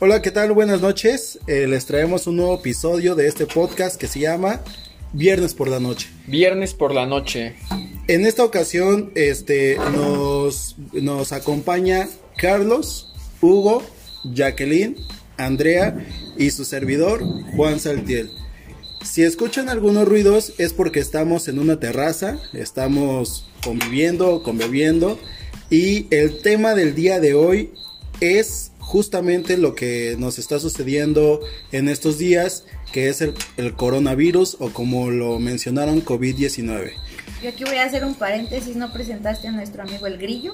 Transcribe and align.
Hola, 0.00 0.22
¿qué 0.22 0.30
tal? 0.30 0.52
Buenas 0.52 0.80
noches. 0.80 1.38
Eh, 1.46 1.66
les 1.66 1.84
traemos 1.84 2.26
un 2.26 2.36
nuevo 2.36 2.54
episodio 2.54 3.14
de 3.14 3.26
este 3.26 3.44
podcast 3.44 4.00
que 4.00 4.08
se 4.08 4.20
llama 4.20 4.62
Viernes 5.12 5.52
por 5.52 5.68
la 5.68 5.80
Noche. 5.80 6.08
Viernes 6.26 6.72
por 6.72 6.94
la 6.94 7.04
noche. 7.04 7.54
En 8.08 8.24
esta 8.24 8.42
ocasión, 8.42 9.12
este, 9.14 9.76
nos, 9.92 10.76
nos 10.94 11.32
acompaña 11.32 12.08
Carlos, 12.38 13.12
Hugo, 13.42 13.82
Jacqueline, 14.32 14.96
Andrea 15.36 16.06
y 16.38 16.50
su 16.50 16.64
servidor, 16.64 17.22
Juan 17.54 17.80
Saltiel. 17.80 18.30
Si 19.04 19.22
escuchan 19.22 19.68
algunos 19.68 20.08
ruidos 20.08 20.54
es 20.56 20.72
porque 20.72 21.00
estamos 21.00 21.48
en 21.48 21.58
una 21.58 21.78
terraza, 21.78 22.38
estamos 22.54 23.46
conviviendo, 23.62 24.42
conviviendo 24.42 25.18
y 25.68 26.06
el 26.10 26.40
tema 26.40 26.74
del 26.74 26.94
día 26.94 27.20
de 27.20 27.34
hoy 27.34 27.74
es 28.22 28.71
justamente 28.82 29.56
lo 29.56 29.74
que 29.74 30.16
nos 30.18 30.38
está 30.38 30.58
sucediendo 30.58 31.40
en 31.70 31.88
estos 31.88 32.18
días, 32.18 32.64
que 32.92 33.08
es 33.08 33.22
el, 33.22 33.32
el 33.56 33.74
coronavirus 33.74 34.56
o 34.60 34.70
como 34.70 35.10
lo 35.10 35.38
mencionaron 35.38 36.04
COVID-19. 36.04 36.92
Yo 37.42 37.48
aquí 37.48 37.64
voy 37.64 37.76
a 37.76 37.84
hacer 37.84 38.04
un 38.04 38.14
paréntesis, 38.14 38.76
no 38.76 38.92
presentaste 38.92 39.48
a 39.48 39.52
nuestro 39.52 39.82
amigo 39.82 40.06
el 40.06 40.18
grillo. 40.18 40.52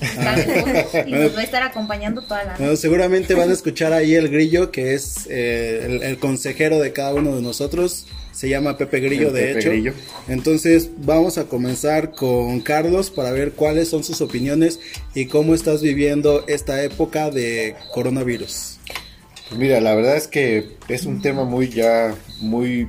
Y 1.06 1.12
nos 1.12 1.34
va 1.36 1.40
a 1.40 1.44
estar 1.44 1.62
acompañando 1.62 2.22
toda 2.22 2.44
la 2.44 2.58
noche. 2.58 2.76
seguramente 2.76 3.34
van 3.34 3.50
a 3.50 3.52
escuchar 3.58 3.92
ahí 3.92 4.14
el 4.14 4.28
grillo, 4.28 4.70
que 4.70 4.94
es 4.94 5.26
eh, 5.28 5.82
el, 5.84 6.02
el 6.02 6.18
consejero 6.18 6.78
de 6.78 6.92
cada 6.92 7.14
uno 7.14 7.34
de 7.36 7.42
nosotros. 7.42 8.06
Se 8.32 8.48
llama 8.48 8.78
Pepe 8.78 9.00
Grillo, 9.00 9.28
El 9.28 9.34
de 9.34 9.40
Pepe 9.40 9.58
hecho. 9.58 9.70
Grillo. 9.70 9.92
Entonces, 10.28 10.90
vamos 10.98 11.38
a 11.38 11.44
comenzar 11.46 12.12
con 12.12 12.60
Carlos 12.60 13.10
para 13.10 13.32
ver 13.32 13.50
cuáles 13.52 13.88
son 13.88 14.04
sus 14.04 14.20
opiniones 14.20 14.78
y 15.12 15.26
cómo 15.26 15.54
estás 15.56 15.82
viviendo 15.82 16.44
esta 16.46 16.84
época 16.84 17.30
de 17.30 17.74
coronavirus. 17.92 18.78
Pues 19.48 19.58
mira, 19.60 19.80
la 19.80 19.92
verdad 19.96 20.16
es 20.16 20.28
que 20.28 20.76
es 20.88 21.04
un 21.04 21.20
tema 21.20 21.42
muy 21.44 21.68
ya, 21.68 22.14
muy 22.40 22.86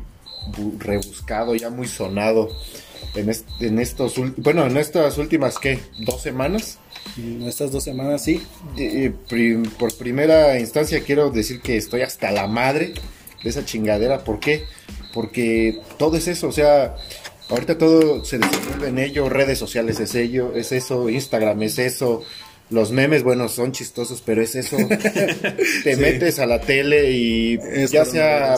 bu- 0.51 0.77
rebuscado, 0.77 1.55
ya 1.55 1.71
muy 1.71 1.87
sonado 1.87 2.49
en, 3.15 3.29
est- 3.29 3.47
en 3.59 3.79
estos, 3.79 4.15
bueno, 4.37 4.67
en 4.67 4.77
estas 4.77 5.17
últimas, 5.17 5.57
¿qué? 5.57 5.79
¿Dos 5.99 6.21
semanas? 6.21 6.77
En 7.17 7.41
estas 7.43 7.71
dos 7.71 7.83
semanas, 7.83 8.23
sí. 8.23 8.41
Eh, 8.77 9.11
prim- 9.27 9.63
por 9.77 9.93
primera 9.97 10.59
instancia 10.59 11.01
quiero 11.03 11.29
decir 11.31 11.59
que 11.61 11.75
estoy 11.77 12.01
hasta 12.01 12.31
la 12.31 12.47
madre 12.47 12.93
de 13.43 13.49
esa 13.49 13.65
chingadera. 13.65 14.23
¿Por 14.23 14.39
qué? 14.39 14.63
Porque 15.13 15.79
todo 15.97 16.17
es 16.17 16.27
eso, 16.27 16.47
o 16.47 16.51
sea, 16.51 16.95
ahorita 17.49 17.77
todo 17.77 18.23
se 18.23 18.37
desenvuelve 18.37 18.89
en 18.89 18.99
ello, 18.99 19.27
redes 19.27 19.57
sociales 19.57 19.99
es 19.99 20.13
ello, 20.15 20.53
es 20.55 20.71
eso, 20.71 21.09
Instagram 21.09 21.63
es 21.63 21.79
eso, 21.79 22.21
los 22.69 22.91
memes, 22.91 23.23
bueno, 23.23 23.49
son 23.49 23.71
chistosos, 23.71 24.21
pero 24.23 24.41
es 24.43 24.53
eso. 24.55 24.77
Te 25.83 25.95
Sí. 25.95 25.99
metes 25.99 26.37
a 26.39 26.45
la 26.45 26.61
tele 26.61 27.11
y 27.11 27.59
Es 27.73 27.91
ya 27.91 28.05
sea, 28.05 28.55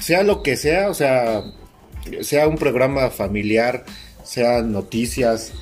sea 0.00 0.22
lo 0.22 0.42
que 0.44 0.56
sea, 0.56 0.88
o 0.88 0.94
sea, 0.94 1.42
sea 2.20 2.46
un 2.46 2.56
programa 2.58 3.10
familiar, 3.10 3.84
sea 4.24 4.62
noticias, 4.62 5.52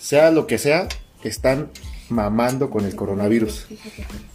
sea 0.00 0.30
lo 0.30 0.46
que 0.46 0.56
sea, 0.56 0.88
están 1.28 1.70
mamando 2.08 2.70
con 2.70 2.84
el 2.84 2.94
coronavirus. 2.94 3.66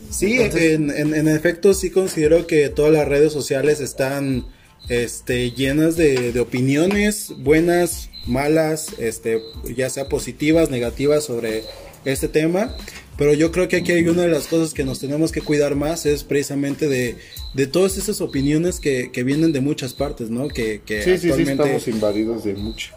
Sí, 0.09 0.37
en, 0.39 0.89
en- 0.91 1.13
en 1.13 1.27
efecto 1.27 1.73
sí 1.73 1.89
considero 1.89 2.47
que 2.47 2.69
todas 2.69 2.91
las 2.91 3.07
redes 3.07 3.33
sociales 3.33 3.79
están 3.81 4.45
este, 4.89 5.51
llenas 5.51 5.95
de, 5.97 6.31
de 6.31 6.39
opiniones 6.39 7.33
buenas, 7.39 8.09
malas, 8.25 8.95
este, 8.99 9.39
ya 9.75 9.89
sea 9.89 10.07
positivas, 10.09 10.69
negativas 10.69 11.23
sobre 11.25 11.63
este 12.05 12.27
tema. 12.27 12.75
Pero 13.17 13.33
yo 13.33 13.51
creo 13.51 13.67
que 13.67 13.77
aquí 13.77 13.91
hay 13.93 14.07
una 14.07 14.21
de 14.21 14.27
las 14.27 14.45
cosas 14.47 14.75
que 14.75 14.83
nos 14.85 14.99
tenemos 14.99 15.31
que 15.31 15.41
cuidar 15.41 15.73
más 15.75 16.05
es 16.05 16.23
precisamente 16.23 16.87
de, 16.87 17.17
de 17.55 17.65
todas 17.67 17.97
esas 17.97 18.21
opiniones 18.21 18.79
que, 18.79 19.11
que 19.11 19.23
vienen 19.23 19.51
de 19.53 19.59
muchas 19.59 19.93
partes, 19.93 20.29
¿no? 20.29 20.47
Que, 20.47 20.81
que 20.85 21.01
Sí, 21.01 21.17
sí, 21.17 21.31
sí, 21.33 21.41
estamos 21.41 21.87
invadidos 21.87 22.43
de 22.43 22.53
mucho. 22.53 22.91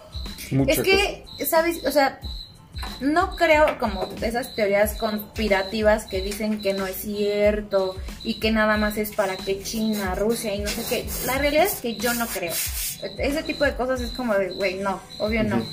mucha 0.50 0.72
Es 0.72 0.80
que, 0.80 1.24
¿sabes? 1.46 1.78
O 1.86 1.90
sea, 1.90 2.20
no 3.00 3.34
creo 3.36 3.78
como 3.78 4.08
esas 4.20 4.54
teorías 4.54 4.94
conspirativas 4.94 6.04
que 6.04 6.20
dicen 6.20 6.60
que 6.60 6.74
no 6.74 6.86
es 6.86 6.96
cierto 6.96 7.96
y 8.22 8.34
que 8.34 8.50
nada 8.50 8.76
más 8.76 8.98
es 8.98 9.14
para 9.14 9.36
que 9.36 9.62
China, 9.62 10.14
Rusia 10.14 10.54
y 10.54 10.60
no 10.60 10.68
sé 10.68 10.84
qué. 10.88 11.08
La 11.26 11.38
realidad 11.38 11.64
es 11.64 11.80
que 11.80 11.96
yo 11.96 12.12
no 12.14 12.26
creo. 12.26 12.52
Ese 13.18 13.42
tipo 13.42 13.64
de 13.64 13.74
cosas 13.74 14.00
es 14.00 14.10
como 14.10 14.34
de, 14.34 14.50
güey, 14.50 14.74
no, 14.74 15.00
obvio 15.18 15.42
no. 15.44 15.64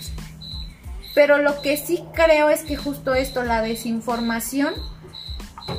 Pero 1.13 1.39
lo 1.39 1.61
que 1.61 1.77
sí 1.77 2.03
creo 2.13 2.49
es 2.49 2.61
que 2.61 2.77
justo 2.77 3.13
esto, 3.13 3.43
la 3.43 3.61
desinformación, 3.61 4.73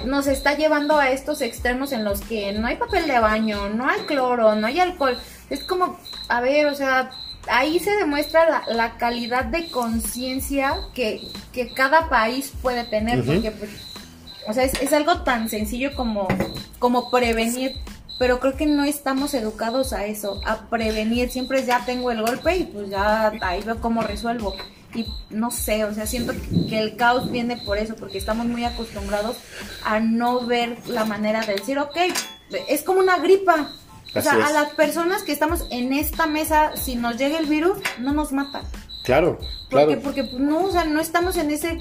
nos 0.05 0.27
está 0.27 0.55
llevando 0.55 0.99
a 0.99 1.11
estos 1.11 1.41
extremos 1.41 1.93
en 1.93 2.05
los 2.05 2.21
que 2.21 2.53
no 2.53 2.67
hay 2.67 2.77
papel 2.77 3.07
de 3.07 3.19
baño, 3.19 3.71
no 3.71 3.89
hay 3.89 4.01
cloro, 4.03 4.55
no 4.55 4.67
hay 4.67 4.81
alcohol. 4.81 5.17
Es 5.49 5.65
como, 5.65 5.99
a 6.29 6.41
ver, 6.41 6.67
o 6.67 6.75
sea, 6.75 7.11
ahí 7.47 7.79
se 7.79 7.91
demuestra 7.97 8.49
la, 8.49 8.63
la 8.75 8.97
calidad 8.99 9.45
de 9.45 9.69
conciencia 9.71 10.75
que, 10.95 11.23
que 11.53 11.73
cada 11.73 12.09
país 12.09 12.53
puede 12.63 12.85
tener, 12.85 13.25
porque, 13.25 13.51
pues, 13.53 13.71
o 14.47 14.53
sea, 14.53 14.65
es, 14.65 14.75
es 14.81 14.93
algo 14.93 15.23
tan 15.23 15.49
sencillo 15.49 15.95
como, 15.95 16.27
como 16.79 17.11
prevenir. 17.11 17.77
Pero 18.19 18.41
creo 18.41 18.57
que 18.57 18.67
no 18.67 18.83
estamos 18.83 19.33
educados 19.35 19.93
a 19.93 20.05
eso, 20.07 20.41
a 20.45 20.69
prevenir. 20.69 21.31
Siempre 21.31 21.65
ya 21.65 21.85
tengo 21.87 22.11
el 22.11 22.21
golpe 22.21 22.57
y 22.57 22.65
pues 22.65 22.91
ya 22.91 23.31
ahí 23.43 23.63
veo 23.63 23.81
cómo 23.81 24.03
resuelvo. 24.03 24.57
Y 24.93 25.07
no 25.31 25.53
sé, 25.53 25.85
o 25.85 25.95
sea, 25.95 26.05
siento 26.05 26.33
que- 26.33 26.67
que 26.69 26.81
el 26.81 26.97
caos 26.97 27.31
viene 27.31 27.59
por 27.59 27.79
eso, 27.79 27.95
porque 27.95 28.19
estamos 28.19 28.47
muy 28.47 28.65
acostumbrados 28.65 29.37
a 29.85 30.01
no 30.01 30.41
ver 30.47 30.79
la 30.89 31.05
manera 31.05 31.47
de 31.47 31.55
decir, 31.55 31.79
ok, 31.79 31.97
es 32.69 32.83
como 32.83 32.99
una 32.99 33.19
gripa. 33.19 33.71
O 34.15 34.21
sea, 34.23 34.39
es. 34.39 34.45
a 34.45 34.53
las 34.53 34.71
personas 34.71 35.23
que 35.23 35.33
estamos 35.33 35.67
en 35.71 35.93
esta 35.93 36.27
mesa, 36.27 36.77
si 36.77 36.97
nos 36.97 37.17
llega 37.17 37.39
el 37.39 37.47
virus, 37.47 37.79
no 37.99 38.13
nos 38.13 38.33
mata. 38.33 38.63
Claro, 39.05 39.39
Porque, 39.71 39.87
claro. 39.87 40.01
porque 40.03 40.25
pues, 40.25 40.39
no, 40.39 40.65
o 40.65 40.71
sea, 40.71 40.85
no 40.85 41.01
estamos 41.01 41.37
en 41.39 41.51
ese, 41.51 41.81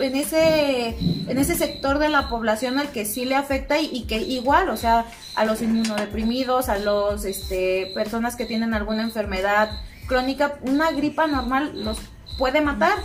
en 0.00 0.16
ese, 0.16 0.96
en 0.98 1.38
ese 1.38 1.54
sector 1.54 2.00
de 2.00 2.08
la 2.08 2.28
población 2.28 2.78
al 2.80 2.90
que 2.90 3.04
sí 3.04 3.24
le 3.24 3.36
afecta 3.36 3.78
y, 3.78 3.88
y 3.92 4.02
que 4.06 4.16
igual, 4.18 4.68
o 4.70 4.76
sea, 4.76 5.06
a 5.36 5.44
los 5.44 5.62
inmunodeprimidos, 5.62 6.68
a 6.68 6.78
los, 6.78 7.24
este, 7.24 7.92
personas 7.94 8.34
que 8.34 8.46
tienen 8.46 8.74
alguna 8.74 9.02
enfermedad 9.02 9.70
crónica, 10.08 10.58
una 10.62 10.90
gripa 10.90 11.28
normal 11.28 11.84
los 11.84 11.98
puede 12.36 12.60
matar. 12.60 12.98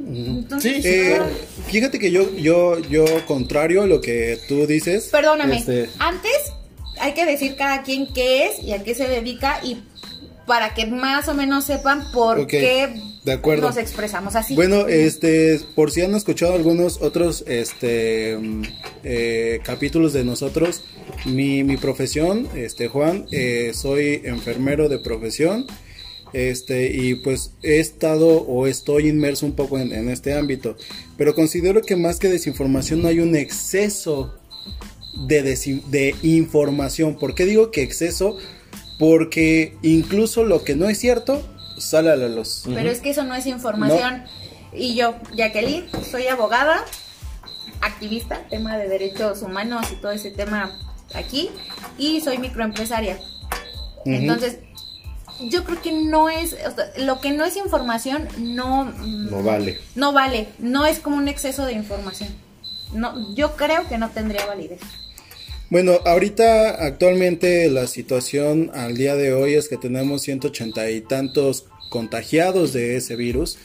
Entonces, 0.00 0.84
Eh, 0.84 1.20
fíjate 1.68 1.98
que 1.98 2.10
yo, 2.10 2.34
yo, 2.36 2.78
yo, 2.80 3.04
contrario 3.26 3.82
a 3.82 3.86
lo 3.86 4.00
que 4.00 4.38
tú 4.48 4.66
dices. 4.66 5.08
Perdóname, 5.10 5.58
este, 5.58 5.90
antes 5.98 6.52
hay 7.00 7.14
que 7.14 7.24
decir 7.24 7.56
cada 7.56 7.82
quien 7.82 8.12
qué 8.12 8.46
es 8.46 8.62
y 8.62 8.72
a 8.72 8.82
qué 8.82 8.94
se 8.94 9.08
dedica 9.08 9.60
y 9.62 9.82
para 10.48 10.74
que 10.74 10.86
más 10.86 11.28
o 11.28 11.34
menos 11.34 11.64
sepan 11.64 12.10
por 12.10 12.46
qué 12.46 12.88
de 13.24 13.32
acuerdo. 13.32 13.68
nos 13.68 13.76
expresamos 13.76 14.34
así. 14.34 14.54
Bueno, 14.54 14.88
este, 14.88 15.60
por 15.74 15.90
si 15.90 16.00
han 16.00 16.14
escuchado 16.14 16.54
algunos 16.54 17.02
otros, 17.02 17.44
este, 17.46 18.36
mm, 18.36 18.62
eh, 19.04 19.60
capítulos 19.62 20.14
de 20.14 20.24
nosotros, 20.24 20.82
mi, 21.26 21.62
mi 21.62 21.76
profesión, 21.76 22.48
este, 22.54 22.88
Juan, 22.88 23.26
eh, 23.30 23.72
soy 23.74 24.22
enfermero 24.24 24.88
de 24.88 24.98
profesión, 24.98 25.66
este, 26.32 26.90
y 26.94 27.16
pues 27.16 27.52
he 27.62 27.78
estado 27.78 28.28
o 28.28 28.66
estoy 28.66 29.08
inmerso 29.08 29.46
un 29.46 29.52
poco 29.52 29.78
en, 29.78 29.92
en 29.92 30.08
este 30.08 30.34
ámbito, 30.34 30.76
pero 31.18 31.34
considero 31.34 31.82
que 31.82 31.96
más 31.96 32.18
que 32.18 32.28
desinformación 32.28 33.02
no 33.02 33.08
hay 33.08 33.20
un 33.20 33.36
exceso 33.36 34.37
de, 35.14 35.42
de 35.86 36.16
información. 36.22 37.16
¿Por 37.16 37.34
qué 37.34 37.44
digo 37.44 37.70
que 37.70 37.82
exceso? 37.82 38.36
Porque 38.98 39.76
incluso 39.82 40.44
lo 40.44 40.64
que 40.64 40.74
no 40.76 40.88
es 40.88 40.98
cierto 40.98 41.42
sale 41.78 42.10
a 42.10 42.16
la 42.16 42.28
luz. 42.28 42.62
Pero 42.64 42.90
es 42.90 43.00
que 43.00 43.10
eso 43.10 43.24
no 43.24 43.34
es 43.34 43.46
información. 43.46 44.24
Y 44.72 44.94
yo, 44.94 45.14
Jacqueline, 45.34 45.86
soy 46.10 46.26
abogada, 46.26 46.84
activista, 47.80 48.46
tema 48.48 48.76
de 48.76 48.88
derechos 48.88 49.42
humanos 49.42 49.86
y 49.92 49.96
todo 49.96 50.12
ese 50.12 50.30
tema 50.30 50.70
aquí, 51.14 51.50
y 51.96 52.20
soy 52.20 52.38
microempresaria. 52.38 53.18
Entonces, 54.04 54.58
yo 55.40 55.64
creo 55.64 55.80
que 55.80 55.92
no 55.92 56.28
es, 56.28 56.52
o 56.52 56.74
sea, 56.74 56.90
lo 56.98 57.20
que 57.20 57.32
no 57.32 57.44
es 57.44 57.56
información 57.56 58.28
no, 58.38 58.84
mm, 58.84 59.30
No 59.30 59.42
vale. 59.42 59.78
no 59.94 60.12
vale, 60.12 60.48
no 60.58 60.86
es 60.86 60.98
como 60.98 61.16
un 61.16 61.28
exceso 61.28 61.64
de 61.64 61.72
información. 61.72 62.28
No, 62.92 63.34
yo 63.34 63.54
creo 63.56 63.86
que 63.88 63.98
no 63.98 64.10
tendría 64.10 64.46
validez. 64.46 64.80
Bueno, 65.70 66.00
ahorita 66.06 66.82
actualmente 66.86 67.68
la 67.70 67.86
situación 67.86 68.70
al 68.74 68.96
día 68.96 69.16
de 69.16 69.32
hoy 69.34 69.54
es 69.54 69.68
que 69.68 69.76
tenemos 69.76 70.22
180 70.22 70.90
y 70.90 71.00
tantos 71.02 71.66
contagiados 71.90 72.72
de 72.72 72.96
ese 72.96 73.16
virus. 73.16 73.58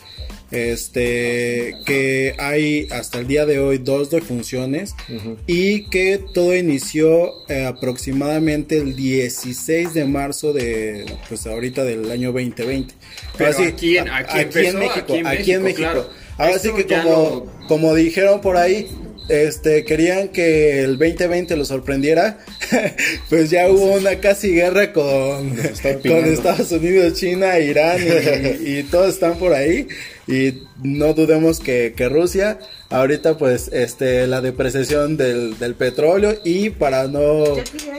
Este, 0.51 1.73
que 1.87 2.35
hay 2.37 2.87
hasta 2.91 3.17
el 3.19 3.25
día 3.25 3.47
de 3.47 3.57
hoy 3.57 3.79
dos 3.79 4.11
defunciones 4.11 4.93
Ujú. 5.09 5.35
y 5.47 5.89
que 5.89 6.19
todo 6.31 6.55
inició 6.55 7.31
eh, 7.49 7.65
aproximadamente 7.65 8.77
el 8.77 8.95
16 8.95 9.95
de 9.95 10.05
marzo 10.05 10.53
de, 10.53 11.05
pues 11.27 11.47
ahora 11.47 11.83
del 11.83 12.11
año 12.11 12.31
2020. 12.31 12.93
Pero 13.35 13.51
Ahora 13.51 13.57
sí, 13.57 13.63
aquí 13.73 13.97
en- 13.97 14.09
aquí 14.09 14.39
empezó, 14.41 14.77
México, 14.77 14.99
aquí 14.99 15.17
en 15.17 15.27
aquí 15.27 15.51
en 15.53 15.63
México, 15.63 15.81
claro. 15.81 16.09
Ahora 16.37 16.51
Esto 16.51 16.69
sí 16.77 16.83
que 16.83 16.95
como, 17.01 17.09
lo- 17.09 17.67
como 17.67 17.95
dijeron 17.95 18.39
por 18.39 18.55
ahí, 18.57 18.87
este, 19.29 19.85
querían 19.85 20.29
que 20.29 20.83
el 20.83 20.97
2020 20.97 21.55
lo 21.55 21.65
sorprendiera, 21.65 22.39
pues 23.29 23.49
ya 23.49 23.69
hubo 23.69 23.93
una 23.93 24.15
casi 24.15 24.53
guerra 24.53 24.93
con, 24.93 25.55
con. 25.55 26.25
Estados 26.25 26.71
Unidos, 26.71 27.13
China, 27.13 27.59
Irán 27.59 27.99
y, 28.01 28.69
y 28.79 28.83
todos 28.83 29.13
están 29.13 29.37
por 29.37 29.53
ahí. 29.53 29.87
Y 30.27 30.63
no 30.81 31.13
dudemos 31.13 31.59
que, 31.59 31.93
que 31.95 32.07
Rusia, 32.07 32.59
ahorita 32.89 33.37
pues 33.37 33.69
este 33.73 34.25
la 34.27 34.39
depreciación 34.39 35.17
del, 35.17 35.57
del 35.59 35.75
petróleo 35.75 36.37
y 36.45 36.69
para 36.69 37.07
no 37.07 37.43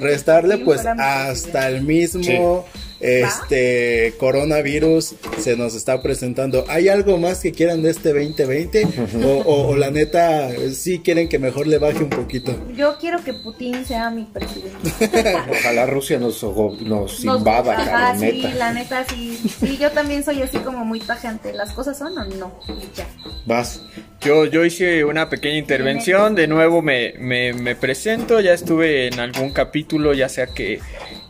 restarle 0.00 0.58
pues 0.58 0.86
hasta 0.86 1.68
el 1.68 1.82
mismo 1.82 2.64
este 3.04 4.14
coronavirus 4.18 5.14
se 5.38 5.56
nos 5.56 5.74
está 5.74 6.00
presentando. 6.02 6.64
¿Hay 6.68 6.88
algo 6.88 7.18
más 7.18 7.40
que 7.40 7.52
quieran 7.52 7.82
de 7.82 7.90
este 7.90 8.12
2020? 8.12 8.86
o, 9.24 9.28
o- 9.28 9.68
o 9.68 9.76
la 9.76 9.90
neta 9.90 10.50
sí 10.72 11.00
quieren 11.00 11.28
que 11.28 11.38
mejor 11.38 11.66
le 11.66 11.78
baje 11.78 11.98
un 11.98 12.10
poquito? 12.10 12.54
Yo 12.76 12.96
quiero 12.98 13.22
que 13.22 13.34
Putin 13.34 13.84
sea 13.84 14.10
mi 14.10 14.24
presidente. 14.24 14.90
Ojalá 15.50 15.86
Rusia 15.86 16.18
nos, 16.18 16.42
nos 16.42 16.82
Nos- 16.82 17.24
invada, 17.24 17.74
Ajá, 17.80 18.16
sí, 18.18 18.24
neta. 18.42 18.54
la 18.54 18.72
neta 18.72 19.04
sí. 19.08 19.38
Sí, 19.60 19.76
yo 19.78 19.90
también 19.90 20.24
soy 20.24 20.42
así 20.42 20.58
como 20.58 20.84
muy 20.84 21.00
tajante. 21.00 21.52
¿Las 21.52 21.72
cosas 21.72 21.98
son 21.98 22.16
o 22.18 22.24
no? 22.24 22.58
Y 22.68 22.96
ya. 22.96 23.06
Vas. 23.46 23.82
Yo, 24.20 24.46
yo 24.46 24.64
hice 24.64 25.04
una 25.04 25.28
pequeña 25.28 25.58
intervención, 25.58 26.34
de 26.34 26.46
nuevo 26.46 26.80
me, 26.80 27.12
me, 27.18 27.52
me 27.52 27.76
presento, 27.76 28.40
ya 28.40 28.54
estuve 28.54 29.08
en 29.08 29.20
algún 29.20 29.50
capítulo, 29.52 30.14
ya 30.14 30.30
sea 30.30 30.46
que, 30.46 30.80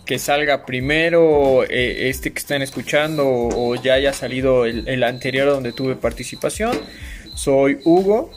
que 0.05 0.19
salga 0.19 0.67
primero 0.67 1.65
eh, 1.65 2.09
este 2.09 2.33
que 2.33 2.39
están 2.39 2.63
escuchando 2.63 3.25
o, 3.27 3.75
ya 3.77 3.95
haya 3.95 4.13
salido 4.13 4.67
el, 4.67 5.03
anterior 5.03 5.49
donde 5.49 5.73
tuve 5.73 5.97
participación. 5.97 6.79
Soy 7.35 7.79
Hugo, 7.85 8.31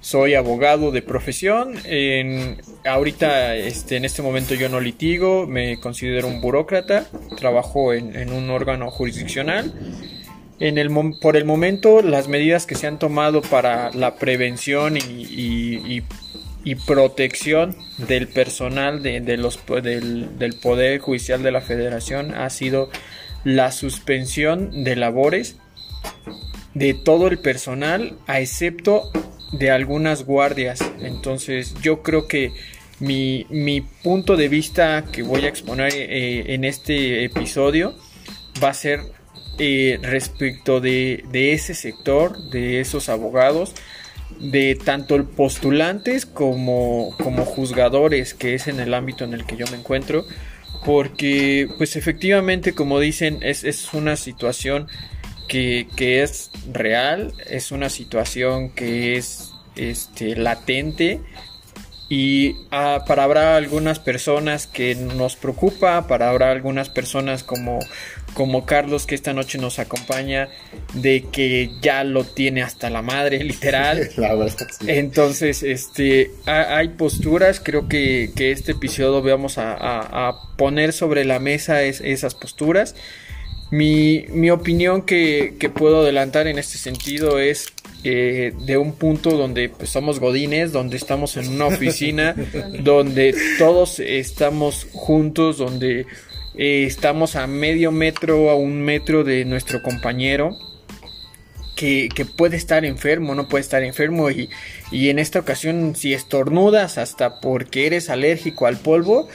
soy 0.00 0.34
abogado 0.34 0.90
de 0.90 1.02
profesión. 1.02 1.74
En, 1.84 2.60
ahorita, 2.84 3.56
este, 3.56 3.96
en 3.96 4.04
este 4.04 4.22
momento 4.22 4.54
yo 4.54 4.68
no 4.68 4.80
litigo, 4.80 5.46
me 5.46 5.78
considero 5.78 6.28
un 6.28 6.40
burócrata, 6.40 7.06
trabajo 7.36 7.92
en, 7.92 8.32
un 8.32 8.50
órgano 8.50 8.90
jurisdiccional. 8.90 9.72
Por 11.20 11.36
el 11.36 11.44
momento, 11.44 12.02
las 12.02 12.28
medidas 12.28 12.66
que 12.66 12.76
se 12.76 12.86
han 12.86 12.98
tomado 12.98 13.42
para 13.42 13.90
la 13.92 14.14
prevención 14.16 14.96
y- 14.96 16.02
y 16.64 16.76
protección 16.76 17.76
del 17.98 18.28
personal 18.28 19.02
de, 19.02 19.20
de 19.20 19.36
los, 19.36 19.58
del, 19.82 20.38
del 20.38 20.54
Poder 20.54 21.00
Judicial 21.00 21.42
de 21.42 21.52
la 21.52 21.60
Federación 21.60 22.34
ha 22.34 22.48
sido 22.50 22.90
la 23.44 23.72
suspensión 23.72 24.84
de 24.84 24.96
labores 24.96 25.56
de 26.74 26.94
todo 26.94 27.28
el 27.28 27.38
personal, 27.38 28.16
a 28.26 28.40
excepto 28.40 29.10
de 29.52 29.70
algunas 29.70 30.24
guardias. 30.24 30.80
Entonces, 31.00 31.74
yo 31.82 32.02
creo 32.02 32.26
que 32.26 32.52
mi, 33.00 33.46
mi 33.50 33.80
punto 33.80 34.36
de 34.36 34.48
vista 34.48 35.04
que 35.12 35.22
voy 35.22 35.44
a 35.44 35.48
exponer 35.48 35.92
eh, 35.94 36.54
en 36.54 36.64
este 36.64 37.24
episodio 37.24 37.94
va 38.62 38.70
a 38.70 38.74
ser 38.74 39.00
eh, 39.58 39.98
respecto 40.02 40.80
de, 40.80 41.24
de 41.30 41.52
ese 41.52 41.74
sector, 41.74 42.38
de 42.50 42.80
esos 42.80 43.08
abogados, 43.08 43.74
de 44.40 44.74
tanto 44.74 45.14
el 45.14 45.24
postulantes 45.24 46.26
como, 46.26 47.14
como 47.22 47.44
juzgadores, 47.44 48.34
que 48.34 48.54
es 48.54 48.68
en 48.68 48.80
el 48.80 48.94
ámbito 48.94 49.24
en 49.24 49.34
el 49.34 49.44
que 49.44 49.56
yo 49.56 49.66
me 49.70 49.76
encuentro, 49.76 50.24
porque 50.84 51.68
pues 51.78 51.96
efectivamente, 51.96 52.74
como 52.74 52.98
dicen, 52.98 53.38
es, 53.42 53.64
es 53.64 53.94
una 53.94 54.16
situación 54.16 54.88
que, 55.48 55.86
que 55.96 56.22
es 56.22 56.50
real, 56.72 57.32
es 57.48 57.72
una 57.72 57.88
situación 57.88 58.70
que 58.70 59.16
es 59.16 59.52
este, 59.76 60.36
latente 60.36 61.20
y 62.14 62.56
ah, 62.70 63.04
para 63.06 63.24
habrá 63.24 63.56
algunas 63.56 63.98
personas 63.98 64.66
que 64.66 64.94
nos 64.94 65.34
preocupa, 65.36 66.06
para 66.06 66.28
habrá 66.28 66.50
algunas 66.50 66.90
personas 66.90 67.42
como, 67.42 67.78
como 68.34 68.66
Carlos 68.66 69.06
que 69.06 69.14
esta 69.14 69.32
noche 69.32 69.56
nos 69.56 69.78
acompaña, 69.78 70.50
de 70.92 71.24
que 71.32 71.70
ya 71.80 72.04
lo 72.04 72.24
tiene 72.24 72.62
hasta 72.62 72.90
la 72.90 73.00
madre, 73.00 73.42
literal. 73.52 74.10
La 74.18 74.34
verdad, 74.34 74.68
sí. 74.78 74.84
Entonces, 74.88 75.62
este, 75.62 76.30
ha- 76.44 76.76
hay 76.76 76.88
posturas, 76.88 77.60
creo 77.60 77.88
que, 77.88 78.30
que 78.36 78.50
este 78.52 78.72
episodio 78.72 79.22
vamos 79.22 79.56
a, 79.56 79.72
a- 79.72 80.28
a 80.28 80.34
poner 80.58 80.92
sobre 80.92 81.24
la 81.24 81.38
mesa 81.38 81.82
es- 81.82 82.02
esas 82.02 82.34
posturas. 82.34 82.94
Mi, 83.70 84.26
mi 84.28 84.50
opinión 84.50 85.00
que, 85.00 85.54
que 85.58 85.70
puedo 85.70 86.02
adelantar 86.02 86.46
en 86.46 86.58
este 86.58 86.76
sentido 86.76 87.38
es 87.38 87.72
eh, 88.04 88.52
de 88.58 88.76
un 88.76 88.92
punto 88.92 89.30
donde 89.36 89.68
pues, 89.68 89.90
somos 89.90 90.18
godines, 90.18 90.72
donde 90.72 90.96
estamos 90.96 91.36
en 91.36 91.48
una 91.48 91.66
oficina, 91.66 92.34
donde 92.80 93.34
todos 93.58 94.00
estamos 94.00 94.86
juntos, 94.92 95.58
donde 95.58 96.06
eh, 96.56 96.84
estamos 96.84 97.36
a 97.36 97.46
medio 97.46 97.92
metro, 97.92 98.50
a 98.50 98.56
un 98.56 98.82
metro 98.82 99.24
de 99.24 99.44
nuestro 99.44 99.82
compañero 99.82 100.56
que, 101.76 102.08
que 102.14 102.24
puede 102.24 102.56
estar 102.56 102.84
enfermo, 102.84 103.34
no 103.34 103.48
puede 103.48 103.62
estar 103.62 103.82
enfermo 103.82 104.30
y, 104.30 104.50
y 104.90 105.08
en 105.08 105.18
esta 105.18 105.38
ocasión 105.38 105.94
si 105.96 106.12
estornudas 106.12 106.98
hasta 106.98 107.40
porque 107.40 107.86
eres 107.86 108.10
alérgico 108.10 108.66
al 108.66 108.78
polvo, 108.78 109.28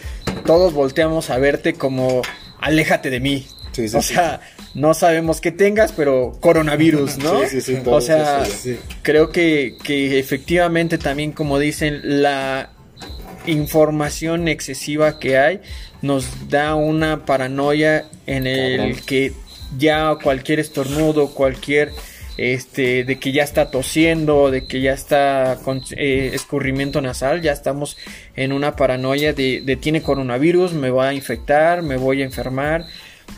todos 0.45 0.73
volteamos 0.73 1.29
a 1.29 1.37
verte 1.37 1.73
como 1.73 2.21
aléjate 2.59 3.09
de 3.09 3.19
mí. 3.19 3.47
Sí, 3.71 3.87
sí, 3.87 3.97
o 3.97 4.01
sí. 4.01 4.15
No 4.77 4.93
sabemos 4.93 5.41
qué 5.41 5.51
tengas, 5.51 5.91
pero 5.91 6.37
coronavirus, 6.39 7.17
¿no? 7.17 7.39
Sí, 7.47 7.61
sí, 7.61 7.61
sí, 7.61 7.81
o 7.83 7.99
sea, 7.99 8.43
creo 9.01 9.31
que, 9.31 9.75
que 9.83 10.19
efectivamente 10.19 10.99
también 10.99 11.31
como 11.31 11.57
dicen, 11.57 12.21
la 12.21 12.69
información 13.47 14.47
excesiva 14.47 15.17
que 15.17 15.39
hay 15.39 15.61
nos 16.03 16.47
da 16.49 16.75
una 16.75 17.25
paranoia 17.25 18.05
en 18.27 18.45
el 18.45 18.77
Cabrón. 18.77 19.05
que 19.07 19.33
ya 19.79 20.15
cualquier 20.21 20.59
estornudo, 20.59 21.33
cualquier 21.33 21.91
este 22.37 23.03
de 23.03 23.17
que 23.17 23.31
ya 23.31 23.43
está 23.43 23.71
tosiendo, 23.71 24.51
de 24.51 24.67
que 24.67 24.81
ya 24.81 24.93
está 24.93 25.57
con 25.65 25.81
eh, 25.97 26.29
escurrimiento 26.33 27.01
nasal, 27.01 27.41
ya 27.41 27.51
estamos 27.51 27.97
en 28.35 28.51
una 28.51 28.75
paranoia 28.75 29.33
de, 29.33 29.61
de 29.61 29.75
tiene 29.75 30.03
coronavirus, 30.03 30.73
me 30.73 30.91
va 30.91 31.07
a 31.07 31.13
infectar, 31.15 31.81
me 31.81 31.97
voy 31.97 32.21
a 32.21 32.25
enfermar. 32.25 32.85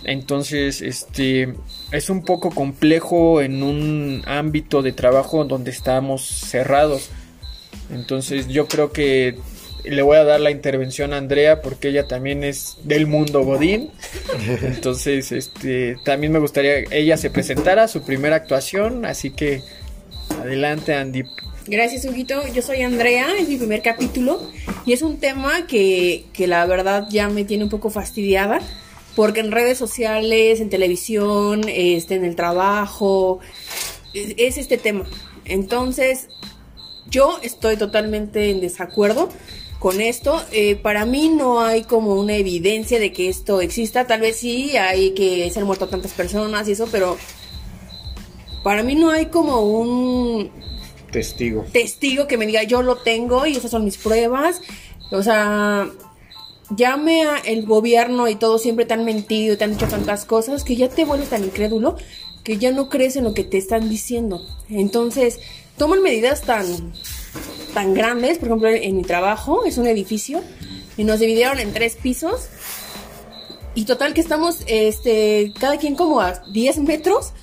Entonces, 0.03 0.81
este 0.81 1.54
es 1.92 2.09
un 2.09 2.23
poco 2.23 2.52
complejo 2.52 3.42
en 3.42 3.64
un 3.64 4.23
ámbito 4.25 4.81
de 4.81 4.92
trabajo 4.92 5.45
donde 5.45 5.71
estamos 5.71 6.25
cerrados. 6.25 7.09
Entonces, 7.92 8.47
yo 8.47 8.68
creo 8.68 8.92
que 8.92 9.35
le 9.83 10.02
voy 10.02 10.18
a 10.18 10.23
dar 10.23 10.40
la 10.40 10.52
intervención 10.52 11.14
a 11.14 11.18
Andrea 11.18 11.61
porque 11.61 11.90
ella 11.90 12.07
también 12.07 12.44
es 12.44 12.78
del 12.83 13.07
mundo 13.07 13.44
Godín. 13.44 13.92
Entonces, 14.61 15.31
este 15.31 15.97
también 16.06 16.31
me 16.31 16.40
gustaría 16.40 16.80
ella 16.92 17.18
se 17.18 17.30
presentara 17.30 17.87
su 17.87 18.04
primera 18.04 18.35
actuación, 18.35 19.06
así 19.06 19.31
que 19.31 19.61
adelante 20.42 20.94
Andy. 20.94 21.23
Gracias, 21.68 22.06
Huguito. 22.06 22.42
Yo 22.54 22.61
soy 22.61 22.81
Andrea, 22.81 23.28
es 23.37 23.47
mi 23.47 23.57
primer 23.57 23.81
capítulo 23.81 24.42
y 24.85 24.94
es 24.94 25.02
un 25.02 25.19
tema 25.19 25.68
que, 25.68 26.25
que 26.33 26.47
la 26.47 26.66
verdad 26.66 27.07
ya 27.11 27.30
me 27.30 27.44
tiene 27.44 27.64
un 27.64 27.69
poco 27.69 27.90
fastidiada 27.90 28.59
porque 29.19 29.42
en 29.42 29.52
redes 29.52 29.78
sociales, 29.78 30.61
en 30.61 30.69
televisión, 30.69 31.64
este, 31.68 32.16
en 32.16 32.23
el 32.23 32.38
trabajo, 32.38 33.42
es, 34.14 34.33
es 34.38 34.57
este 34.57 34.78
tema. 34.78 35.04
Entonces, 35.44 36.30
yo 37.09 37.38
estoy 37.44 37.76
totalmente 37.76 38.49
en 38.49 38.61
desacuerdo 38.61 39.28
con 39.78 39.99
esto. 39.99 40.42
Eh, 40.54 40.78
para 40.78 41.06
mí 41.06 41.28
no 41.28 41.59
hay 41.59 41.83
como 41.83 42.14
una 42.14 42.38
evidencia 42.38 42.97
de 42.97 43.11
que 43.11 43.28
esto 43.28 43.59
exista. 43.59 44.07
Tal 44.07 44.21
vez 44.21 44.38
sí, 44.38 44.78
hay 44.78 45.11
que 45.11 45.52
se 45.52 45.59
han 45.59 45.66
muerto 45.66 45.90
tantas 45.90 46.14
personas 46.14 46.69
y 46.69 46.71
eso, 46.71 46.88
pero 46.90 47.18
para 48.64 48.83
mí 48.83 48.95
no 48.95 49.09
hay 49.09 49.26
como 49.26 49.59
un 49.64 50.49
Testigo. 51.11 51.66
testigo 51.73 52.26
que 52.26 52.38
me 52.38 52.45
diga 52.45 52.64
yo 52.64 52.83
lo 52.83 52.95
tengo 52.95 53.45
y 53.45 53.57
esas 53.57 53.71
son 53.71 53.83
mis 53.83 53.97
pruebas. 53.97 54.61
O 55.11 55.21
sea, 55.21 55.90
llame 56.76 57.23
a 57.23 57.38
el 57.38 57.66
gobierno 57.66 58.28
y 58.28 58.35
todo 58.35 58.57
siempre 58.57 58.85
te 58.85 58.94
han 58.94 59.06
mentido, 59.06 59.57
te 59.57 59.64
han 59.64 59.71
dicho 59.71 59.88
tantas 59.88 60.26
cosas 60.26 60.64
que 60.64 60.76
ya 60.76 60.90
te 60.90 61.06
vuelves 61.06 61.30
tan 61.30 61.44
incrédulo 61.44 61.95
que 62.44 62.57
ya 62.57 62.71
no 62.71 62.90
crees 62.90 63.16
en 63.16 63.26
lo 63.26 63.33
que 63.33 63.44
te 63.44 63.57
están 63.57 63.90
diciendo. 63.90 64.45
Entonces, 64.69 65.40
toman 65.78 66.02
medidas 66.02 66.42
tan 66.42 66.94
tan 67.73 67.94
grandes, 67.94 68.40
por 68.40 68.47
ejemplo, 68.47 68.69
en 68.69 68.97
mi 68.97 69.04
trabajo 69.04 69.64
es 69.66 69.78
un 69.78 69.85
edificio 69.85 70.42
y 70.97 71.04
nos 71.04 71.19
dividieron 71.19 71.59
en 71.59 71.71
tres 71.73 71.95
pisos 71.95 72.49
y 73.76 73.85
total 73.85 74.14
que 74.14 74.21
estamos 74.21 74.61
este 74.66 75.54
cada 75.59 75.78
quien 75.78 75.95
como 75.95 76.21
a 76.21 76.42
10 76.52 76.80
metros 76.80 77.33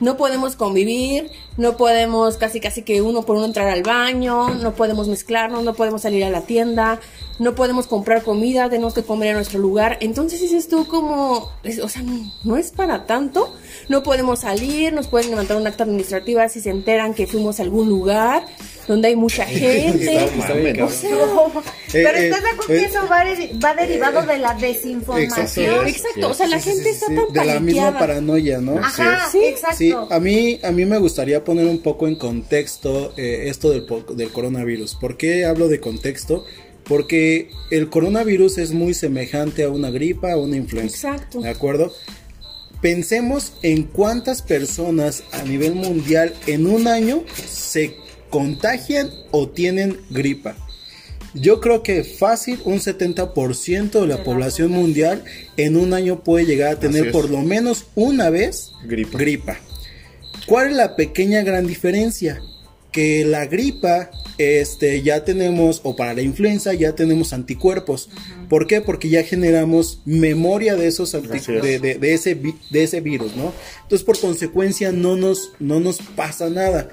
no 0.00 0.16
podemos 0.16 0.56
convivir, 0.56 1.30
no 1.56 1.76
podemos 1.76 2.36
casi 2.36 2.60
casi 2.60 2.82
que 2.82 3.02
uno 3.02 3.22
por 3.22 3.36
uno 3.36 3.46
entrar 3.46 3.68
al 3.68 3.82
baño, 3.82 4.50
no 4.50 4.74
podemos 4.74 5.08
mezclarnos, 5.08 5.64
no 5.64 5.74
podemos 5.74 6.02
salir 6.02 6.24
a 6.24 6.30
la 6.30 6.42
tienda, 6.42 7.00
no 7.38 7.54
podemos 7.54 7.86
comprar 7.86 8.22
comida, 8.22 8.68
tenemos 8.68 8.94
que 8.94 9.02
comer 9.02 9.28
en 9.28 9.34
nuestro 9.36 9.58
lugar. 9.58 9.98
Entonces 10.00 10.40
dices 10.40 10.68
tú 10.68 10.86
como, 10.86 11.52
o 11.82 11.88
sea, 11.88 12.02
no 12.44 12.56
es 12.56 12.70
para 12.70 13.06
tanto, 13.06 13.54
no 13.88 14.02
podemos 14.02 14.40
salir, 14.40 14.92
nos 14.92 15.06
pueden 15.08 15.30
levantar 15.30 15.56
un 15.56 15.66
acta 15.66 15.84
administrativa 15.84 16.48
si 16.48 16.60
se 16.60 16.70
enteran 16.70 17.14
que 17.14 17.26
fuimos 17.26 17.60
a 17.60 17.62
algún 17.62 17.88
lugar 17.88 18.44
donde 18.88 19.08
hay 19.08 19.16
mucha 19.16 19.44
gente. 19.46 20.24
Está 20.24 20.52
bien, 20.54 20.80
o 20.82 20.86
cabrón. 20.88 20.92
sea, 20.92 21.62
Pero 21.92 22.18
eh, 22.18 22.26
estás 22.28 22.42
de 22.42 22.48
acuerdo 22.50 22.74
eh, 22.74 22.78
que 22.78 22.84
eso 22.84 23.08
va, 23.10 23.24
de- 23.24 23.52
va 23.64 23.74
derivado 23.74 24.22
de 24.26 24.38
la 24.38 24.54
desinformación. 24.54 25.86
exacto, 25.88 26.28
o 26.30 26.34
sea, 26.34 26.46
la 26.46 26.60
Sí, 26.60 26.70
gente 26.70 26.84
sí, 26.84 26.90
está 26.90 27.06
sí, 27.06 27.14
tan 27.14 27.32
de 27.32 27.44
la 27.44 27.60
misma 27.60 27.98
paranoia, 27.98 28.58
¿no? 28.60 28.78
Ajá, 28.78 29.28
Sí. 29.30 29.40
exacto. 29.44 29.76
Sí, 29.78 29.92
a 30.10 30.18
mí, 30.20 30.58
a 30.62 30.70
mí 30.70 30.84
me 30.84 30.98
gustaría 30.98 31.42
poner 31.44 31.66
un 31.66 31.78
poco 31.78 32.06
en 32.08 32.16
contexto 32.16 33.12
eh, 33.16 33.44
esto 33.48 33.70
del, 33.70 33.86
po- 33.86 34.04
del 34.14 34.30
coronavirus. 34.30 34.94
¿Por 34.96 35.16
qué 35.16 35.44
hablo 35.44 35.68
de 35.68 35.80
contexto? 35.80 36.44
Porque 36.84 37.50
el 37.70 37.90
coronavirus 37.90 38.58
es 38.58 38.70
muy 38.72 38.94
semejante 38.94 39.64
a 39.64 39.68
una 39.70 39.90
gripa, 39.90 40.32
a 40.32 40.36
una 40.36 40.56
influenza. 40.56 41.08
Exacto. 41.14 41.40
¿De 41.40 41.48
acuerdo? 41.48 41.92
Pensemos 42.86 43.54
en 43.62 43.82
cuántas 43.82 44.42
personas 44.42 45.24
a 45.32 45.42
nivel 45.42 45.74
mundial 45.74 46.32
en 46.46 46.68
un 46.68 46.86
año 46.86 47.24
se 47.34 47.96
contagian 48.30 49.10
o 49.32 49.48
tienen 49.48 49.98
gripa. 50.08 50.54
Yo 51.34 51.60
creo 51.60 51.82
que 51.82 52.04
fácil 52.04 52.60
un 52.64 52.78
70% 52.78 54.00
de 54.00 54.06
la 54.06 54.22
población 54.22 54.70
mundial 54.70 55.24
en 55.56 55.76
un 55.76 55.94
año 55.94 56.22
puede 56.22 56.46
llegar 56.46 56.76
a 56.76 56.78
tener 56.78 57.10
por 57.10 57.28
lo 57.28 57.42
menos 57.42 57.86
una 57.96 58.30
vez 58.30 58.70
Gripa. 58.84 59.58
¿Cuál 60.46 60.70
es 60.70 60.76
la 60.76 60.94
pequeña 60.94 61.42
gran 61.42 61.66
diferencia? 61.66 62.40
Que 62.96 63.24
la 63.26 63.44
gripa, 63.46 64.10
este, 64.38 65.02
ya 65.02 65.22
tenemos, 65.24 65.80
o 65.84 65.94
para 65.96 66.14
la 66.14 66.22
influenza 66.22 66.72
ya 66.72 66.94
tenemos 66.94 67.32
anticuerpos. 67.34 68.08
¿Por 68.48 68.66
qué? 68.66 68.80
Porque 68.80 69.08
ya 69.10 69.22
generamos 69.22 70.00
memoria 70.06 70.76
de 70.76 70.86
esos 70.88 71.14
anti- 71.14 71.36
Así 71.36 71.52
es. 71.54 71.62
de, 71.62 71.78
de- 71.78 71.94
de 71.96 72.14
ese, 72.14 72.34
de 72.70 72.82
ese 72.82 73.00
virus, 73.02 73.36
¿no? 73.36 73.52
Entonces, 73.82 74.02
por 74.04 74.18
consecuencia, 74.18 74.92
no 74.92 75.14
nos, 75.16 75.52
no 75.60 75.78
nos 75.78 75.98
pasa 75.98 76.48
nada. 76.48 76.88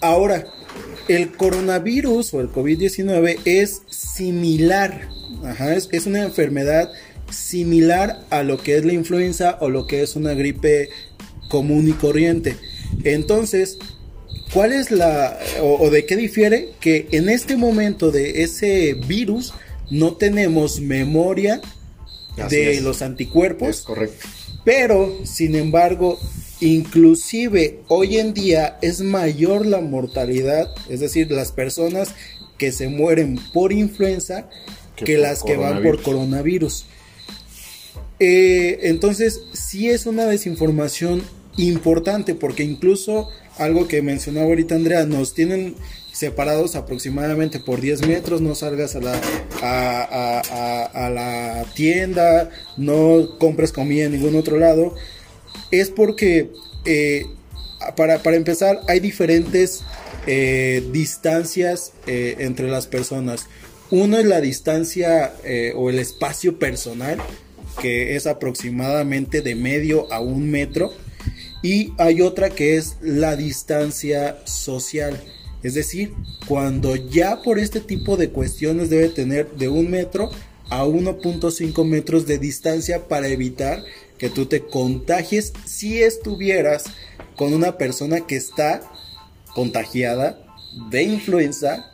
Ahora, 0.00 0.46
el 1.08 1.32
coronavirus 1.32 2.32
o 2.34 2.40
el 2.40 2.48
COVID-19 2.48 3.38
es 3.44 3.82
similar, 3.90 5.08
ajá, 5.44 5.74
es, 5.76 5.88
es 5.92 6.06
una 6.06 6.22
enfermedad 6.22 6.90
similar 7.30 8.24
a 8.30 8.42
lo 8.42 8.58
que 8.62 8.76
es 8.76 8.84
la 8.84 8.92
influenza 8.94 9.58
o 9.60 9.68
lo 9.68 9.86
que 9.86 10.02
es 10.02 10.16
una 10.16 10.32
gripe 10.34 10.88
común 11.48 11.88
y 11.88 11.92
corriente. 11.92 12.56
Entonces, 13.04 13.78
¿cuál 14.52 14.72
es 14.72 14.90
la 14.90 15.38
o, 15.60 15.76
o 15.84 15.90
de 15.90 16.06
qué 16.06 16.16
difiere? 16.16 16.70
Que 16.80 17.08
en 17.12 17.28
este 17.28 17.56
momento 17.56 18.10
de 18.10 18.42
ese 18.42 18.94
virus 18.94 19.54
no 19.90 20.14
tenemos 20.14 20.80
memoria 20.80 21.60
Así 22.38 22.56
de 22.56 22.70
es. 22.78 22.82
los 22.82 23.02
anticuerpos. 23.02 23.68
Es 23.68 23.80
correcto. 23.82 24.26
Pero, 24.64 25.20
sin 25.24 25.54
embargo, 25.54 26.18
inclusive 26.60 27.80
hoy 27.88 28.18
en 28.18 28.32
día 28.32 28.78
es 28.80 29.00
mayor 29.00 29.66
la 29.66 29.80
mortalidad, 29.80 30.68
es 30.88 31.00
decir, 31.00 31.30
las 31.30 31.52
personas 31.52 32.14
que 32.58 32.70
se 32.72 32.88
mueren 32.88 33.38
por 33.52 33.72
influenza 33.72 34.48
que, 34.96 35.04
Que 35.04 35.14
por 35.14 35.22
las 35.22 35.42
que 35.42 35.56
van 35.56 35.82
por 35.82 36.00
coronavirus. 36.02 36.86
Eh, 38.20 38.78
entonces, 38.82 39.40
sí 39.52 39.90
es 39.90 40.06
una 40.06 40.26
desinformación 40.26 41.22
importante 41.56 42.34
porque 42.34 42.62
incluso 42.62 43.28
algo 43.58 43.86
que 43.88 44.02
mencionaba 44.02 44.46
ahorita 44.46 44.74
Andrea, 44.74 45.04
nos 45.06 45.34
tienen 45.34 45.76
separados 46.12 46.76
aproximadamente 46.76 47.58
por 47.58 47.80
10 47.80 48.06
metros, 48.06 48.40
no 48.40 48.54
salgas 48.54 48.94
a 48.96 49.00
la, 49.00 49.20
a, 49.62 51.10
la 51.10 51.64
tienda, 51.74 52.50
no 52.76 53.38
compres 53.38 53.72
comida 53.72 54.04
en 54.04 54.12
ningún 54.12 54.36
otro 54.36 54.58
lado, 54.58 54.94
es 55.70 55.90
porque 55.90 56.50
eh, 56.84 57.26
para, 57.96 58.22
para 58.22 58.36
empezar 58.36 58.80
hay 58.88 59.00
diferentes 59.00 59.82
eh, 60.26 60.86
distancias 60.92 61.92
eh, 62.06 62.36
entre 62.38 62.68
las 62.68 62.86
personas. 62.86 63.46
Uno 63.90 64.18
es 64.18 64.24
la 64.24 64.40
distancia 64.40 65.34
o 65.74 65.90
el 65.90 65.98
espacio 65.98 66.58
personal, 66.58 67.18
que 67.82 68.16
es 68.16 68.26
aproximadamente 68.26 69.42
de 69.42 69.54
medio 69.54 70.10
a 70.10 70.20
un 70.20 70.50
metro. 70.50 70.92
Y 71.62 71.92
hay 71.98 72.22
otra 72.22 72.50
que 72.50 72.76
es 72.76 72.96
la 73.00 73.36
distancia 73.36 74.38
social. 74.44 75.20
Es 75.62 75.74
decir, 75.74 76.12
cuando 76.48 76.96
ya 76.96 77.40
por 77.42 77.58
este 77.58 77.80
tipo 77.80 78.16
de 78.16 78.30
cuestiones 78.30 78.90
debe 78.90 79.08
tener 79.08 79.50
de 79.52 79.68
un 79.68 79.90
metro 79.90 80.30
a 80.70 80.84
1.5 80.84 81.84
metros 81.84 82.26
de 82.26 82.38
distancia 82.38 83.06
para 83.06 83.28
evitar 83.28 83.84
que 84.18 84.28
tú 84.28 84.46
te 84.46 84.62
contagies 84.62 85.52
si 85.64 86.02
estuvieras 86.02 86.84
con 87.36 87.52
una 87.54 87.78
persona 87.78 88.26
que 88.26 88.36
está 88.36 88.80
contagiada 89.54 90.38
de 90.90 91.02
influenza 91.02 91.91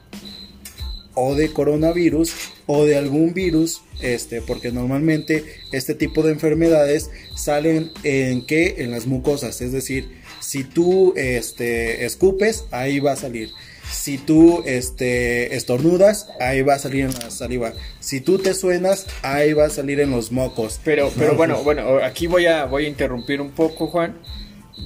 o 1.21 1.35
de 1.35 1.53
coronavirus 1.53 2.33
o 2.67 2.85
de 2.85 2.97
algún 2.97 3.35
virus, 3.35 3.83
este, 4.01 4.41
porque 4.41 4.71
normalmente 4.71 5.45
este 5.73 5.95
tipo 5.95 6.23
de 6.23 6.33
enfermedades 6.33 7.11
salen 7.35 7.91
en 8.05 8.47
qué? 8.47 8.77
En 8.79 8.93
las 8.93 9.07
mucosas, 9.07 9.61
es 9.61 9.73
decir, 9.73 10.09
si 10.41 10.63
tú 10.63 11.15
este 11.17 12.05
escupes, 12.05 12.67
ahí 12.71 13.01
va 13.01 13.13
a 13.13 13.17
salir. 13.17 13.51
Si 13.91 14.19
tú 14.19 14.63
este 14.67 15.57
estornudas, 15.57 16.29
ahí 16.41 16.63
va 16.63 16.75
a 16.75 16.79
salir 16.79 17.07
en 17.07 17.15
la 17.15 17.31
saliva. 17.31 17.73
Si 18.01 18.21
tú 18.21 18.39
te 18.39 18.55
suenas, 18.55 19.07
ahí 19.23 19.55
va 19.55 19.65
a 19.65 19.71
salir 19.71 19.99
en 20.01 20.11
los 20.11 20.31
mocos. 20.31 20.79
Pero, 20.85 21.11
pero 21.19 21.35
bueno, 21.35 21.63
bueno, 21.65 21.99
aquí 22.05 22.27
voy 22.27 22.47
a, 22.47 22.67
voy 22.67 22.85
a 22.85 22.89
interrumpir 22.89 23.41
un 23.41 23.51
poco, 23.51 23.89
Juan. 23.89 24.19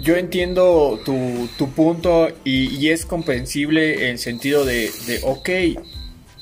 Yo 0.01 0.17
entiendo 0.17 1.01
tu, 1.05 1.49
tu 1.59 1.71
punto 1.73 2.29
y, 2.45 2.75
y 2.77 2.91
es 2.91 3.05
comprensible 3.05 4.09
en 4.09 4.19
sentido 4.19 4.65
de, 4.65 4.91
de 5.07 5.21
ok, 5.23 5.51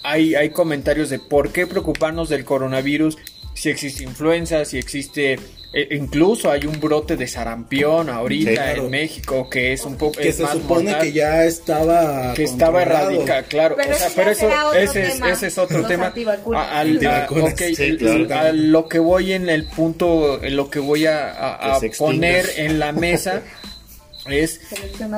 hay, 0.02 0.34
hay 0.34 0.50
comentarios 0.50 1.10
de 1.10 1.18
por 1.18 1.52
qué 1.52 1.66
preocuparnos 1.66 2.28
del 2.28 2.44
coronavirus 2.44 3.18
si 3.54 3.68
existe 3.68 4.04
influenza, 4.04 4.64
si 4.64 4.78
existe, 4.78 5.34
eh, 5.72 5.88
incluso 5.90 6.50
hay 6.50 6.64
un 6.64 6.80
brote 6.80 7.16
de 7.16 7.26
sarampión 7.26 8.08
ahorita 8.08 8.50
Sí, 8.50 8.56
claro. 8.56 8.84
en 8.84 8.90
México 8.90 9.50
que 9.50 9.72
es 9.72 9.84
un 9.84 9.96
poco 9.98 10.18
que 10.18 10.28
es 10.28 10.36
se 10.36 10.44
más 10.44 10.52
supone 10.52 10.84
mortal. 10.92 11.02
que 11.02 11.12
ya 11.12 11.44
estaba 11.44 12.32
que 12.34 12.44
estaba 12.44 12.80
erradicada, 12.82 13.42
claro. 13.42 13.76
Pero 13.76 13.94
o 13.94 13.98
sea, 13.98 14.06
ese 14.06 14.16
pero 14.16 14.32
ya 14.32 14.34
eso, 14.34 14.72
ese, 14.74 15.02
es, 15.08 15.20
ese 15.20 15.46
es 15.48 15.58
otro 15.58 15.78
los 15.78 15.88
tema. 15.88 16.06
A, 16.06 16.10
al- 16.10 16.54
a- 16.54 16.80
Antivacunas, 16.80 17.52
ok, 17.52 17.62
sí, 17.76 17.96
claro. 17.98 18.34
a 18.48 18.52
lo 18.52 18.88
que 18.88 18.98
voy 19.00 19.32
en 19.32 19.48
el 19.50 19.66
punto, 19.66 20.42
en 20.42 20.56
lo 20.56 20.70
que 20.70 20.78
voy 20.78 21.06
a, 21.06 21.28
a- 21.30 21.70
a 21.70 21.74
Que 21.74 21.80
se 21.80 21.86
extinga. 21.86 22.10
poner 22.12 22.46
en 22.56 22.78
la 22.78 22.92
mesa 22.92 23.42
es 24.30 24.60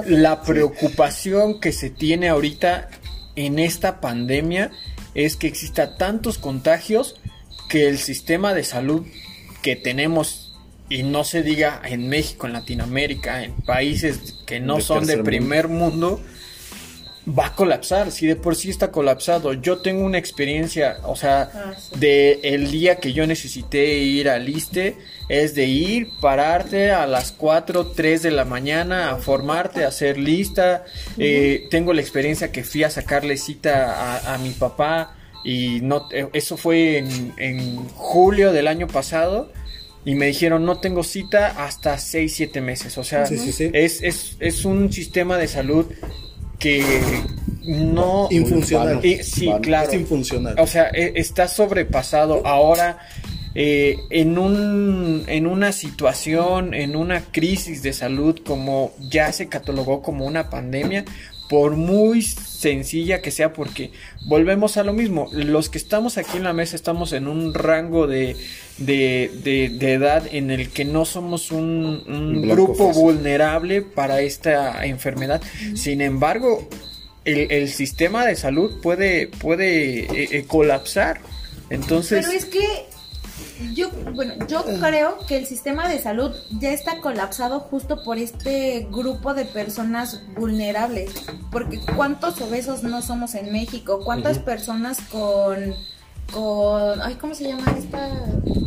la 0.07 0.43
preocupación 0.43 1.61
que 1.61 1.71
se 1.73 1.91
tiene 1.91 2.29
ahorita 2.31 2.89
en 3.37 3.59
esta 3.59 4.01
pandemia 4.01 4.71
es 5.15 5.37
que 5.37 5.47
exista 5.47 5.97
tantos 5.97 6.39
contagios 6.39 7.17
que 7.69 7.89
el 7.89 7.99
sistema 7.99 8.55
de 8.55 8.65
salud 8.65 9.07
que 9.63 9.77
tenemos 9.77 10.59
y 10.89 11.05
no 11.05 11.25
se 11.25 11.43
diga 11.43 11.81
en 11.85 12.09
México, 12.09 12.47
en 12.47 12.53
Latinoamérica, 12.53 13.45
en 13.45 13.53
países 13.63 14.35
que 14.47 14.61
no 14.61 14.77
De 14.77 14.83
son 14.83 15.07
de 15.07 15.19
primer 15.19 15.69
mundo, 15.69 16.21
va 17.27 17.47
a 17.47 17.55
colapsar, 17.55 18.11
si 18.11 18.27
de 18.27 18.35
por 18.37 18.57
sí 18.57 18.69
está 18.71 18.91
colapsado. 18.91 19.53
Yo 19.53 19.79
tengo 19.79 20.05
una 20.05 20.19
experiencia, 20.19 20.99
o 21.05 21.15
sea, 21.15 21.51
Ah, 21.55 21.75
sí. 21.79 21.99
de 22.01 22.41
el 22.43 22.71
día 22.71 22.97
que 22.97 23.13
yo 23.13 23.27
necesité 23.27 23.99
ir 23.99 24.29
al 24.29 24.49
ISTE, 24.49 24.97
es 25.29 25.55
de 25.55 25.67
ir, 25.67 26.09
pararte 26.21 26.91
a 26.91 27.07
las 27.07 27.31
4, 27.33 27.93
3 27.93 28.23
de 28.23 28.31
la 28.33 28.45
mañana, 28.45 29.11
a 29.13 29.17
formarte, 29.19 29.85
a 29.85 29.89
hacer 29.89 30.19
lista. 30.19 30.85
Eh, 31.17 31.69
tengo 31.71 31.93
la 31.93 32.01
experiencia 32.01 32.51
que 32.51 32.65
fui 32.65 32.83
a 32.85 32.91
sacarle 32.91 33.37
cita 33.37 34.19
a, 34.19 34.35
a 34.35 34.39
mi 34.39 34.51
papá 34.51 35.17
y 35.45 35.81
no, 35.81 36.09
eh, 36.13 36.29
eso 36.33 36.57
fue 36.57 36.99
en, 36.99 37.33
en 37.39 37.89
julio 37.91 38.53
del 38.53 38.67
año 38.67 38.89
pasado. 38.89 39.53
Y 40.05 40.17
me 40.17 40.27
dijeron, 40.27 40.65
no 40.65 40.81
tengo 40.81 41.05
cita 41.05 41.65
hasta 41.65 41.97
6, 41.97 42.35
7 42.35 42.61
meses. 42.61 42.99
O 42.99 43.05
sea, 43.05 43.25
Sí, 43.27 43.39
sí, 43.39 43.53
sí. 43.53 43.71
Es, 43.73 44.03
es, 44.03 44.37
es 44.41 44.65
un 44.65 44.93
sistema 44.93 45.39
de 45.39 45.47
salud 45.47 45.87
que 46.63 46.85
no... 47.65 48.29
Infuncional. 48.31 49.05
Y- 49.05 49.23
sí, 49.23 49.51
claro. 49.63 49.89
Es 49.91 49.95
infuncional. 50.01 50.55
O 50.59 50.67
sea, 50.67 50.89
e- 50.95 51.13
está 51.17 51.49
sobrepasado. 51.49 52.47
Ahora, 52.47 52.99
eh, 53.55 53.99
en, 54.11 54.39
un, 54.39 55.25
en 55.27 55.47
una 55.49 55.73
situación, 55.73 56.73
en 56.73 56.95
una 56.95 57.21
crisis 57.21 57.83
de 57.83 57.93
salud 57.93 58.39
como 58.47 58.93
ya 59.11 59.33
se 59.33 59.49
catalogó 59.49 60.03
como 60.03 60.25
una 60.25 60.49
pandemia, 60.51 61.05
por 61.49 61.77
muy 61.77 62.23
sencilla 62.23 63.21
que 63.21 63.31
sea, 63.31 63.53
porque 63.53 63.91
volvemos 64.27 64.77
a 64.77 64.85
lo 64.85 64.93
mismo, 64.93 65.29
los 65.33 65.69
que 65.69 65.77
estamos 65.79 66.17
aquí 66.17 66.39
en 66.39 66.45
la 66.45 66.53
mesa 66.53 66.77
estamos 66.77 67.13
en 67.13 67.27
un 67.27 67.53
rango 67.53 68.07
de, 68.07 68.37
de, 68.79 69.31
de- 69.45 69.69
de 69.71 69.93
edad 69.93 70.25
en 70.33 70.51
el 70.51 70.71
que 70.71 70.85
no 70.85 71.05
somos 71.05 71.51
un, 71.53 72.03
un 72.07 72.49
grupo 72.49 72.89
fácil. 72.89 73.03
vulnerable 73.03 73.83
para 73.83 74.23
esta 74.23 74.87
enfermedad. 74.87 75.43
Sin 75.75 76.01
embargo, 76.01 76.67
el, 77.25 77.51
el 77.53 77.69
sistema 77.69 78.25
de 78.27 78.37
salud 78.37 78.81
puede, 78.81 79.27
puede 79.27 80.01
eh, 80.05 80.29
eh, 80.33 80.45
colapsar. 80.47 81.21
Entonces, 81.71 82.25
Pero 82.27 82.39
es 82.39 82.45
que 82.47 82.63
yo, 83.75 83.91
bueno, 84.15 84.35
yo 84.47 84.65
creo 84.65 85.19
que 85.27 85.37
el 85.37 85.47
sistema 85.47 85.89
de 85.89 85.99
salud 86.01 86.33
ya 86.59 86.71
está 86.71 87.01
colapsado 87.01 87.61
justo 87.61 88.03
por 88.03 88.19
este 88.19 88.89
grupo 88.91 89.35
de 89.35 89.45
personas 89.45 90.21
vulnerables. 90.37 91.13
Porque 91.51 91.81
¿cuántos 91.97 92.41
obesos 92.41 92.83
no 92.83 93.03
somos 93.03 93.35
en 93.35 93.53
México? 93.53 94.01
¿Cuántas 94.05 94.39
personas 94.39 94.99
con, 95.11 95.75
con, 96.33 97.03
ay, 97.03 97.15
¿cómo 97.17 97.35
se 97.35 97.49
llama 97.49 97.75
esta? 97.79 98.09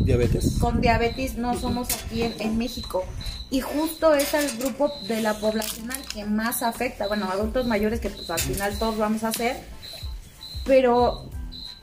Diabetes. 0.05 0.57
Con 0.59 0.81
diabetes 0.81 1.37
no 1.37 1.57
somos 1.59 1.87
aquí 1.93 2.23
en, 2.23 2.33
en 2.39 2.57
México. 2.57 3.03
Y 3.49 3.61
justo 3.61 4.13
es 4.13 4.33
el 4.33 4.57
grupo 4.57 4.91
de 5.07 5.21
la 5.21 5.35
población 5.35 5.91
al 5.91 6.01
que 6.01 6.25
más 6.25 6.63
afecta. 6.63 7.07
Bueno, 7.07 7.29
adultos 7.31 7.67
mayores 7.67 7.99
que 7.99 8.09
pues 8.09 8.29
al 8.29 8.39
final 8.39 8.77
todos 8.77 8.97
vamos 8.97 9.23
a 9.23 9.29
hacer. 9.29 9.57
Pero 10.65 11.29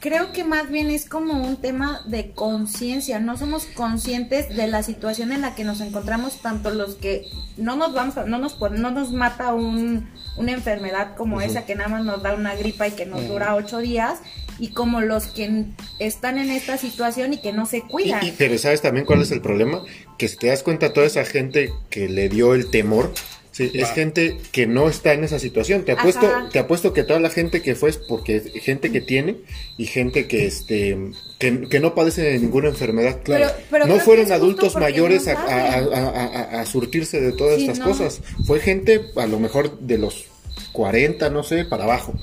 creo 0.02 0.32
que 0.32 0.42
más 0.44 0.68
bien 0.68 0.90
es 0.90 1.09
como 1.09 1.42
un 1.42 1.56
tema 1.56 2.02
de 2.06 2.32
conciencia. 2.32 3.21
No 3.21 3.38
somos 3.38 3.64
conscientes 3.66 4.54
de 4.54 4.66
la 4.66 4.82
situación 4.82 5.30
en 5.32 5.40
la 5.40 5.54
que 5.54 5.62
nos 5.64 5.80
encontramos, 5.80 6.42
tanto 6.42 6.71
los 6.71 6.97
que 6.97 7.25
no 7.56 7.76
nos 7.76 7.94
vamos, 7.94 8.16
a- 8.18 8.25
no 8.25 8.38
nos 8.38 8.61
no 8.61 8.90
nos 8.90 9.12
mata 9.12 9.54
un, 9.54 10.11
una 10.37 10.52
enfermedad 10.52 11.14
como 11.16 11.40
esa 11.40 11.64
que 11.64 11.76
nada 11.76 11.88
más 11.88 12.04
nos 12.04 12.23
da 12.23 12.35
una 12.35 12.54
gripa 12.56 12.88
y 12.88 12.90
que 12.90 13.06
nos 13.06 13.26
dura 13.28 13.54
ocho 13.54 13.78
días, 13.78 14.18
y 14.59 14.68
como 14.73 15.00
los 15.00 15.26
que 15.28 15.66
están 15.99 16.37
en 16.37 16.50
esta 16.50 16.76
situación 16.76 17.32
y 17.32 17.38
que 17.40 17.52
no 17.52 17.64
se 17.66 17.78
Y, 17.78 17.82
cuidan. 17.82 18.26
y- 18.26 18.32
pero 18.32 18.59
¿sabes 18.59 18.82
también 18.82 19.06
cuál 19.06 19.23
es 19.23 19.30
el 19.30 19.40
problema? 19.40 19.82
Que 20.18 20.26
si 20.28 20.37
te 20.37 20.49
das 20.49 20.62
cuenta, 20.64 20.92
toda 20.92 21.06
esa 21.06 21.25
gente 21.25 21.73
que 21.90 22.09
le 22.09 22.28
dio 22.28 22.54
el 22.54 22.71
temor, 22.71 23.12
sí, 23.52 23.71
es 23.75 23.90
gente 23.92 24.38
que 24.50 24.66
no 24.66 24.88
está 24.88 25.12
en 25.12 25.23
esa 25.25 25.38
situación. 25.38 25.85
Te 25.85 25.92
apuesto, 25.92 26.26
Ajá. 26.26 26.49
te 26.50 26.59
apuesto 26.59 26.92
que 26.92 27.04
toda 27.04 27.21
la 27.21 27.30
gente 27.30 27.62
que 27.62 27.75
fue 27.76 27.90
es 27.90 27.97
porque 27.99 28.40
gente 28.40 28.90
que 28.90 29.00
tiene 29.00 29.37
y 29.78 29.87
gente 29.87 30.26
que 30.26 30.47
este 30.47 30.99
que, 31.38 31.68
que 31.68 31.80
no 31.80 31.94
padece 31.94 32.23
de 32.23 32.38
ninguna 32.38 32.68
enfermedad. 32.68 33.21
Pero- 33.25 33.50
pero 33.71 33.87
no 33.87 33.99
fueron 34.00 34.32
adultos 34.32 34.75
mayores 34.76 35.26
no 35.26 35.32
a, 35.32 35.35
a- 35.42 35.75
a- 35.78 36.26
a- 36.59 36.61
a 36.62 36.66
surtirse 36.66 37.21
de 37.21 37.32
todas 37.32 37.56
Sí, 37.56 37.62
estas 37.62 37.78
no. 37.78 37.85
cosas. 37.87 38.21
Fue 38.47 38.59
gente 38.61 39.00
a 39.16 39.26
lo 39.26 39.38
mejor 39.38 39.78
de 39.78 39.99
los 39.99 40.25
40, 40.73 41.28
no 41.30 41.42
sé, 41.42 41.64
para 41.64 41.85
abajo. 41.85 42.14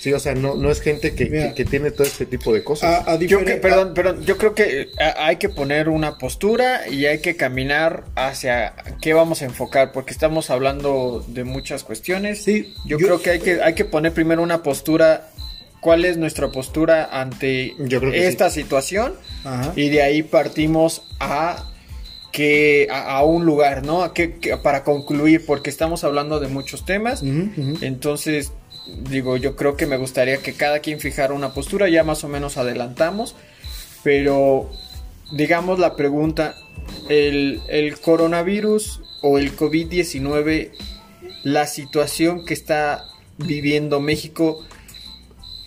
Sí, 0.00 0.12
o 0.14 0.18
sea, 0.18 0.34
no, 0.34 0.54
no 0.54 0.70
es 0.70 0.80
gente 0.80 1.14
que, 1.14 1.28
que- 1.28 1.52
que 1.54 1.64
tiene 1.66 1.90
todo 1.90 2.04
este 2.06 2.24
tipo 2.24 2.54
de 2.54 2.64
cosas. 2.64 3.06
A, 3.06 3.12
a 3.12 3.18
Yo 3.18 3.44
que, 3.44 3.56
perdón, 3.56 3.92
perdón, 3.94 4.24
yo 4.24 4.38
creo 4.38 4.54
que 4.54 4.80
eh, 4.82 4.88
hay 5.18 5.36
que 5.36 5.48
poner 5.50 5.88
una 5.90 6.16
postura 6.16 6.88
y 6.88 7.04
hay 7.04 7.18
que 7.20 7.36
caminar 7.36 8.04
hacia 8.16 8.74
qué 9.02 9.12
vamos 9.12 9.42
a 9.42 9.44
enfocar, 9.44 9.92
porque 9.92 10.12
estamos 10.12 10.48
hablando 10.48 11.22
de 11.28 11.44
muchas 11.44 11.84
cuestiones. 11.84 12.42
Sí, 12.42 12.74
yo, 12.86 12.98
yo- 12.98 13.06
creo 13.06 13.20
que 13.22 13.30
hay 13.30 13.40
que 13.40 13.62
hay 13.62 13.74
que 13.74 13.84
poner 13.84 14.12
primero 14.14 14.42
una 14.42 14.62
postura, 14.62 15.28
cuál 15.80 16.04
es 16.06 16.16
nuestra 16.16 16.48
postura 16.50 17.08
ante 17.12 17.74
esta 18.14 18.48
situación 18.50 19.14
Ajá. 19.44 19.72
y 19.76 19.90
de 19.90 20.02
ahí 20.02 20.22
partimos 20.22 21.02
a 21.20 21.66
que 22.32 22.86
a, 22.90 23.16
a 23.18 23.24
un 23.24 23.44
lugar, 23.44 23.84
¿no? 23.84 24.02
A 24.02 24.14
que, 24.14 24.36
que- 24.38 24.56
para 24.56 24.82
concluir, 24.84 25.44
porque 25.44 25.68
estamos 25.68 26.04
hablando 26.04 26.38
de 26.40 26.48
muchos 26.48 26.84
temas. 26.86 27.22
Entonces, 27.82 28.52
digo, 28.86 29.36
yo 29.36 29.56
creo 29.56 29.76
que 29.76 29.86
me 29.86 29.96
gustaría 29.96 30.38
que 30.38 30.54
cada 30.54 30.80
quien 30.80 31.00
fijara 31.00 31.34
una 31.34 31.52
postura, 31.54 31.88
ya 31.88 32.04
más 32.04 32.24
o 32.24 32.28
menos 32.28 32.56
adelantamos, 32.56 33.34
pero 34.02 34.70
digamos 35.32 35.78
la 35.78 35.96
pregunta, 35.96 36.54
el, 37.08 37.60
el 37.68 37.98
coronavirus 38.00 39.02
o 39.22 39.38
el 39.38 39.54
COVID-19, 39.56 40.70
la 41.44 41.66
situación 41.66 42.44
que 42.44 42.54
está 42.54 43.04
viviendo 43.38 44.00
México, 44.00 44.64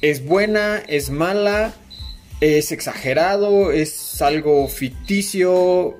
¿es 0.01 0.25
buena, 0.25 0.77
es 0.87 1.09
mala, 1.09 1.73
es 2.41 2.71
exagerado, 2.71 3.71
es 3.71 4.21
algo 4.21 4.67
ficticio? 4.67 5.95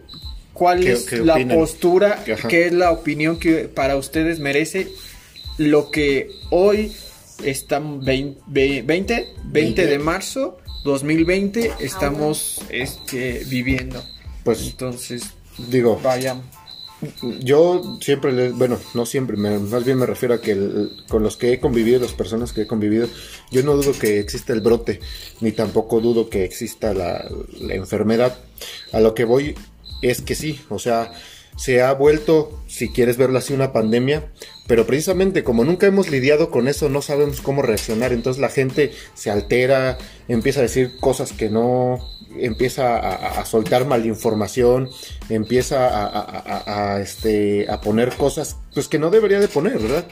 ¿Cuál 0.54 0.82
¿Qué- 0.82 0.92
es 0.94 1.04
qué 1.06 1.18
la 1.18 1.34
opinan? 1.36 1.58
postura? 1.58 2.24
Ajá. 2.32 2.48
¿Qué 2.48 2.66
es 2.68 2.74
la 2.74 2.92
opinión 2.92 3.40
que 3.40 3.68
para 3.70 3.96
ustedes 3.96 4.40
merece 4.40 4.88
lo 5.58 5.90
que 5.92 6.32
hoy 6.50 6.92
están 7.46 8.00
20, 8.04 8.82
20, 8.84 9.34
20 9.46 9.86
de 9.86 10.00
marzo 10.00 10.58
2020 10.84 11.72
estamos 11.80 12.62
este, 12.70 13.44
viviendo. 13.50 14.04
Pues 14.44 14.62
Entonces, 14.68 15.24
digo, 15.70 16.00
vaya. 16.04 16.36
Yo 17.42 17.98
siempre, 18.02 18.32
le- 18.32 18.52
bueno, 18.52 18.78
no 18.94 19.06
siempre, 19.06 19.36
me- 19.36 19.60
más 19.60 19.84
bien 19.84 19.98
me 19.98 20.06
refiero 20.06 20.36
a 20.36 20.42
que 20.42 20.52
el- 20.52 20.92
con 21.10 21.22
los 21.22 21.36
que 21.36 21.52
he 21.52 21.60
convivido, 21.60 22.00
las 22.00 22.14
personas 22.14 22.54
que 22.54 22.62
he 22.62 22.68
convivido, 22.68 23.08
yo 23.52 23.62
no 23.64 23.76
dudo 23.76 23.92
que 23.98 24.20
exista 24.20 24.54
el 24.54 24.62
brote, 24.62 25.02
ni 25.42 25.52
tampoco 25.52 26.00
dudo 26.00 26.30
que 26.30 26.46
exista 26.46 26.94
la, 26.94 27.30
la 27.60 27.74
enfermedad. 27.76 28.38
A 28.94 29.02
lo 29.02 29.14
que 29.14 29.26
voy 29.26 29.56
es 30.02 30.22
que 30.22 30.36
sí, 30.36 30.62
o 30.70 30.80
sea, 30.80 31.12
se 31.56 31.82
ha 31.82 31.94
vuelto, 31.94 32.62
si 32.68 32.90
quieres 32.90 33.18
verlo 33.18 33.38
así, 33.40 33.54
una 33.54 33.72
pandemia, 33.74 34.32
pero 34.68 34.86
precisamente 34.86 35.44
como 35.44 35.64
nunca 35.66 35.88
hemos 35.88 36.10
lidiado 36.10 36.50
con 36.50 36.68
eso, 36.68 36.90
no 36.90 37.02
sabemos 37.02 37.42
cómo 37.42 37.62
reaccionar, 37.62 38.14
entonces 38.14 38.42
la 38.42 38.50
gente 38.50 38.92
se 39.14 39.30
altera, 39.32 39.98
empieza 40.28 40.60
a 40.60 40.64
decir 40.64 40.92
cosas 41.00 41.34
que 41.34 41.50
no, 41.50 42.00
empieza 42.38 42.98
a, 42.98 43.42
a- 43.42 43.46
soltar 43.46 43.86
malinformación, 43.86 44.90
empieza 45.30 45.88
a- 45.88 46.94
a, 46.96 47.02
este, 47.02 47.70
a 47.70 47.82
poner 47.82 48.10
cosas 48.16 48.58
pues 48.74 48.88
que 48.88 49.00
no 49.00 49.10
debería 49.10 49.40
de 49.40 49.48
poner, 49.48 49.78
¿verdad? 49.80 50.06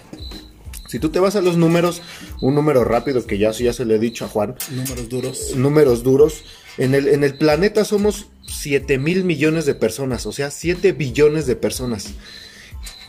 Si 0.92 1.00
tú 1.00 1.08
te 1.08 1.22
vas 1.22 1.38
a 1.38 1.42
los 1.42 1.56
números, 1.56 2.02
un 2.42 2.54
número 2.54 2.84
rápido 2.84 3.26
que 3.26 3.38
ya, 3.38 3.52
ya 3.52 3.72
se 3.72 3.86
le 3.86 3.96
he 3.96 4.00
dicho 4.00 4.26
a 4.26 4.28
Juan, 4.28 4.56
Números 4.72 5.08
duros. 5.08 5.56
números 5.56 6.04
duros. 6.04 6.44
En 6.78 6.94
el, 6.94 7.08
en 7.08 7.24
el 7.24 7.38
planeta 7.38 7.86
somos 7.86 8.28
7 8.46 8.98
mil 8.98 9.24
millones 9.24 9.66
de 9.66 9.74
personas, 9.74 10.26
o 10.26 10.34
sea, 10.34 10.52
7 10.52 10.92
billones 10.92 11.46
de 11.46 11.56
personas. 11.56 12.10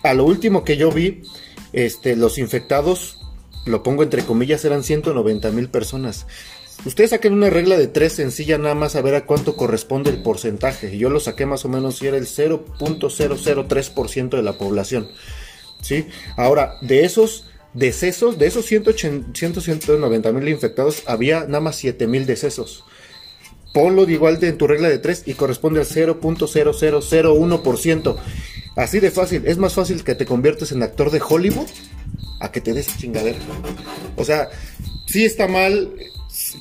A 0.04 0.14
lo 0.14 0.24
último 0.24 0.62
que 0.62 0.76
yo 0.76 0.92
vi, 0.92 1.22
este, 1.72 2.14
los 2.14 2.38
infectados, 2.38 3.18
lo 3.66 3.82
pongo 3.82 4.04
entre 4.04 4.24
comillas, 4.24 4.64
eran 4.64 4.84
190 4.84 5.50
mil 5.50 5.68
personas. 5.68 6.28
Ustedes 6.84 7.10
saquen 7.10 7.32
una 7.32 7.50
regla 7.50 7.76
de 7.76 7.88
tres 7.88 8.12
sencilla 8.12 8.58
nada 8.58 8.76
más 8.76 8.94
a 8.94 9.02
ver 9.02 9.16
a 9.16 9.26
cuánto 9.26 9.56
corresponde 9.56 10.10
el 10.10 10.22
porcentaje. 10.22 10.96
Yo 10.96 11.10
lo 11.10 11.18
saqué 11.18 11.46
más 11.46 11.64
o 11.64 11.68
menos 11.68 12.00
y 12.00 12.06
era 12.06 12.16
el 12.16 12.28
0.003% 12.28 14.36
de 14.36 14.42
la 14.44 14.52
población. 14.52 15.08
¿sí? 15.80 16.06
Ahora, 16.36 16.76
de 16.80 17.04
esos 17.04 17.46
decesos, 17.74 18.38
de 18.38 18.46
esos 18.46 18.64
180 18.66 19.60
190 19.60 20.32
mil 20.32 20.48
infectados, 20.48 21.02
había 21.06 21.40
nada 21.46 21.60
más 21.60 21.76
7 21.76 22.06
mil 22.06 22.24
decesos. 22.26 22.84
Ponlo 23.72 24.04
de 24.06 24.12
igual 24.12 24.38
de 24.38 24.48
en 24.48 24.58
tu 24.58 24.66
regla 24.66 24.88
de 24.88 24.98
3 24.98 25.22
y 25.26 25.32
corresponde 25.34 25.80
al 25.80 25.86
0.0001%. 25.86 28.16
Así 28.76 29.00
de 29.00 29.10
fácil. 29.10 29.42
Es 29.46 29.56
más 29.58 29.74
fácil 29.74 30.04
que 30.04 30.14
te 30.14 30.26
conviertes 30.26 30.72
en 30.72 30.82
actor 30.82 31.10
de 31.10 31.22
Hollywood 31.26 31.68
a 32.40 32.52
que 32.52 32.60
te 32.60 32.74
des 32.74 32.86
chingadera. 32.98 33.38
O 34.16 34.24
sea, 34.24 34.50
sí 35.06 35.24
está 35.24 35.48
mal 35.48 35.90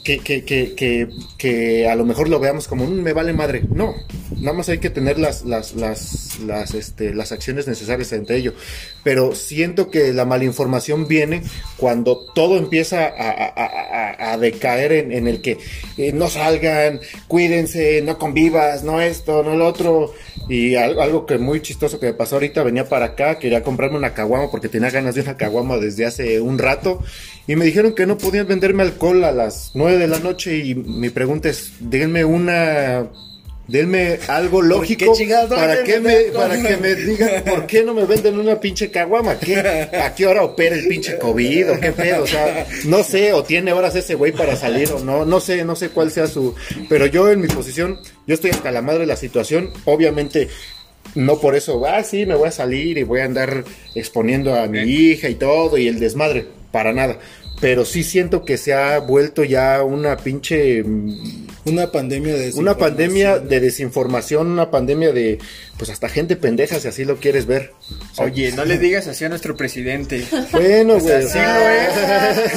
que, 0.03 0.19
que, 0.19 0.43
que, 0.43 1.09
que, 1.37 1.87
a 1.87 1.95
lo 1.95 2.05
mejor 2.05 2.27
lo 2.29 2.39
veamos 2.39 2.67
como 2.67 2.85
"Mm, 2.85 3.01
me 3.01 3.13
vale 3.13 3.33
madre. 3.33 3.63
No, 3.73 3.93
nada 4.41 4.57
más 4.57 4.67
hay 4.69 4.79
que 4.79 4.89
tener 4.89 5.17
las, 5.19 5.45
las, 5.45 5.73
las, 5.75 6.39
las, 6.45 6.73
este, 6.73 7.13
las 7.13 7.31
acciones 7.31 7.67
necesarias 7.67 8.11
ante 8.13 8.35
ello. 8.35 8.53
Pero 9.03 9.33
siento 9.35 9.89
que 9.89 10.11
la 10.13 10.25
malinformación 10.25 11.07
viene 11.07 11.43
cuando 11.77 12.25
todo 12.35 12.57
empieza 12.57 13.05
a, 13.05 13.29
a- 13.29 13.53
a- 13.55 14.33
a- 14.33 14.37
decaer 14.37 14.91
en, 14.93 15.11
en 15.11 15.27
el 15.27 15.41
que 15.41 15.57
eh, 15.97 16.11
no 16.13 16.29
salgan, 16.29 16.99
cuídense, 17.27 18.01
no 18.01 18.17
convivas, 18.17 18.83
no 18.83 18.99
esto, 19.01 19.43
no 19.43 19.55
lo 19.55 19.67
otro. 19.67 20.13
Y 20.49 20.75
al- 20.75 20.99
algo 20.99 21.25
que 21.25 21.37
muy 21.37 21.61
chistoso 21.61 21.99
que 21.99 22.07
me 22.07 22.13
pasó 22.13 22.35
ahorita, 22.35 22.63
venía 22.63 22.89
para 22.89 23.05
acá, 23.07 23.39
quería 23.39 23.63
comprarme 23.63 23.97
una 23.97 24.13
caguama 24.13 24.49
porque 24.51 24.69
tenía 24.69 24.89
ganas 24.89 25.15
de 25.15 25.21
una 25.21 25.37
caguama 25.37 25.77
desde 25.77 26.05
hace 26.05 26.41
un 26.41 26.57
rato. 26.57 27.01
Y 27.47 27.55
me 27.55 27.65
dijeron 27.65 27.93
que 27.95 28.05
no 28.05 28.17
podían 28.17 28.47
venderme 28.47 28.83
alcohol 28.83 29.23
a 29.23 29.31
las 29.31 29.71
9 29.73 29.97
de 29.97 30.07
la 30.07 30.19
noche. 30.19 30.57
Y 30.57 30.75
mi 30.75 31.09
pregunta 31.09 31.49
es, 31.49 31.71
díganme 31.79 32.25
una... 32.25 33.07
Denme 33.71 34.19
algo 34.27 34.61
lógico 34.61 35.13
para 35.47 35.81
que 35.83 36.01
me 36.01 36.23
para 36.33 36.61
que 36.61 36.75
me 36.75 36.93
digan 36.93 37.43
por 37.45 37.65
qué 37.65 37.83
no 37.85 37.93
me 37.93 38.03
venden 38.03 38.37
una 38.37 38.59
pinche 38.59 38.91
caguama, 38.91 39.39
¿Qué, 39.39 39.55
a 39.59 40.13
qué 40.13 40.27
hora 40.27 40.43
opera 40.43 40.75
el 40.75 40.89
pinche 40.89 41.17
COVID 41.17 41.71
o 41.71 41.79
qué 41.79 41.93
pedo, 41.93 42.23
o 42.23 42.27
sea, 42.27 42.67
no 42.83 43.01
sé, 43.01 43.31
o 43.31 43.43
tiene 43.43 43.71
horas 43.71 43.95
ese 43.95 44.15
güey 44.15 44.33
para 44.33 44.57
salir 44.57 44.91
o 44.91 44.99
no, 44.99 45.23
no 45.23 45.39
sé, 45.39 45.63
no 45.63 45.77
sé 45.77 45.87
cuál 45.87 46.11
sea 46.11 46.27
su, 46.27 46.53
pero 46.89 47.05
yo 47.05 47.31
en 47.31 47.39
mi 47.39 47.47
posición, 47.47 47.97
yo 48.27 48.33
estoy 48.33 48.51
hasta 48.51 48.71
la 48.71 48.81
madre 48.81 48.99
de 48.99 49.05
la 49.05 49.15
situación, 49.15 49.71
obviamente 49.85 50.49
no 51.15 51.39
por 51.39 51.55
eso, 51.55 51.85
ah, 51.85 52.03
sí, 52.03 52.25
me 52.25 52.35
voy 52.35 52.49
a 52.49 52.51
salir 52.51 52.97
y 52.97 53.03
voy 53.03 53.21
a 53.21 53.25
andar 53.25 53.63
exponiendo 53.95 54.53
a 54.53 54.67
mi 54.67 54.79
hija 54.79 55.29
y 55.29 55.35
todo 55.35 55.77
y 55.77 55.87
el 55.87 55.97
desmadre, 55.97 56.45
para 56.73 56.91
nada. 56.91 57.19
Pero 57.61 57.85
sí 57.85 58.03
siento 58.03 58.43
que 58.43 58.57
se 58.57 58.73
ha 58.73 58.99
vuelto 58.99 59.43
ya 59.43 59.83
una 59.83 60.17
pinche 60.17 60.83
Una 61.63 61.91
pandemia 61.91 62.33
de 62.35 62.51
una 62.55 62.75
pandemia 62.77 63.37
desinformación. 63.39 63.49
de 63.49 63.59
desinformación, 63.59 64.47
una 64.47 64.71
pandemia 64.71 65.11
de 65.11 65.37
pues 65.77 65.89
hasta 65.91 66.09
gente 66.09 66.35
pendeja 66.35 66.79
si 66.79 66.87
así 66.87 67.05
lo 67.05 67.17
quieres 67.17 67.45
ver. 67.45 67.73
O 68.11 68.15
sea, 68.15 68.25
Oye, 68.25 68.51
no 68.51 68.65
le 68.65 68.77
digas 68.77 69.07
así 69.07 69.25
a 69.25 69.29
nuestro 69.29 69.55
presidente. 69.55 70.23
Bueno, 70.51 70.99
güey. 70.99 71.23
sí 71.27 71.37
lo 71.37 71.69
es, 71.69 71.93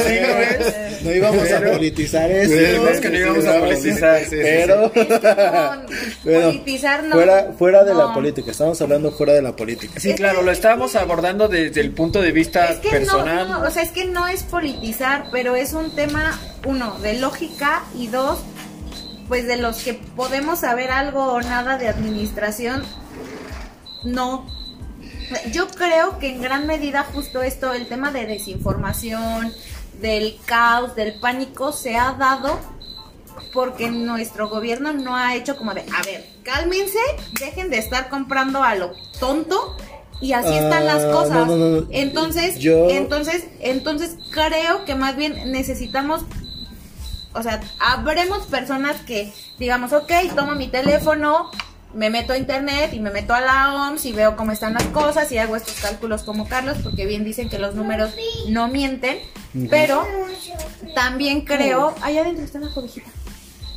sí 0.06 0.14
lo 0.20 0.38
es. 0.38 1.02
No 1.04 1.12
íbamos 1.14 1.50
a 1.52 1.58
Pero- 1.60 1.72
politizar 1.72 2.30
eso. 2.30 2.54
Dijimos 2.54 3.00
que 3.00 3.10
no 3.10 3.18
íbamos 3.18 3.44
a 3.46 3.60
politizar. 3.60 4.22
Pero, 4.30 4.92
Bueno, 6.24 6.46
politizar 6.46 7.04
no. 7.04 7.14
fuera, 7.16 7.52
fuera 7.58 7.84
de 7.84 7.94
la 7.94 8.12
política, 8.14 8.50
estamos 8.50 8.80
hablando 8.80 9.10
fuera 9.12 9.32
de 9.34 9.42
la 9.42 9.54
política. 9.54 10.00
Sí, 10.00 10.14
claro, 10.14 10.42
lo 10.42 10.50
estábamos 10.50 10.96
abordando 10.96 11.48
desde 11.48 11.80
el 11.80 11.90
punto 11.92 12.20
de 12.22 12.32
vista 12.32 12.70
Es 12.70 12.78
que 12.78 12.90
personal. 12.90 13.48
no, 13.48 13.60
no, 13.60 13.68
o 13.68 13.70
sea, 13.70 13.82
es 13.82 13.90
que 13.90 14.06
no 14.06 14.26
es 14.28 14.42
politizar, 14.44 15.26
pero 15.30 15.56
es 15.56 15.72
un 15.74 15.94
tema, 15.94 16.38
uno, 16.66 16.98
de 17.00 17.14
lógica 17.18 17.84
y 17.98 18.06
dos, 18.08 18.38
pues 19.28 19.46
de 19.46 19.56
los 19.56 19.78
que 19.82 19.94
podemos 19.94 20.60
saber 20.60 20.90
algo 20.90 21.24
o 21.32 21.40
nada 21.40 21.78
de 21.78 21.88
administración, 21.88 22.84
no. 24.04 24.46
Yo 25.52 25.68
creo 25.68 26.18
que 26.18 26.28
en 26.28 26.42
gran 26.42 26.66
medida 26.66 27.04
justo 27.12 27.42
esto, 27.42 27.72
el 27.72 27.87
tema 27.88 28.10
de 28.10 28.26
desinformación, 28.26 29.52
del 30.00 30.38
caos, 30.44 30.94
del 30.96 31.14
pánico, 31.18 31.72
se 31.72 31.96
ha 31.96 32.12
dado 32.12 32.58
porque 33.52 33.90
nuestro 33.90 34.48
gobierno 34.48 34.92
no 34.92 35.16
ha 35.16 35.34
hecho 35.34 35.56
como 35.56 35.72
de, 35.74 35.80
a 35.80 36.02
ver, 36.04 36.24
cálmense, 36.42 36.98
dejen 37.40 37.70
de 37.70 37.78
estar 37.78 38.08
comprando 38.08 38.62
a 38.62 38.74
lo 38.74 38.92
tonto 39.18 39.76
y 40.20 40.32
así 40.32 40.54
están 40.54 40.84
las 40.87 41.02
Ah, 41.04 41.10
cosas. 41.12 41.46
no, 41.48 41.56
no, 41.56 41.80
no. 41.80 41.87
Entonces, 41.90 42.58
Yo- 42.58 42.88
entonces, 42.90 43.46
entonces 43.60 44.16
creo 44.30 44.84
que 44.84 44.94
más 44.94 45.16
bien 45.16 45.50
necesitamos 45.52 46.22
o 47.34 47.42
sea, 47.42 47.60
habremos 47.78 48.46
personas 48.46 49.00
que 49.02 49.32
digamos, 49.58 49.92
ok, 49.92 50.12
tomo 50.34 50.54
mi 50.54 50.68
teléfono, 50.68 51.50
me 51.94 52.10
meto 52.10 52.32
a 52.32 52.38
internet 52.38 52.92
y 52.92 53.00
me 53.00 53.10
meto 53.10 53.34
a 53.34 53.40
la 53.40 53.74
OMS 53.74 54.04
y 54.04 54.12
veo 54.12 54.36
cómo 54.36 54.52
están 54.52 54.74
las 54.74 54.84
cosas 54.86 55.30
y 55.32 55.38
hago 55.38 55.56
estos 55.56 55.74
cálculos 55.74 56.22
como 56.24 56.48
Carlos, 56.48 56.78
porque 56.82 57.06
bien 57.06 57.24
dicen 57.24 57.48
que 57.48 57.58
los 57.58 57.74
números 57.74 58.14
no 58.48 58.68
mienten, 58.68 59.18
pero 59.70 60.04
también 60.94 61.42
creo, 61.42 61.94
allá 62.02 62.22
adentro 62.22 62.44
está 62.44 62.58
una 62.58 62.72
cobijita. 62.72 63.10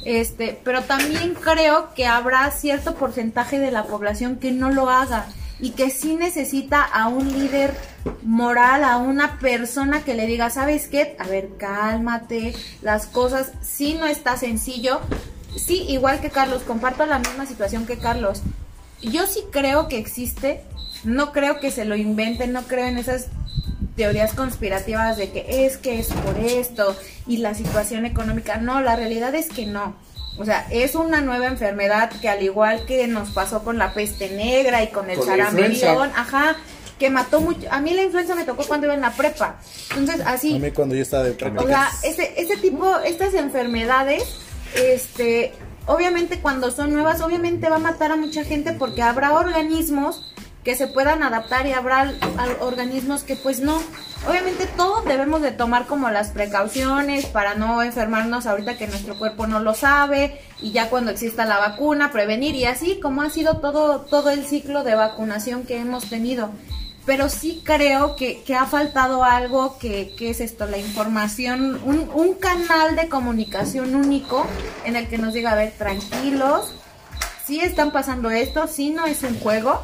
Este, 0.04 0.60
pero 0.64 0.84
también 0.84 1.34
creo 1.36 1.94
que 1.94 2.08
habrá 2.08 2.50
cierto 2.52 2.96
porcentaje 2.96 3.60
de 3.60 3.72
la 3.72 3.84
población 3.84 4.38
que 4.38 4.52
no 4.52 4.72
lo 4.72 4.90
haga 4.90 5.28
y 5.60 5.72
que 5.72 5.90
sí 5.90 6.16
necesita 6.16 6.82
a 6.82 7.08
un 7.08 7.28
líder 7.34 7.76
moral, 8.24 8.84
a 8.84 8.98
una 8.98 9.40
persona 9.40 10.04
que 10.04 10.14
le 10.14 10.28
diga, 10.28 10.50
¿sabes 10.50 10.88
qué? 10.88 11.16
A 11.20 11.28
ver, 11.28 11.50
cálmate, 11.58 12.54
las 12.82 13.06
cosas 13.08 13.52
sí 13.62 13.96
no 13.96 14.06
está 14.06 14.38
sencillo. 14.38 15.00
Sí, 15.56 15.86
igual 15.88 16.20
que 16.20 16.30
Carlos, 16.30 16.64
comparto 16.64 17.06
la 17.06 17.20
misma 17.20 17.46
situación 17.46 17.86
que 17.86 17.98
Carlos. 17.98 18.42
Yo 19.02 19.26
sí 19.28 19.44
creo 19.52 19.88
que 19.88 19.98
existe, 19.98 20.64
no 21.04 21.32
creo 21.32 21.60
que 21.60 21.72
se 21.72 21.86
lo 21.86 21.96
inventen, 21.96 22.54
no 22.54 22.64
creo 22.64 22.86
en 22.86 22.98
esas 22.98 23.28
teorías 23.96 24.34
conspirativas 24.34 25.18
de 25.18 25.32
que 25.32 25.66
es 25.66 25.78
que 25.78 26.00
es 26.00 26.08
por 26.08 26.38
esto 26.38 26.96
y 27.26 27.38
la 27.38 27.54
situación 27.56 28.06
económica. 28.06 28.58
No, 28.58 28.82
la 28.82 28.96
realidad 28.96 29.34
es 29.36 29.50
que 29.50 29.66
no. 29.66 29.96
O 30.38 30.46
sea, 30.46 30.68
es 30.70 30.94
una 30.94 31.20
nueva 31.22 31.48
enfermedad 31.48 32.12
que 32.22 32.30
al 32.30 32.44
igual 32.44 32.86
que 32.86 33.08
nos 33.08 33.32
pasó 33.32 33.64
con 33.64 33.80
la 33.80 33.94
peste 33.94 34.30
negra 34.30 34.84
y 34.84 34.90
con 34.90 35.10
el 35.10 35.22
sarampión, 35.22 36.12
ajá, 36.16 36.58
que 37.00 37.10
mató 37.10 37.42
mucho. 37.42 37.68
A 37.72 37.80
mí 37.80 37.94
la 37.94 38.04
influenza 38.04 38.36
me 38.36 38.44
tocó 38.44 38.64
cuando 38.66 38.88
iba 38.88 38.94
en 38.96 39.02
la 39.02 39.12
prepa. 39.12 39.58
Entonces, 39.96 40.26
así, 40.26 40.56
A 40.56 40.60
mí 40.60 40.72
cuando 40.72 40.96
yo 40.96 41.02
estaba 41.02 41.24
de 41.24 41.32
prepa. 41.34 41.62
o 41.64 41.68
sea, 41.68 41.90
ese, 42.04 42.34
ese 42.38 42.58
tipo, 42.58 42.98
estas 43.00 43.34
enfermedades, 43.34 44.24
este, 44.76 45.54
obviamente 45.86 46.40
cuando 46.40 46.72
son 46.72 46.94
nuevas, 46.94 47.22
obviamente 47.22 47.70
va 47.70 47.78
a 47.78 47.80
matar 47.80 48.12
a 48.12 48.16
mucha 48.16 48.44
gente 48.44 48.74
porque 48.74 49.02
habrá 49.02 49.34
organismos 49.34 50.34
que 50.64 50.76
se 50.76 50.88
puedan 50.88 51.24
adaptar 51.24 51.66
y 51.66 51.72
habrá 51.72 52.14
organismos 52.60 53.24
que 53.24 53.38
pues 53.38 53.62
no. 53.62 53.82
Obviamente 54.28 54.68
todos 54.76 55.06
debemos 55.06 55.42
de 55.42 55.52
tomar 55.52 55.86
como 55.86 56.10
las 56.10 56.32
precauciones 56.32 57.26
para 57.28 57.56
no 57.56 57.82
enfermarnos 57.84 58.46
ahorita 58.48 58.78
que 58.78 58.88
nuestro 58.88 59.18
cuerpo 59.18 59.48
no 59.48 59.62
lo 59.62 59.74
sabe 59.76 60.42
y 60.62 60.72
ya 60.72 60.90
cuando 60.90 61.12
exista 61.12 61.46
la 61.46 61.60
vacuna 61.60 62.12
prevenir 62.12 62.56
y 62.56 62.66
así 62.66 63.00
como 63.00 63.22
ha 63.22 63.30
sido 63.30 63.60
todo 63.60 64.02
todo 64.02 64.30
el 64.30 64.44
ciclo 64.46 64.84
de 64.84 64.96
vacunación 64.96 65.64
que 65.64 65.78
hemos 65.78 66.10
tenido 66.10 66.50
pero 67.08 67.30
sí 67.30 67.62
creo 67.64 68.18
que, 68.18 68.44
que 68.44 68.54
ha 68.54 68.66
faltado 68.66 69.24
algo 69.24 69.78
que, 69.80 70.14
que 70.18 70.30
es 70.30 70.42
esto, 70.42 70.68
la 70.68 70.78
información, 70.78 71.82
un, 71.86 72.12
un 72.14 72.34
canal 72.34 72.98
de 72.98 73.08
comunicación 73.08 73.96
único 73.96 74.46
en 74.84 74.98
el 74.98 75.08
que 75.08 75.18
nos 75.18 75.34
diga, 75.34 75.54
a 75.54 75.56
ver, 75.56 75.72
tranquilos, 75.78 76.76
sí 77.46 77.62
están 77.62 77.92
pasando 77.94 78.30
esto, 78.30 78.68
sí 78.68 78.90
no 78.90 79.06
es 79.06 79.24
un 79.24 79.40
juego, 79.40 79.82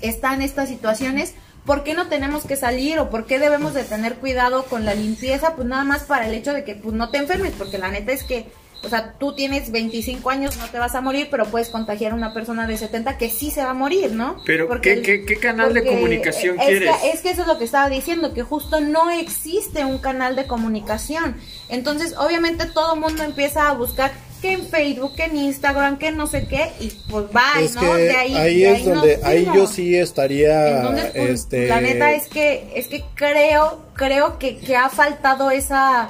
están 0.00 0.40
estas 0.40 0.70
situaciones, 0.70 1.34
¿por 1.66 1.84
qué 1.84 1.92
no 1.92 2.08
tenemos 2.08 2.44
que 2.44 2.56
salir 2.56 2.98
o 3.00 3.10
por 3.10 3.26
qué 3.26 3.38
debemos 3.38 3.74
de 3.74 3.84
tener 3.84 4.14
cuidado 4.14 4.64
con 4.64 4.86
la 4.86 4.94
limpieza? 4.94 5.56
Pues 5.56 5.68
nada 5.68 5.84
más 5.84 6.04
para 6.04 6.26
el 6.26 6.32
hecho 6.32 6.54
de 6.54 6.64
que 6.64 6.74
pues, 6.74 6.94
no 6.94 7.10
te 7.10 7.18
enfermes, 7.18 7.52
porque 7.58 7.76
la 7.76 7.90
neta 7.90 8.12
es 8.12 8.24
que, 8.24 8.50
o 8.82 8.88
sea, 8.88 9.14
tú 9.18 9.34
tienes 9.34 9.70
25 9.70 10.30
años, 10.30 10.56
no 10.56 10.66
te 10.68 10.78
vas 10.78 10.94
a 10.94 11.00
morir, 11.00 11.28
pero 11.30 11.44
puedes 11.46 11.68
contagiar 11.68 12.12
a 12.12 12.14
una 12.14 12.32
persona 12.32 12.66
de 12.66 12.76
70 12.78 13.18
que 13.18 13.28
sí 13.28 13.50
se 13.50 13.62
va 13.62 13.70
a 13.70 13.74
morir, 13.74 14.12
¿no? 14.12 14.36
Pero, 14.46 14.68
Porque 14.68 14.96
¿qué- 14.96 15.02
qué- 15.20 15.24
qué 15.26 15.36
canal 15.36 15.74
de 15.74 15.84
comunicación 15.84 16.58
es 16.58 16.66
quieres? 16.66 16.96
Que, 16.96 17.10
es 17.10 17.20
que 17.20 17.30
eso 17.30 17.42
es 17.42 17.46
lo 17.48 17.58
que 17.58 17.64
estaba 17.64 17.88
diciendo, 17.90 18.32
que 18.32 18.42
justo 18.42 18.80
no 18.80 19.10
existe 19.10 19.84
un 19.84 19.98
canal 19.98 20.34
de 20.34 20.46
comunicación. 20.46 21.36
Entonces, 21.68 22.14
obviamente 22.16 22.66
todo 22.66 22.94
el 22.94 23.00
mundo 23.00 23.22
empieza 23.22 23.68
a 23.68 23.72
buscar 23.74 24.12
que 24.40 24.52
en 24.52 24.66
Facebook, 24.66 25.14
que 25.16 25.24
en 25.24 25.36
Instagram, 25.36 25.98
que 25.98 26.12
no 26.12 26.26
sé 26.26 26.48
qué, 26.48 26.72
y 26.80 26.88
pues 27.10 27.26
va, 27.26 27.60
Es 27.60 27.74
¿no? 27.74 27.82
que 27.82 27.86
De 27.86 28.16
ahí, 28.16 28.34
ahí, 28.34 28.60
de 28.60 28.72
es 28.72 28.86
nos 28.86 28.94
donde, 28.96 29.20
ahí 29.22 29.46
yo 29.54 29.66
sí 29.66 29.94
estaría, 29.94 30.78
Entonces, 30.78 31.10
pues, 31.14 31.30
este... 31.30 31.66
la 31.68 31.82
neta 31.82 32.12
es 32.12 32.26
que, 32.28 32.72
es 32.74 32.86
que 32.86 33.04
creo, 33.14 33.82
creo 33.92 34.38
que, 34.38 34.56
que 34.56 34.74
ha 34.78 34.88
faltado 34.88 35.50
esa, 35.50 36.08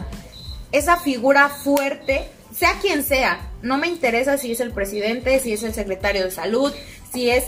esa 0.71 0.97
figura 0.99 1.49
fuerte, 1.49 2.29
sea 2.61 2.79
quien 2.81 3.03
sea. 3.03 3.51
No 3.63 3.77
me 3.79 3.89
interesa 3.89 4.39
si 4.39 4.53
es 4.53 4.61
el 4.61 4.71
presidente, 4.71 5.41
si 5.41 5.53
es 5.55 5.63
el 5.65 5.75
secretario 5.75 6.25
de 6.25 6.31
salud, 6.31 6.73
si 7.13 7.29
es 7.31 7.45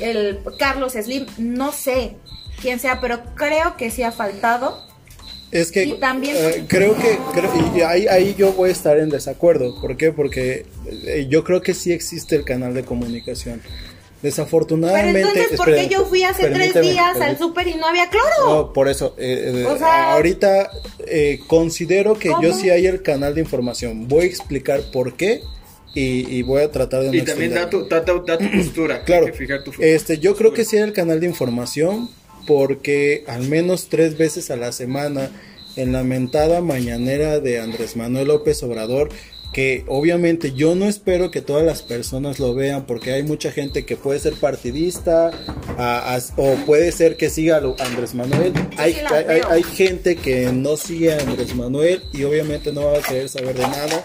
el 0.00 0.38
Carlos 0.58 0.92
Slim, 0.94 1.26
no 1.36 1.72
sé 1.72 2.16
quién 2.62 2.78
sea, 2.80 3.00
pero 3.00 3.22
creo 3.34 3.76
que 3.76 3.90
sí 3.90 4.02
ha 4.04 4.12
faltado. 4.12 4.78
Es 5.50 5.70
que 5.70 5.84
Y 5.84 5.92
también- 6.00 6.34
eh, 6.38 6.64
creo 6.66 6.96
que 6.96 7.18
creo- 7.34 7.52
y 7.76 7.82
ahí, 7.82 8.06
ahí 8.06 8.34
yo 8.38 8.52
voy 8.52 8.70
a 8.70 8.72
estar 8.72 8.98
en 8.98 9.10
desacuerdo. 9.10 9.78
¿Por 9.82 9.96
qué? 9.98 10.10
Porque 10.12 10.64
eh, 11.06 11.26
yo 11.28 11.44
creo 11.44 11.60
que 11.60 11.74
sí 11.74 11.92
existe 11.92 12.36
el 12.36 12.44
canal 12.44 12.72
de 12.72 12.84
comunicación. 12.84 13.60
Pero 14.22 14.30
Desafortunadamente. 14.30 15.20
entonces, 15.20 15.58
¿por 15.58 15.74
qué 15.74 15.88
yo 15.88 16.04
fui 16.06 16.22
hace 16.22 16.44
tres 16.44 16.58
permíteme, 16.72 16.90
días 16.92 17.20
al 17.20 17.36
súper 17.38 17.66
y 17.66 17.74
no 17.74 17.86
había 17.88 18.08
cloro? 18.08 18.28
No, 18.48 18.72
por 18.72 18.88
eso. 18.88 19.14
eh, 19.18 19.52
eh, 19.52 19.66
O 19.66 19.76
sea- 19.76 20.12
ahorita 20.14 20.70
eh, 21.08 21.40
considero 21.48 22.14
que 22.16 22.30
yo 22.40 22.52
sí 22.54 22.70
hay 22.70 22.86
el 22.86 23.02
canal 23.02 23.34
de 23.34 23.40
información. 23.40 24.06
Voy 24.06 24.22
a 24.22 24.26
explicar 24.26 24.80
por 24.92 25.14
qué 25.16 25.42
y, 25.94 26.32
y 26.34 26.42
voy 26.42 26.62
a 26.62 26.70
tratar 26.70 27.02
de 27.02 27.08
no 27.08 27.14
Y 27.14 27.22
también 27.22 27.52
da 27.52 27.68
tu, 27.68 27.88
da, 27.88 28.04
tu- 28.04 28.24
da 28.24 28.38
tu 28.38 28.48
postura. 28.56 29.04
Claro. 29.04 29.26
hay 29.26 29.32
que 29.32 29.38
fijar 29.38 29.64
tu 29.64 29.72
Este, 29.80 30.18
yo 30.18 30.36
creo 30.36 30.52
que 30.52 30.64
sí 30.64 30.76
hay 30.76 30.84
el 30.84 30.92
canal 30.92 31.18
de 31.18 31.26
información 31.26 32.08
porque 32.46 33.24
al 33.26 33.42
menos 33.48 33.88
tres 33.88 34.16
veces 34.16 34.50
a 34.52 34.56
la 34.56 34.70
semana 34.72 35.30
en 35.76 35.92
la 35.92 36.04
mentada 36.04 36.60
mañanera 36.60 37.40
de 37.40 37.58
Andrés 37.60 37.96
Manuel 37.96 38.28
López 38.28 38.62
Obrador 38.62 39.08
que 39.52 39.84
obviamente 39.86 40.52
yo 40.52 40.74
no 40.74 40.86
espero 40.88 41.30
que 41.30 41.42
todas 41.42 41.64
las 41.64 41.82
personas 41.82 42.38
lo 42.38 42.54
vean 42.54 42.86
porque 42.86 43.12
hay 43.12 43.22
mucha 43.22 43.52
gente 43.52 43.84
que 43.84 43.96
puede 43.96 44.18
ser 44.18 44.32
partidista 44.34 45.30
a- 45.76 46.14
a- 46.16 46.20
o 46.36 46.54
puede 46.64 46.90
ser 46.92 47.16
que 47.16 47.28
siga 47.28 47.58
a 47.58 47.84
Andrés 47.84 48.14
Manuel. 48.14 48.52
Hay, 48.78 48.94
sí 48.94 49.00
hay- 49.10 49.24
hay- 49.28 49.40
hay 49.50 49.62
gente 49.62 50.16
que 50.16 50.50
no 50.52 50.76
sigue 50.76 51.12
a 51.12 51.18
Andrés 51.18 51.54
Manuel 51.54 52.02
y 52.12 52.24
obviamente 52.24 52.72
no 52.72 52.86
va 52.86 52.98
a 52.98 53.02
querer 53.02 53.28
saber 53.28 53.54
de 53.54 53.62
nada 53.62 54.04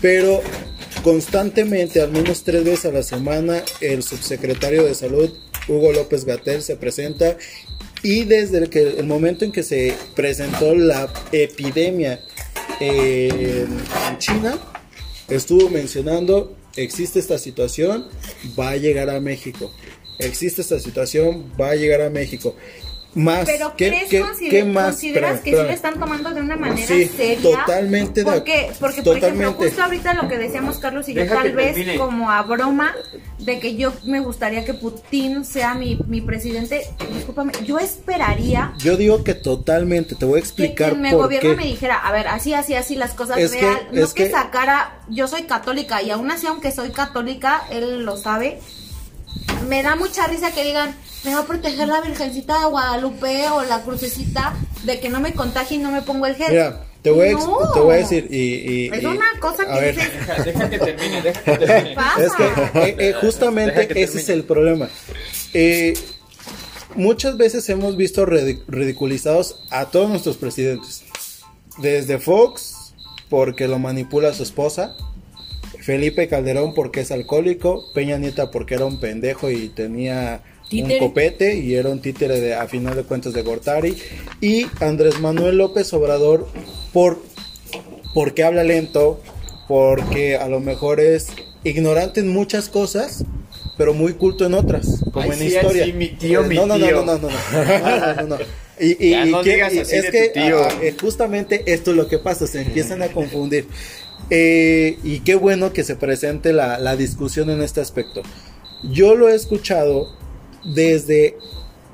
pero 0.00 0.42
constantemente, 1.02 2.00
al 2.02 2.10
menos 2.10 2.42
tres 2.44 2.62
veces 2.64 2.86
a 2.86 2.90
la 2.92 3.02
semana, 3.02 3.62
el 3.80 4.02
subsecretario 4.02 4.84
de 4.84 4.94
salud, 4.94 5.30
Hugo 5.68 5.92
López 5.92 6.24
Gatel, 6.26 6.60
se 6.62 6.76
presenta 6.76 7.36
y 8.02 8.24
desde 8.24 8.58
el, 8.58 8.68
que, 8.70 8.80
el 8.98 9.04
momento 9.06 9.46
en 9.46 9.52
que 9.52 9.62
se 9.62 9.94
presentó 10.14 10.74
la 10.74 11.10
epidemia 11.32 12.20
en, 12.80 13.78
China, 14.18 14.58
estuvo 15.28 15.68
mencionando, 15.68 16.56
existe 16.76 17.18
esta 17.18 17.38
situación, 17.38 18.06
va 18.58 18.70
a 18.70 18.76
llegar 18.76 19.10
a 19.10 19.20
México. 19.20 19.72
Existe 20.18 20.62
esta 20.62 20.78
situación, 20.78 21.52
va 21.60 21.70
a 21.70 21.74
llegar 21.74 22.00
a 22.00 22.10
México. 22.10 22.54
Más, 23.14 23.44
Pero 23.46 23.74
¿qué, 23.76 23.88
¿crees, 23.90 24.08
qué- 24.10 24.20
consider- 24.20 24.50
qué 24.50 24.64
más? 24.64 24.84
consideras 24.86 25.34
Espérame, 25.36 25.44
que 25.44 25.50
sí 25.50 25.68
lo 25.68 25.74
están 25.74 26.00
tomando 26.00 26.30
de 26.32 26.40
una 26.40 26.56
manera 26.56 26.86
Sí, 26.86 27.04
seria? 27.06 27.40
totalmente 27.64 28.24
de- 28.24 28.30
Porque, 28.32 28.72
porque 28.80 29.02
por 29.02 29.16
ejemplo, 29.18 29.52
justo 29.52 29.82
ahorita 29.84 30.14
lo 30.14 30.28
que 30.28 30.36
decíamos 30.38 30.78
Carlos 30.78 31.08
y 31.08 31.14
yo, 31.14 31.22
Deja 31.22 31.34
tal 31.36 31.42
que 31.44 31.52
vez 31.52 31.74
termine. 31.74 31.96
como 31.98 32.30
a 32.30 32.42
broma, 32.42 32.92
de 33.38 33.60
que 33.60 33.76
yo 33.76 33.92
me 34.04 34.18
gustaría 34.20 34.64
que 34.64 34.74
Putin 34.74 35.44
sea 35.44 35.74
mi, 35.74 35.96
mi 36.08 36.20
presidente, 36.22 36.86
discúlpame, 37.12 37.52
yo 37.64 37.78
esperaría 37.78 38.72
Yo 38.78 38.96
digo 38.96 39.22
que 39.22 39.34
totalmente, 39.34 40.14
te 40.14 40.24
voy 40.24 40.38
a 40.38 40.42
que 40.42 40.48
explicar 40.48 40.90
quien 40.90 41.02
me 41.02 41.10
por 41.12 41.22
gobierna 41.22 41.50
qué. 41.50 41.56
me 41.56 41.64
dijera, 41.66 41.96
a 41.98 42.10
ver, 42.10 42.26
así, 42.28 42.54
así, 42.54 42.74
así 42.74 42.96
las 42.96 43.12
cosas 43.12 43.38
Es 43.38 43.52
que- 43.52 43.60
no 43.92 44.02
es 44.04 44.12
que, 44.14 44.24
que- 44.24 44.30
sacara, 44.30 44.98
yo 45.08 45.28
soy 45.28 45.42
católica 45.42 46.02
y 46.02 46.10
aún 46.10 46.30
así 46.30 46.46
aunque 46.46 46.72
soy 46.72 46.90
católica, 46.90 47.62
él 47.70 48.04
lo 48.04 48.16
sabe, 48.16 48.58
me 49.68 49.82
da 49.82 49.96
mucha 49.96 50.26
risa 50.26 50.52
que 50.52 50.64
digan, 50.64 50.94
me 51.24 51.34
va 51.34 51.40
a 51.40 51.46
proteger 51.46 51.88
la 51.88 52.00
Virgencita 52.00 52.58
de 52.60 52.66
Guadalupe 52.66 53.48
o 53.48 53.62
la 53.64 53.82
crucecita 53.82 54.54
de 54.84 55.00
que 55.00 55.08
no 55.08 55.20
me 55.20 55.32
contagie 55.32 55.76
y 55.76 55.80
no 55.80 55.90
me 55.90 56.02
pongo 56.02 56.26
el 56.26 56.34
gel. 56.36 56.50
Mira, 56.50 56.84
te 57.02 57.10
voy 57.10 57.28
a, 57.28 57.30
ex- 57.32 57.46
No. 57.46 57.72
te 57.72 57.80
voy 57.80 57.94
a 57.94 57.98
decir 57.98 58.26
y, 58.30 58.36
y- 58.36 58.90
Es 58.92 59.02
y- 59.02 59.06
una 59.06 59.26
cosa 59.40 59.62
a 59.62 59.74
que 59.74 59.80
ver, 59.80 59.94
dices, 59.96 60.12
Deja, 60.12 60.42
deja 60.42 60.70
que 60.70 60.78
termine, 60.90 61.22
deja 61.22 61.42
que 61.42 61.58
termine. 61.66 61.94
pasa. 61.94 62.24
Es 62.24 62.32
que 62.34 62.44
eh, 62.80 62.96
eh, 62.98 63.14
justamente 63.20 63.80
Deja 63.80 63.94
que 63.94 64.02
ese 64.02 64.18
es 64.20 64.28
el 64.28 64.44
problema. 64.44 64.88
Eh, 65.52 65.94
muchas 66.94 67.36
veces 67.36 67.68
hemos 67.68 67.96
visto 67.96 68.24
ridiculizados 68.26 69.56
a 69.70 69.86
todos 69.86 70.08
nuestros 70.10 70.36
presidentes. 70.36 71.04
Desde 71.78 72.18
Fox, 72.18 72.94
porque 73.28 73.66
lo 73.68 73.78
manipula 73.78 74.32
su 74.32 74.42
esposa. 74.42 74.96
Felipe 75.84 76.28
Calderón 76.28 76.74
porque 76.74 77.00
es 77.00 77.10
alcohólico. 77.10 77.90
Peña 77.92 78.16
Nieta 78.18 78.50
porque 78.50 78.74
era 78.74 78.84
un 78.86 79.00
pendejo 79.00 79.50
y 79.50 79.68
tenía 79.68 80.40
Títere. 80.68 80.94
un 80.94 81.08
copete 81.08 81.56
y 81.56 81.74
era 81.74 81.90
un 81.90 82.00
títere 82.00 82.40
de, 82.40 82.54
a 82.54 82.66
final 82.66 82.96
de 82.96 83.02
cuentas 83.04 83.32
de 83.34 83.42
Gortari. 83.42 83.96
Y 84.40 84.66
Andrés 84.80 85.20
Manuel 85.20 85.58
López 85.58 85.92
Obrador 85.92 86.48
por 86.92 87.22
porque 88.14 88.44
habla 88.44 88.62
lento, 88.64 89.20
porque 89.68 90.36
a 90.36 90.48
lo 90.48 90.60
mejor 90.60 91.00
es 91.00 91.26
ignorante 91.64 92.20
en 92.20 92.28
muchas 92.28 92.68
cosas, 92.68 93.24
pero 93.76 93.92
muy 93.92 94.12
culto 94.14 94.46
en 94.46 94.54
otras, 94.54 95.00
como 95.12 95.24
Ay, 95.24 95.30
en 95.32 95.38
sí, 95.38 95.46
historia. 95.46 95.84
ay, 95.84 95.90
sí, 95.90 95.96
mi 95.96 96.08
tío, 96.10 96.44
Eh, 96.44 96.48
mi 96.48 96.54
no, 96.54 96.66
no, 96.66 96.76
tío. 96.76 97.04
no, 97.04 97.18
no, 97.18 97.18
no, 97.18 97.28
no, 97.28 97.30
no, 97.30 97.98
no, 97.98 98.14
no, 98.14 98.26
no. 98.28 98.44
Y, 98.78 99.06
y- 99.06 99.10
Ya 99.10 99.26
y 99.26 99.30
no 99.32 99.42
digas 99.42 99.72
así 99.72 99.96
es 99.96 100.02
de 100.04 100.10
que 100.10 100.28
tu 100.28 100.40
tío. 100.40 100.62
ah, 100.62 100.68
eh, 100.80 100.94
justamente 101.00 101.62
esto 101.66 101.90
es 101.90 101.96
lo 101.96 102.06
que 102.06 102.18
pasa, 102.18 102.46
se 102.46 102.62
empiezan 102.62 103.02
a 103.02 103.08
confundir. 103.08 103.66
Eh, 104.30 104.98
y 105.02 105.20
qué 105.20 105.34
bueno 105.34 105.72
que 105.72 105.84
se 105.84 105.96
presente 105.96 106.52
la, 106.52 106.96
discusión 106.96 107.50
en 107.50 107.62
este 107.62 107.80
aspecto. 107.80 108.22
Yo 108.82 109.14
lo 109.14 109.28
he 109.28 109.34
escuchado 109.34 110.16
desde 110.74 111.36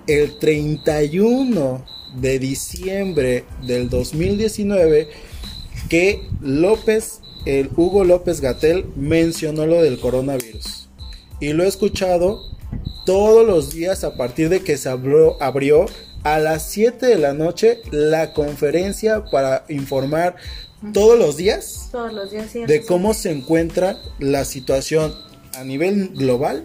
el 0.06 0.38
31 0.38 1.84
de 2.16 2.38
diciembre 2.38 3.44
del 3.66 3.88
2019 3.88 5.08
que 5.88 6.22
López, 6.40 7.20
el 7.46 7.70
Hugo 7.76 8.04
López 8.04 8.40
Gatel 8.40 8.86
mencionó 8.96 9.66
lo 9.66 9.82
del 9.82 9.98
coronavirus. 9.98 10.88
Y 11.40 11.52
lo 11.52 11.64
he 11.64 11.68
escuchado 11.68 12.42
todos 13.06 13.46
los 13.46 13.72
días 13.72 14.04
a 14.04 14.16
partir 14.16 14.48
de 14.50 14.60
que 14.60 14.76
se 14.76 14.88
abrió, 14.88 15.40
abrió 15.42 15.86
a 16.22 16.38
las 16.38 16.70
7 16.70 17.06
de 17.06 17.16
la 17.16 17.32
noche 17.32 17.80
la 17.90 18.32
conferencia 18.34 19.24
para 19.24 19.64
informar 19.68 20.36
todos 20.92 21.18
los 21.18 21.36
días 21.36 21.88
todos 21.92 22.12
los 22.12 22.30
días 22.30 22.50
sí, 22.50 22.64
de 22.64 22.78
sí. 22.80 22.84
cómo 22.86 23.12
se 23.14 23.30
encuentra 23.30 23.96
la 24.18 24.44
situación 24.44 25.14
a 25.56 25.64
nivel 25.64 26.10
global 26.14 26.64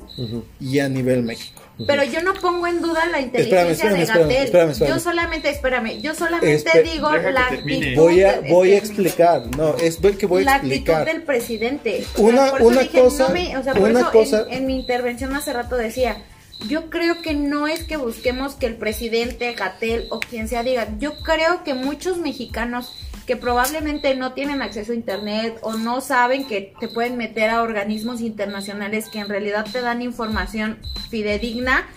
y 0.60 0.80
a 0.80 0.88
nivel 0.88 1.23
México. 1.23 1.62
Pero 1.88 2.04
yo 2.06 2.21
no 2.23 2.34
pongo 2.36 2.67
en 2.67 2.82
duda 2.82 3.06
la 3.08 3.19
inteligencia 3.19 3.71
espérame, 3.71 3.97
de 3.97 4.04
espérame, 4.04 4.28
Gatel. 4.30 4.45
espérame, 4.45 4.69
espérame. 4.71 4.93
Yo 4.95 4.99
solamente, 4.99 5.49
espérame, 5.49 6.01
yo 6.01 6.15
solamente 6.15 6.56
Espe- 6.69 6.84
digo 6.93 7.12
la 7.12 7.47
actitud. 7.47 7.95
Voy 7.97 8.23
a 8.23 8.41
voy 8.47 8.71
a 8.73 8.78
explicar, 8.78 9.47
no, 9.58 9.75
es 9.75 9.97
que 9.97 10.25
voy 10.28 10.43
a 10.43 10.45
la 10.45 10.56
explicar. 10.58 11.01
actitud 11.01 11.13
del 11.17 11.23
presidente. 11.25 12.06
O 12.17 12.21
Una- 12.21 12.43
sea, 12.43 12.51
por 12.51 12.62
eso 12.62 12.67
una 12.69 12.82
dije, 12.84 12.99
cosa- 13.01 13.28
no 13.28 13.34
me- 13.34 13.58
o 13.58 13.63
sea, 13.63 13.73
por 13.73 13.89
una 13.89 13.99
eso 14.01 14.12
cosa- 14.12 14.45
en, 14.47 14.54
en 14.54 14.65
mi 14.67 14.75
intervención 14.80 15.36
hace 15.36 15.51
rato 15.51 15.75
decía, 15.75 16.23
yo 16.69 16.89
creo 16.89 17.21
que 17.21 17.34
no 17.34 17.67
es 17.67 17.84
que 17.84 17.97
busquemos 17.97 18.56
que 18.56 18.67
el 18.67 18.78
presidente, 18.78 19.51
Gatel 19.54 20.06
o 20.12 20.21
quien 20.21 20.47
sea 20.47 20.63
diga, 20.63 20.88
yo 20.99 21.17
creo 21.23 21.65
que 21.65 21.73
muchos 21.73 22.17
mexicanos 22.19 22.93
que 23.26 23.36
probablemente 23.36 24.14
no 24.16 24.34
tienen 24.34 24.62
acceso 24.62 24.92
a 24.92 24.96
internet 24.96 25.58
o 25.62 25.74
no 25.74 26.00
saben 26.02 26.46
que 26.48 26.74
te 26.80 26.88
pueden 26.88 27.18
meter 27.18 27.50
a 27.50 27.64
organismos 27.64 28.22
internacionales 28.22 29.10
que 29.12 29.20
en 29.20 29.30
realidad 29.30 29.66
te 29.72 29.82
dan 29.82 30.02
información 30.02 30.78
fidedigna, 31.10 31.88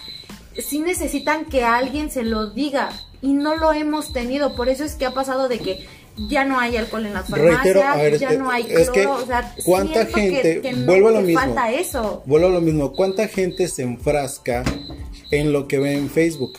sí 0.57 0.81
necesitan 0.81 1.45
que 1.45 1.65
alguien 1.65 2.11
se 2.11 2.23
lo 2.25 2.51
diga 2.51 2.91
y 3.21 3.35
no 3.35 3.57
lo 3.57 3.73
hemos 3.73 4.13
tenido, 4.13 4.55
por 4.57 4.69
eso 4.69 4.85
es 4.85 4.95
que 4.95 5.07
ha 5.07 5.13
pasado 5.13 5.49
de 5.49 5.59
que 5.59 5.87
ya 6.29 6.45
no 6.45 6.59
hay 6.59 6.77
alcohol 6.77 7.07
en 7.07 7.15
las 7.15 7.29
farmacias, 7.29 7.63
Reitero, 7.63 7.83
a 7.87 7.97
ver, 7.97 8.19
ya 8.19 8.33
no 8.33 8.51
hay 8.51 8.67
es 8.69 8.91
que 8.91 9.03
cloro, 9.03 9.23
o 9.23 9.27
sea, 9.27 9.55
¿cuánta 9.65 10.05
siento 10.07 10.15
que- 10.15 10.31
gente- 10.31 10.61
que 10.63 10.73
no- 10.73 10.87
vuelvo 10.87 11.09
a 11.09 11.13
lo 11.13 11.19
que 11.21 11.25
mismo. 11.27 11.41
falta 11.41 11.71
eso. 11.71 12.23
Vuelvo 12.27 12.47
a 12.49 12.51
lo 12.51 12.61
mismo, 12.61 12.93
¿cuánta 12.93 13.29
gente 13.29 13.69
se 13.69 13.83
enfrasca 13.83 14.65
en 15.31 15.53
lo 15.53 15.69
que 15.69 15.79
ve 15.79 15.93
en 15.93 16.11
Facebook? 16.11 16.59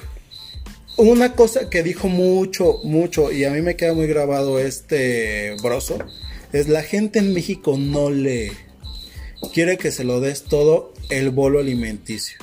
Una 0.99 1.33
cosa 1.33 1.69
que 1.69 1.81
dijo 1.81 2.09
mucho, 2.09 2.79
mucho, 2.83 3.31
y 3.31 3.45
a 3.45 3.51
mí 3.51 3.61
me 3.61 3.75
queda 3.77 3.93
muy 3.93 4.05
grabado 4.07 4.59
este 4.59 5.55
broso, 5.63 5.97
es 6.51 6.67
la 6.67 6.83
gente 6.83 7.19
en 7.19 7.33
México 7.33 7.77
no 7.77 8.09
lee. 8.09 8.51
Quiere 9.53 9.77
que 9.77 9.91
se 9.91 10.03
lo 10.03 10.19
des 10.19 10.43
todo 10.43 10.93
el 11.09 11.29
bolo 11.29 11.59
alimenticio. 11.59 12.37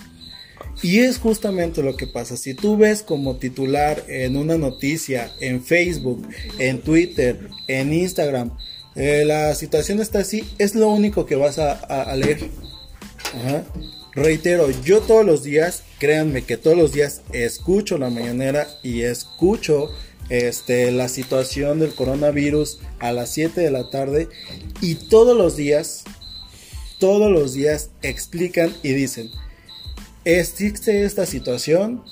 Y 0.83 1.01
es 1.01 1.19
justamente 1.19 1.83
lo 1.83 1.97
que 1.97 2.07
pasa. 2.07 2.37
Si 2.39 2.55
tú 2.55 2.79
ves 2.79 3.03
como 3.03 3.37
titular 3.37 4.03
en 4.09 4.37
una 4.39 4.57
noticia, 4.57 5.31
en 5.41 5.63
Facebook, 5.63 6.27
en 6.59 6.81
Twitter, 6.81 7.49
en 7.69 7.93
Instagram, 7.93 8.57
eh, 8.95 9.25
la 9.27 9.55
situación 9.55 10.01
está 10.01 10.21
así, 10.21 10.45
es 10.59 10.75
lo 10.75 10.89
único 10.89 11.27
que 11.27 11.37
vas 11.37 11.59
a, 11.59 11.73
a- 11.73 12.17
leer. 12.17 12.49
Ajá. 13.35 13.65
Reitero, 14.17 14.71
yo 14.83 15.03
todos 15.03 15.27
los 15.27 15.43
días, 15.43 15.83
créanme 15.99 16.41
que 16.41 16.57
todos 16.57 16.75
los 16.75 16.91
días 16.91 17.21
escucho 17.33 17.99
la 17.99 18.09
mañanera 18.09 18.67
y 18.83 19.03
escucho 19.03 19.91
este, 20.31 20.91
la 20.91 21.11
situación 21.11 21.81
del 21.81 21.95
coronavirus 21.95 22.81
a 22.99 23.13
las 23.13 23.29
7 23.35 23.61
de 23.61 23.71
la 23.71 23.91
tarde 23.91 24.31
y 24.81 24.95
todos 24.95 25.37
los 25.37 25.55
días, 25.55 26.05
todos 26.99 27.31
los 27.31 27.53
días 27.53 27.91
explican 28.01 28.75
y 28.83 28.95
dicen, 28.95 29.31
existe 30.25 31.05
esta 31.05 31.27
situación, 31.27 32.03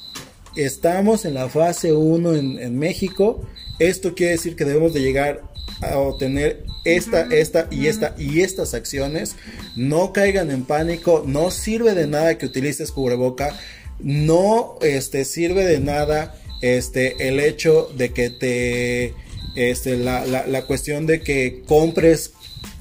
estamos 0.56 1.24
en 1.24 1.32
la 1.32 1.48
fase 1.48 1.94
1 1.94 2.34
en, 2.34 2.58
en 2.58 2.78
México, 2.78 3.40
esto 3.78 4.14
quiere 4.14 4.32
decir 4.32 4.56
que 4.56 4.66
debemos 4.66 4.92
de 4.92 5.00
llegar 5.00 5.53
a 5.80 5.98
obtener 5.98 6.64
esta, 6.84 7.22
esta 7.30 7.68
y 7.70 7.86
esta 7.86 8.14
y 8.18 8.40
estas 8.40 8.74
acciones, 8.74 9.36
no 9.76 10.12
caigan 10.12 10.50
en 10.50 10.64
pánico, 10.64 11.24
no 11.26 11.50
sirve 11.50 11.94
de 11.94 12.06
nada 12.06 12.38
que 12.38 12.46
utilices 12.46 12.92
cubreboca, 12.92 13.58
no 14.00 14.78
este, 14.82 15.24
sirve 15.24 15.64
de 15.64 15.80
nada 15.80 16.34
este, 16.62 17.28
el 17.28 17.40
hecho 17.40 17.90
de 17.96 18.12
que 18.12 18.30
te, 18.30 19.14
este, 19.56 19.96
la, 19.96 20.26
la, 20.26 20.46
la 20.46 20.62
cuestión 20.66 21.06
de 21.06 21.20
que 21.20 21.62
compres 21.66 22.32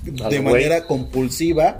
de 0.04 0.42
manera 0.42 0.86
compulsiva, 0.86 1.78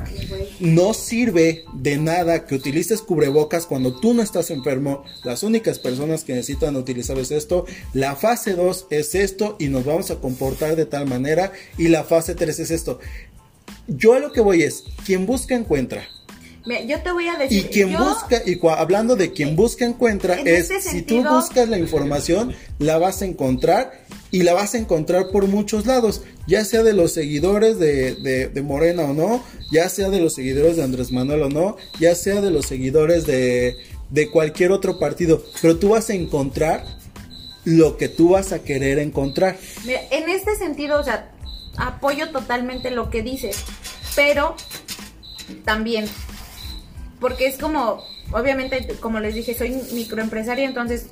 no 0.60 0.94
sirve 0.94 1.66
de 1.74 1.98
nada 1.98 2.46
que 2.46 2.56
utilices 2.56 3.02
cubrebocas 3.02 3.66
cuando 3.66 4.00
tú 4.00 4.14
no 4.14 4.22
estás 4.22 4.50
enfermo. 4.50 5.04
Las 5.24 5.44
únicas 5.44 5.80
personas 5.80 6.24
que 6.24 6.34
necesitan 6.34 6.76
utilizar 6.76 7.18
es 7.20 7.32
esto. 7.32 7.66
La 7.94 8.16
fase 8.16 8.54
2 8.54 8.88
es 8.90 9.16
esto 9.16 9.56
y 9.60 9.68
nos 9.68 9.86
vamos 9.86 10.10
a 10.12 10.16
comportar 10.16 10.76
de 10.76 10.86
tal 10.86 11.08
manera. 11.08 11.52
Y 11.78 11.90
la 11.90 12.04
fase 12.04 12.34
3 12.36 12.60
es 12.60 12.72
esto. 12.72 13.00
Yo 13.88 14.14
a 14.14 14.20
lo 14.20 14.32
que 14.32 14.42
voy 14.42 14.64
es, 14.64 14.84
quien 15.06 15.26
busca 15.26 15.56
encuentra. 15.56 16.08
Yo 16.88 17.02
te 17.02 17.12
voy 17.12 17.28
a 17.28 17.34
Y 17.36 17.38
decir, 17.40 17.70
quien 17.70 17.90
yo- 17.90 18.00
busca, 18.00 18.42
y 18.46 18.56
cua- 18.58 18.78
hablando 18.78 19.18
de 19.18 19.34
quien 19.34 19.58
busca 19.58 19.84
encuentra, 19.84 20.40
En 20.40 20.48
es 20.48 20.72
este 20.72 20.92
si 20.92 21.02
tú 21.02 21.22
buscas 21.22 21.68
la 21.68 21.78
información, 21.78 22.54
la 22.80 22.98
vas 22.98 23.22
a 23.22 23.26
encontrar 23.26 23.92
y 24.34 24.42
la 24.42 24.54
vas 24.54 24.74
a 24.74 24.80
encontrar 24.80 25.28
por 25.30 25.48
muchos 25.48 25.86
lados, 25.86 26.24
ya 26.48 26.66
sea 26.66 26.82
de 26.82 26.94
los 26.94 27.12
seguidores 27.14 27.78
de, 27.78 28.16
de- 28.16 28.62
Morena 28.64 29.04
o 29.04 29.14
no, 29.14 29.44
ya 29.72 29.88
sea 29.90 30.10
de 30.10 30.20
los 30.20 30.34
seguidores 30.34 30.76
de 30.76 30.84
Andrés 30.84 31.12
Manuel 31.12 31.44
o 31.44 31.50
no, 31.50 31.78
ya 32.00 32.16
sea 32.16 32.42
de 32.42 32.50
los 32.50 32.66
seguidores 32.66 33.28
de, 33.28 33.78
de 34.10 34.32
cualquier 34.32 34.72
otro 34.72 34.98
partido, 34.98 35.44
pero 35.62 35.78
tú 35.78 35.90
vas 35.90 36.10
a 36.10 36.16
encontrar 36.16 36.84
lo 37.64 37.96
que 37.96 38.10
tú 38.10 38.30
vas 38.30 38.54
a 38.54 38.64
querer 38.64 38.98
encontrar. 38.98 39.56
En 39.86 40.28
este 40.28 40.56
sentido, 40.56 41.00
o 41.00 41.04
sea, 41.04 41.32
apoyo 41.78 42.32
totalmente 42.32 42.90
lo 42.90 43.12
que 43.12 43.22
dices, 43.22 43.58
pero 44.16 44.56
también, 45.64 46.06
porque 47.20 47.46
es 47.46 47.58
como, 47.60 48.04
obviamente, 48.32 48.88
como 49.00 49.20
les 49.20 49.36
dije, 49.36 49.54
soy 49.56 49.80
microempresaria, 49.94 50.66
entonces 50.66 51.06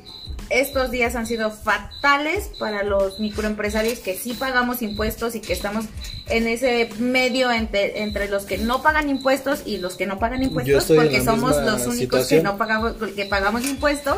estos 0.51 0.91
días 0.91 1.15
han 1.15 1.25
sido 1.25 1.51
fatales 1.51 2.51
para 2.59 2.83
los 2.83 3.19
microempresarios 3.19 3.99
que 3.99 4.15
sí 4.15 4.33
pagamos 4.33 4.81
impuestos 4.81 5.35
y 5.35 5.39
que 5.39 5.53
estamos 5.53 5.85
en 6.27 6.47
ese 6.47 6.89
medio 6.99 7.51
entre, 7.51 8.03
entre 8.03 8.27
los 8.29 8.45
que 8.45 8.57
no 8.57 8.81
pagan 8.81 9.09
impuestos 9.09 9.63
y 9.65 9.77
los 9.77 9.95
que 9.95 10.05
no 10.05 10.19
pagan 10.19 10.43
impuestos, 10.43 10.85
porque 10.85 11.23
somos 11.23 11.55
los 11.63 11.87
únicos 11.87 12.27
que 12.27 12.43
no 12.43 12.57
pagamos, 12.57 12.93
que 13.15 13.25
pagamos 13.25 13.65
impuestos. 13.65 14.17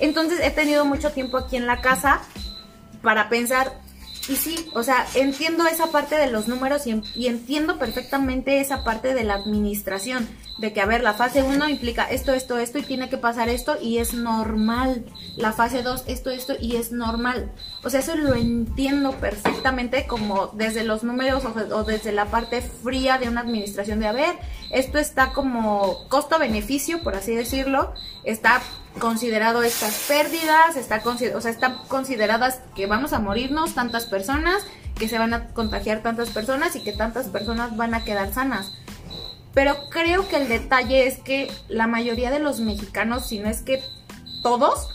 Entonces 0.00 0.40
he 0.42 0.50
tenido 0.50 0.84
mucho 0.84 1.10
tiempo 1.10 1.36
aquí 1.38 1.56
en 1.56 1.66
la 1.66 1.80
casa 1.80 2.22
para 3.02 3.28
pensar, 3.28 3.72
y 4.28 4.36
sí, 4.36 4.68
o 4.74 4.82
sea, 4.82 5.06
entiendo 5.14 5.66
esa 5.66 5.88
parte 5.88 6.16
de 6.16 6.30
los 6.30 6.48
números 6.48 6.82
y 6.86 7.26
entiendo 7.26 7.78
perfectamente 7.78 8.60
esa 8.60 8.84
parte 8.84 9.14
de 9.14 9.24
la 9.24 9.34
administración, 9.34 10.28
de 10.58 10.72
que, 10.72 10.80
a 10.80 10.86
ver, 10.86 11.02
la 11.02 11.14
fase 11.14 11.42
1 11.42 11.68
implica 11.68 12.04
esto, 12.04 12.32
esto, 12.32 12.58
esto 12.58 12.78
y 12.78 12.82
tiene 12.82 13.08
que 13.08 13.16
pasar 13.16 13.48
esto 13.48 13.76
y 13.80 13.98
es 13.98 14.14
normal. 14.14 15.04
La 15.36 15.52
fase 15.52 15.82
2, 15.82 16.04
esto, 16.06 16.30
esto 16.30 16.54
y 16.60 16.76
es 16.76 16.92
normal. 16.92 17.50
O 17.82 17.90
sea, 17.90 18.00
eso 18.00 18.16
lo 18.16 18.34
entiendo 18.34 19.12
perfectamente 19.12 20.06
como 20.06 20.48
desde 20.48 20.84
los 20.84 21.04
números 21.04 21.44
o, 21.44 21.84
desde 21.84 22.12
la 22.12 22.26
parte 22.26 22.60
fría 22.60 23.18
de 23.18 23.28
una 23.28 23.40
administración 23.40 24.00
de, 24.00 24.06
a 24.06 24.12
ver, 24.12 24.36
esto 24.70 24.98
está 24.98 25.32
como 25.32 26.06
costo-beneficio, 26.08 27.02
por 27.02 27.16
así 27.16 27.34
decirlo, 27.34 27.92
está 28.24 28.62
considerado 28.98 29.62
estas 29.62 29.94
pérdidas, 30.06 30.76
está, 30.76 31.02
o 31.04 31.40
sea, 31.40 31.50
están 31.50 31.78
consideradas 31.88 32.60
que 32.74 32.86
vamos 32.86 33.12
a 33.12 33.18
morirnos 33.18 33.74
tantas 33.74 34.06
personas, 34.06 34.66
que 34.98 35.08
se 35.08 35.18
van 35.18 35.32
a 35.32 35.48
contagiar 35.48 36.02
tantas 36.02 36.30
personas 36.30 36.76
y 36.76 36.82
que 36.82 36.92
tantas 36.92 37.28
personas 37.28 37.76
van 37.76 37.94
a 37.94 38.04
quedar 38.04 38.32
sanas. 38.32 38.72
Pero 39.54 39.76
creo 39.90 40.28
que 40.28 40.36
el 40.36 40.48
detalle 40.48 41.06
es 41.06 41.18
que 41.18 41.50
la 41.68 41.86
mayoría 41.86 42.30
de 42.30 42.38
los 42.38 42.60
mexicanos, 42.60 43.26
si 43.26 43.38
no 43.38 43.48
es 43.48 43.62
que 43.62 43.82
todos, 44.42 44.88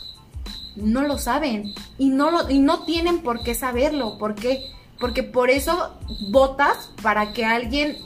no 0.76 1.02
lo 1.02 1.18
saben 1.18 1.74
y 1.96 2.08
no 2.10 2.30
lo 2.30 2.50
y 2.50 2.58
no 2.58 2.84
tienen 2.84 3.20
por 3.20 3.42
qué 3.42 3.54
saberlo, 3.54 4.18
¿por 4.18 4.34
qué? 4.34 4.62
Porque 4.98 5.22
por 5.22 5.50
eso 5.50 5.94
votas 6.30 6.90
para 7.02 7.32
que 7.32 7.44
alguien 7.44 7.96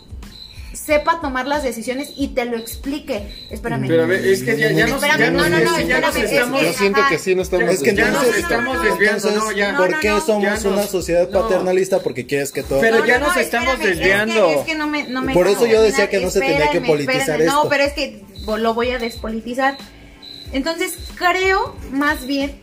sepa 0.75 1.21
tomar 1.21 1.47
las 1.47 1.63
decisiones 1.63 2.11
y 2.17 2.29
te 2.29 2.45
lo 2.45 2.57
explique. 2.57 3.47
Espérame. 3.51 3.87
Pero 3.89 4.05
a 4.05 4.07
ver, 4.07 4.25
es 4.27 4.43
que 4.43 4.57
ya, 4.57 4.71
ya 4.73 4.87
nos, 4.87 4.97
Espérame, 4.97 5.19
ya 5.21 5.31
nos- 5.31 5.43
no, 5.43 5.49
no, 5.59 5.65
no, 5.65 5.71
nos 5.71 5.79
espérame, 5.79 6.17
es 6.17 6.31
que- 6.31 6.65
Yo 6.67 6.73
siento 6.73 7.01
ajá. 7.01 7.09
que 7.11 7.19
sí 7.19 7.35
no 7.35 7.43
estamos... 7.43 7.71
Es 7.71 7.81
que 7.83 7.95
ya 7.95 8.07
entonces 8.09 8.29
nos 8.31 8.39
estamos 8.39 8.83
desviando, 8.83 9.29
entonces, 9.29 9.35
no, 9.43 9.53
ya. 9.53 9.77
¿Por 9.77 10.01
qué 10.01 10.09
somos 10.25 10.45
nos- 10.45 10.65
una 10.65 10.83
sociedad 10.87 11.29
no. 11.31 11.41
paternalista? 11.43 12.01
Porque 12.01 12.27
quieres 12.27 12.53
que 12.53 12.63
todo... 12.63 12.81
Pero 12.81 13.05
ya 13.05 13.19
nos 13.19 13.37
estamos 13.37 13.75
espérame, 13.75 13.93
es 13.93 13.99
que- 13.99 14.05
desviando. 14.05 14.51
Es 14.51 14.67
que, 14.67 14.75
no 14.75 14.87
me, 14.87 15.05
no 15.05 15.23
me 15.23 15.33
Por 15.35 15.47
eso 15.47 15.67
yo 15.67 15.83
decía 15.83 16.09
que 16.09 16.21
no 16.21 16.31
se 16.31 16.41
tenía 16.41 16.71
que 16.71 16.81
politizar 16.81 17.41
esto. 17.41 17.53
No, 17.53 17.69
pero 17.69 17.85
es 17.85 17.93
que 17.93 18.23
lo 18.47 18.75
voy 18.75 18.91
a 18.91 18.99
despolitizar. 18.99 19.77
Entonces, 20.53 20.95
creo 21.17 21.77
más 21.93 22.27
bien, 22.27 22.61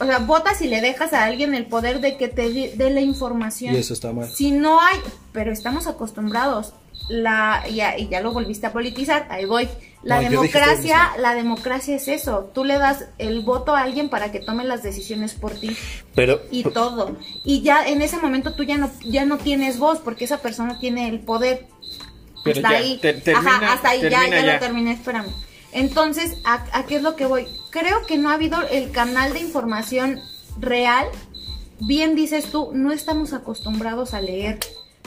o 0.00 0.04
sea, 0.04 0.18
votas 0.18 0.60
y 0.62 0.68
le 0.68 0.80
dejas 0.80 1.12
a 1.12 1.24
alguien 1.24 1.54
el 1.54 1.66
poder 1.66 2.00
de 2.00 2.16
que 2.16 2.28
te 2.28 2.50
dé 2.52 2.72
dé 2.76 2.90
la 2.90 3.00
información. 3.00 3.74
Y 3.74 3.78
eso 3.78 3.94
está 3.94 4.12
mal. 4.12 4.28
Si 4.30 4.50
no 4.50 4.80
hay, 4.80 4.98
pero 5.32 5.52
estamos 5.52 5.86
acostumbrados. 5.86 6.74
La, 7.08 7.62
ya, 7.68 7.98
y 7.98 8.08
ya 8.08 8.22
lo 8.22 8.32
volviste 8.32 8.66
a 8.66 8.72
politizar, 8.72 9.26
ahí 9.30 9.44
voy. 9.44 9.68
La 10.02 10.22
No, 10.22 10.30
democracia, 10.30 11.10
la 11.18 11.34
democracia 11.34 11.96
es 11.96 12.08
eso. 12.08 12.50
Tú 12.54 12.64
le 12.64 12.78
das 12.78 13.04
el 13.18 13.40
voto 13.40 13.74
a 13.76 13.82
alguien 13.82 14.08
para 14.08 14.32
que 14.32 14.40
tome 14.40 14.64
las 14.64 14.82
decisiones 14.82 15.34
por 15.34 15.52
ti 15.52 15.76
Pero, 16.14 16.40
y 16.50 16.62
todo. 16.64 17.16
Y 17.44 17.60
ya 17.62 17.86
en 17.86 18.00
ese 18.00 18.16
momento 18.18 18.54
tú 18.54 18.62
ya 18.62 18.78
no, 18.78 18.90
ya 19.04 19.26
no 19.26 19.36
tienes 19.36 19.78
voz 19.78 19.98
porque 19.98 20.24
esa 20.24 20.38
persona 20.38 20.78
tiene 20.78 21.08
el 21.08 21.20
poder. 21.20 21.66
Pero 22.42 22.58
hasta 22.58 22.70
ya, 22.70 22.76
ahí. 22.78 22.98
te- 23.02 23.12
termina- 23.14 23.56
Ajá, 23.56 23.72
hasta 23.74 23.88
ahí, 23.90 24.00
ya, 24.02 24.10
ya, 24.10 24.28
ya. 24.42 24.52
lo 24.54 24.58
terminé, 24.60 24.92
espérame. 24.92 25.28
Entonces, 25.72 26.38
¿a, 26.44 26.64
¿a 26.72 26.86
qué 26.86 26.96
es 26.96 27.02
lo 27.02 27.16
que 27.16 27.26
voy? 27.26 27.46
Creo 27.74 28.06
que 28.06 28.18
no 28.18 28.30
ha 28.30 28.34
habido 28.34 28.62
el 28.68 28.92
canal 28.92 29.32
de 29.32 29.40
información 29.40 30.20
real. 30.60 31.08
Bien 31.80 32.14
dices 32.14 32.52
tú, 32.52 32.70
no 32.72 32.92
estamos 32.92 33.32
acostumbrados 33.32 34.14
a 34.14 34.20
leer. 34.20 34.60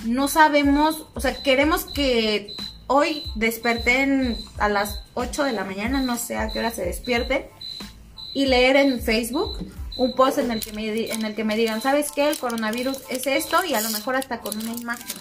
No 0.03 0.27
sabemos, 0.27 1.06
o 1.13 1.21
sea, 1.21 1.41
queremos 1.41 1.86
que 1.86 2.53
hoy 2.88 3.23
desperten 3.36 4.36
a 4.58 4.67
las 4.67 4.99
8 5.13 5.45
de 5.45 5.53
la 5.53 5.63
mañana, 5.63 6.01
no 6.01 6.17
sé 6.17 6.36
a 6.36 6.51
qué 6.51 6.60
hora 6.60 6.71
se 6.71 6.84
despierte, 6.84 7.49
y 8.34 8.47
leer 8.47 8.75
en 8.75 8.99
Facebook 8.99 9.60
un 9.95 10.13
post 10.13 10.39
en 10.39 10.51
el 10.51 10.60
que 10.60 10.73
me, 10.73 11.10
en 11.10 11.23
el 11.23 11.36
que 11.36 11.45
me 11.45 11.56
digan, 11.56 11.82
¿sabes 11.82 12.12
qué? 12.12 12.32
El 12.32 12.38
coronavirus 12.38 12.97
es 13.10 13.27
esto 13.27 13.63
y 13.63 13.75
a 13.75 13.82
lo 13.82 13.89
mejor 13.91 14.17
hasta 14.17 14.41
con 14.41 14.58
una 14.58 14.73
imagen, 14.73 15.15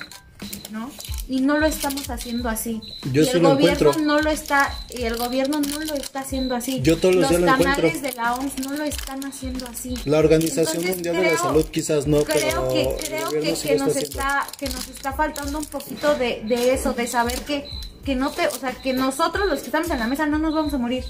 ¿no? 0.70 0.90
Y 1.28 1.40
no 1.40 1.58
lo 1.58 1.66
estamos 1.66 2.08
haciendo 2.10 2.48
así. 2.48 2.80
Yo 3.12 3.22
y 3.22 3.24
sí 3.24 3.30
el 3.34 3.42
lo 3.42 3.50
gobierno 3.50 3.90
encuentro. 3.90 4.04
no 4.04 4.20
lo 4.20 4.30
está 4.30 4.74
y 4.90 5.02
el 5.02 5.16
gobierno 5.16 5.60
no 5.60 5.80
lo 5.80 5.94
está 5.94 6.20
haciendo 6.20 6.54
así. 6.54 6.80
Yo 6.82 6.96
todos 6.98 7.14
los 7.14 7.30
lo 7.30 7.46
canales 7.46 7.76
encuentro. 7.76 8.00
de 8.00 8.12
la 8.12 8.34
OMS 8.34 8.58
no 8.64 8.72
lo 8.74 8.84
están 8.84 9.24
haciendo 9.24 9.66
así. 9.66 9.94
La 10.04 10.18
Organización 10.18 10.82
Entonces, 10.84 10.94
Mundial 10.96 11.16
de 11.16 11.32
la 11.32 11.38
Salud 11.38 11.64
quizás 11.66 12.06
no, 12.06 12.22
creo 12.24 12.38
pero 12.40 12.68
que 12.68 13.06
creo 13.06 13.30
que, 13.30 13.56
sí 13.56 13.68
que 13.68 13.78
lo 13.78 13.86
nos 13.86 13.96
está 13.96 14.46
que 14.58 14.68
nos 14.68 14.88
está 14.88 15.12
faltando 15.12 15.58
un 15.58 15.64
poquito 15.66 16.14
de, 16.14 16.42
de 16.44 16.74
eso 16.74 16.92
de 16.92 17.06
saber 17.06 17.38
que 17.40 17.68
que 18.04 18.14
no 18.14 18.30
te 18.30 18.46
o 18.46 18.54
sea 18.58 18.72
que 18.72 18.92
nosotros 18.92 19.48
los 19.48 19.60
que 19.60 19.66
estamos 19.66 19.90
en 19.90 19.98
la 19.98 20.06
mesa 20.06 20.26
no 20.26 20.38
nos 20.38 20.54
vamos 20.54 20.72
a 20.74 20.78
morir 20.78 21.04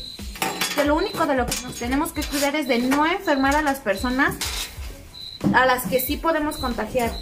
que 0.74 0.84
lo 0.84 0.96
único 0.96 1.26
de 1.26 1.34
lo 1.34 1.46
que 1.46 1.54
nos 1.62 1.74
tenemos 1.74 2.12
que 2.12 2.22
cuidar 2.22 2.56
es 2.56 2.68
de 2.68 2.78
no 2.78 3.04
enfermar 3.06 3.54
a 3.54 3.62
las 3.62 3.80
personas 3.80 4.34
a 5.52 5.66
las 5.66 5.86
que 5.86 6.00
sí 6.00 6.16
podemos 6.16 6.56
contagiar 6.56 7.12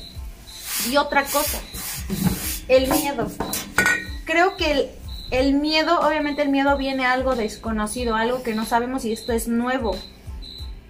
y 0.90 0.96
otra 0.96 1.24
cosa 1.24 1.58
el 2.68 2.90
miedo 2.90 3.30
creo 4.24 4.56
que 4.56 4.70
el, 4.72 4.90
el 5.30 5.54
miedo 5.54 6.00
obviamente 6.00 6.42
el 6.42 6.48
miedo 6.48 6.76
viene 6.76 7.06
a 7.06 7.12
algo 7.12 7.34
desconocido 7.34 8.14
algo 8.14 8.42
que 8.42 8.54
no 8.54 8.64
sabemos 8.64 9.04
y 9.04 9.12
esto 9.12 9.32
es 9.32 9.48
nuevo 9.48 9.96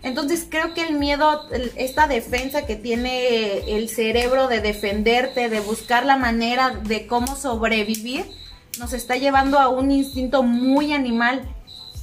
entonces 0.05 0.47
creo 0.49 0.75
que 0.75 0.83
el 0.83 0.97
miedo, 0.97 1.49
esta 1.77 2.07
defensa 2.07 2.67
que 2.67 2.77
tiene 2.77 3.75
el 3.75 3.89
cerebro 3.89 4.49
de 4.49 4.61
defenderte, 4.61 5.49
de 5.49 5.61
buscar 5.61 6.05
la 6.05 6.19
manera 6.19 6.79
de 6.85 7.07
cómo 7.07 7.35
sobrevivir, 7.37 8.27
nos 8.79 8.93
está 8.93 9.17
llevando 9.17 9.59
a 9.59 9.71
un 9.71 9.91
instinto 9.91 10.43
muy 10.43 10.93
animal. 10.93 11.49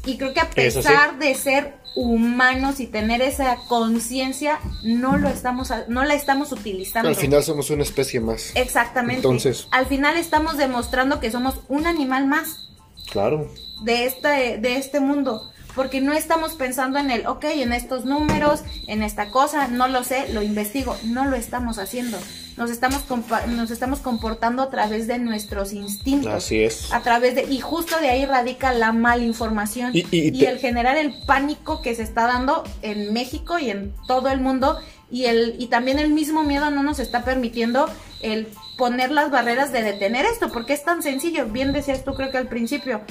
Y 0.04 0.18
creo 0.18 0.34
que 0.34 0.40
a 0.40 0.46
sí. 0.46 0.56
pesar 0.56 1.20
de 1.20 1.36
ser 1.36 1.76
humanos 1.96 2.80
y 2.80 2.88
tener 2.88 3.22
esa 3.22 3.58
conciencia, 3.68 4.60
no 4.84 5.18
lo 5.18 5.28
estamos, 5.30 5.72
a- 5.72 5.86
no 5.88 6.04
la 6.06 6.14
estamos 6.14 6.52
utilizando. 6.52 7.10
al 7.10 7.16
final 7.16 7.44
somos 7.44 7.70
una 7.70 7.84
especie 7.84 8.20
más. 8.20 8.52
Exactamente. 8.56 9.18
Entonces- 9.18 9.68
al 9.72 9.86
final 9.88 10.16
estamos 10.18 10.58
demostrando 10.58 11.20
que 11.20 11.32
somos 11.32 11.56
un 11.68 11.88
animal 11.88 12.28
más 12.28 12.70
Claro. 13.12 13.50
de 13.84 14.06
este, 14.06 14.58
de 14.58 14.78
este 14.78 15.00
mundo. 15.00 15.51
Porque 15.76 16.02
no 16.02 16.14
estamos 16.14 16.54
pensando 16.54 17.00
en 17.00 17.12
el, 17.12 17.28
ok, 17.28 17.46
en 17.46 17.72
estos 17.74 18.06
números, 18.06 18.62
en 18.88 19.04
esta 19.04 19.30
cosa, 19.30 19.68
no 19.68 19.88
lo 19.88 20.04
sé, 20.04 20.32
lo 20.34 20.42
investigo. 20.42 20.98
No 21.06 21.26
lo 21.26 21.36
estamos 21.36 21.78
haciendo. 21.80 22.18
Nos 22.58 22.70
estamos, 22.70 23.04
nos 23.48 23.72
estamos 23.72 24.00
comportando 24.00 24.62
a 24.64 24.70
través 24.70 25.08
de 25.08 25.18
nuestros 25.18 25.72
instintos. 25.72 26.34
Así 26.34 26.62
es. 26.62 26.92
A 26.92 27.00
través 27.02 27.36
de, 27.36 27.44
y 27.44 27.60
justo 27.62 27.98
de 28.00 28.10
ahí 28.10 28.26
radica 28.26 28.74
la 28.74 28.92
malinformación 28.92 29.92
Y- 29.96 30.00
y- 30.12 30.28
y 30.28 30.32
te- 30.40 30.50
el 30.50 30.60
generar 30.60 30.98
el 30.98 31.14
pánico 31.26 31.82
que 31.82 31.96
se 31.96 32.04
está 32.04 32.28
dando 32.28 32.64
en 32.82 33.14
México 33.14 33.58
y 33.58 33.70
en 33.70 33.94
todo 34.08 34.30
el 34.30 34.42
mundo. 34.42 34.78
Y, 35.10 35.26
el, 35.26 35.56
y 35.60 35.68
también 35.68 36.00
el 36.00 36.10
mismo 36.14 36.44
miedo 36.44 36.72
no 36.72 36.84
nos 36.84 37.00
está 37.00 37.24
permitiendo 37.24 37.90
el 38.22 38.48
poner 38.78 39.12
las 39.12 39.30
barreras 39.32 39.72
de 39.72 39.84
detener 39.84 40.26
esto, 40.26 40.50
porque 40.52 40.74
es 40.74 40.84
tan 40.84 41.02
sencillo. 41.04 41.46
Bien 41.48 41.74
decías 41.74 42.04
tú, 42.06 42.14
creo 42.14 42.32
que 42.32 42.38
al 42.38 42.48
principio, 42.48 43.02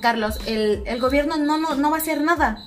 Carlos, 0.00 0.38
el, 0.46 0.82
el 0.86 1.00
gobierno 1.00 1.36
no, 1.36 1.58
no, 1.58 1.74
no 1.74 1.90
va 1.90 1.96
a 1.98 2.00
hacer 2.00 2.20
nada. 2.20 2.58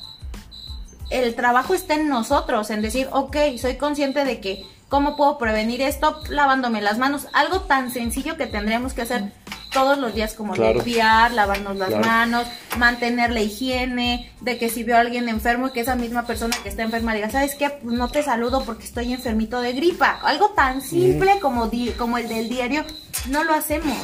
El 1.10 1.36
trabajo 1.36 1.74
está 1.74 1.94
en 1.96 2.10
nosotros, 2.10 2.70
en 2.72 2.82
decir, 2.82 3.08
ok, 3.12 3.38
soy 3.60 3.76
consciente 3.78 4.26
de 4.26 4.40
que, 4.42 4.66
¿cómo 4.90 5.16
puedo 5.16 5.38
prevenir 5.38 5.82
esto? 5.82 6.20
Lavándome 6.30 6.82
las 6.82 6.98
manos. 6.98 7.28
Algo 7.34 7.62
tan 7.62 7.92
sencillo 7.92 8.38
que 8.38 8.48
tendríamos 8.48 8.94
que 8.94 9.04
hacer 9.04 9.32
todos 9.72 9.98
los 9.98 10.16
días, 10.16 10.34
como 10.34 10.54
Claro. 10.54 10.76
limpiar, 10.76 11.32
lavarnos 11.34 11.76
las 11.76 11.90
Claro. 11.90 12.06
manos, 12.06 12.48
mantener 12.78 13.32
la 13.32 13.42
higiene, 13.42 14.32
de 14.42 14.58
que 14.58 14.70
si 14.70 14.84
veo 14.84 14.96
a 14.96 15.02
alguien 15.02 15.28
enfermo, 15.30 15.72
que 15.74 15.82
esa 15.82 15.96
misma 15.96 16.26
persona 16.26 16.56
que 16.64 16.70
está 16.70 16.82
enferma 16.84 17.14
diga, 17.14 17.30
¿sabes 17.30 17.56
qué? 17.56 17.70
Pues 17.70 17.94
no 17.96 18.08
te 18.08 18.24
saludo 18.24 18.64
porque 18.66 18.86
estoy 18.86 19.14
enfermito 19.14 19.60
de 19.60 19.74
gripa. 19.74 20.20
Algo 20.24 20.52
tan 20.52 20.82
simple 20.82 21.40
como, 21.42 21.68
di- 21.68 21.92
como 21.92 22.18
el 22.18 22.28
del 22.30 22.48
diario, 22.50 22.84
no 23.30 23.44
lo 23.44 23.54
hacemos. 23.54 23.98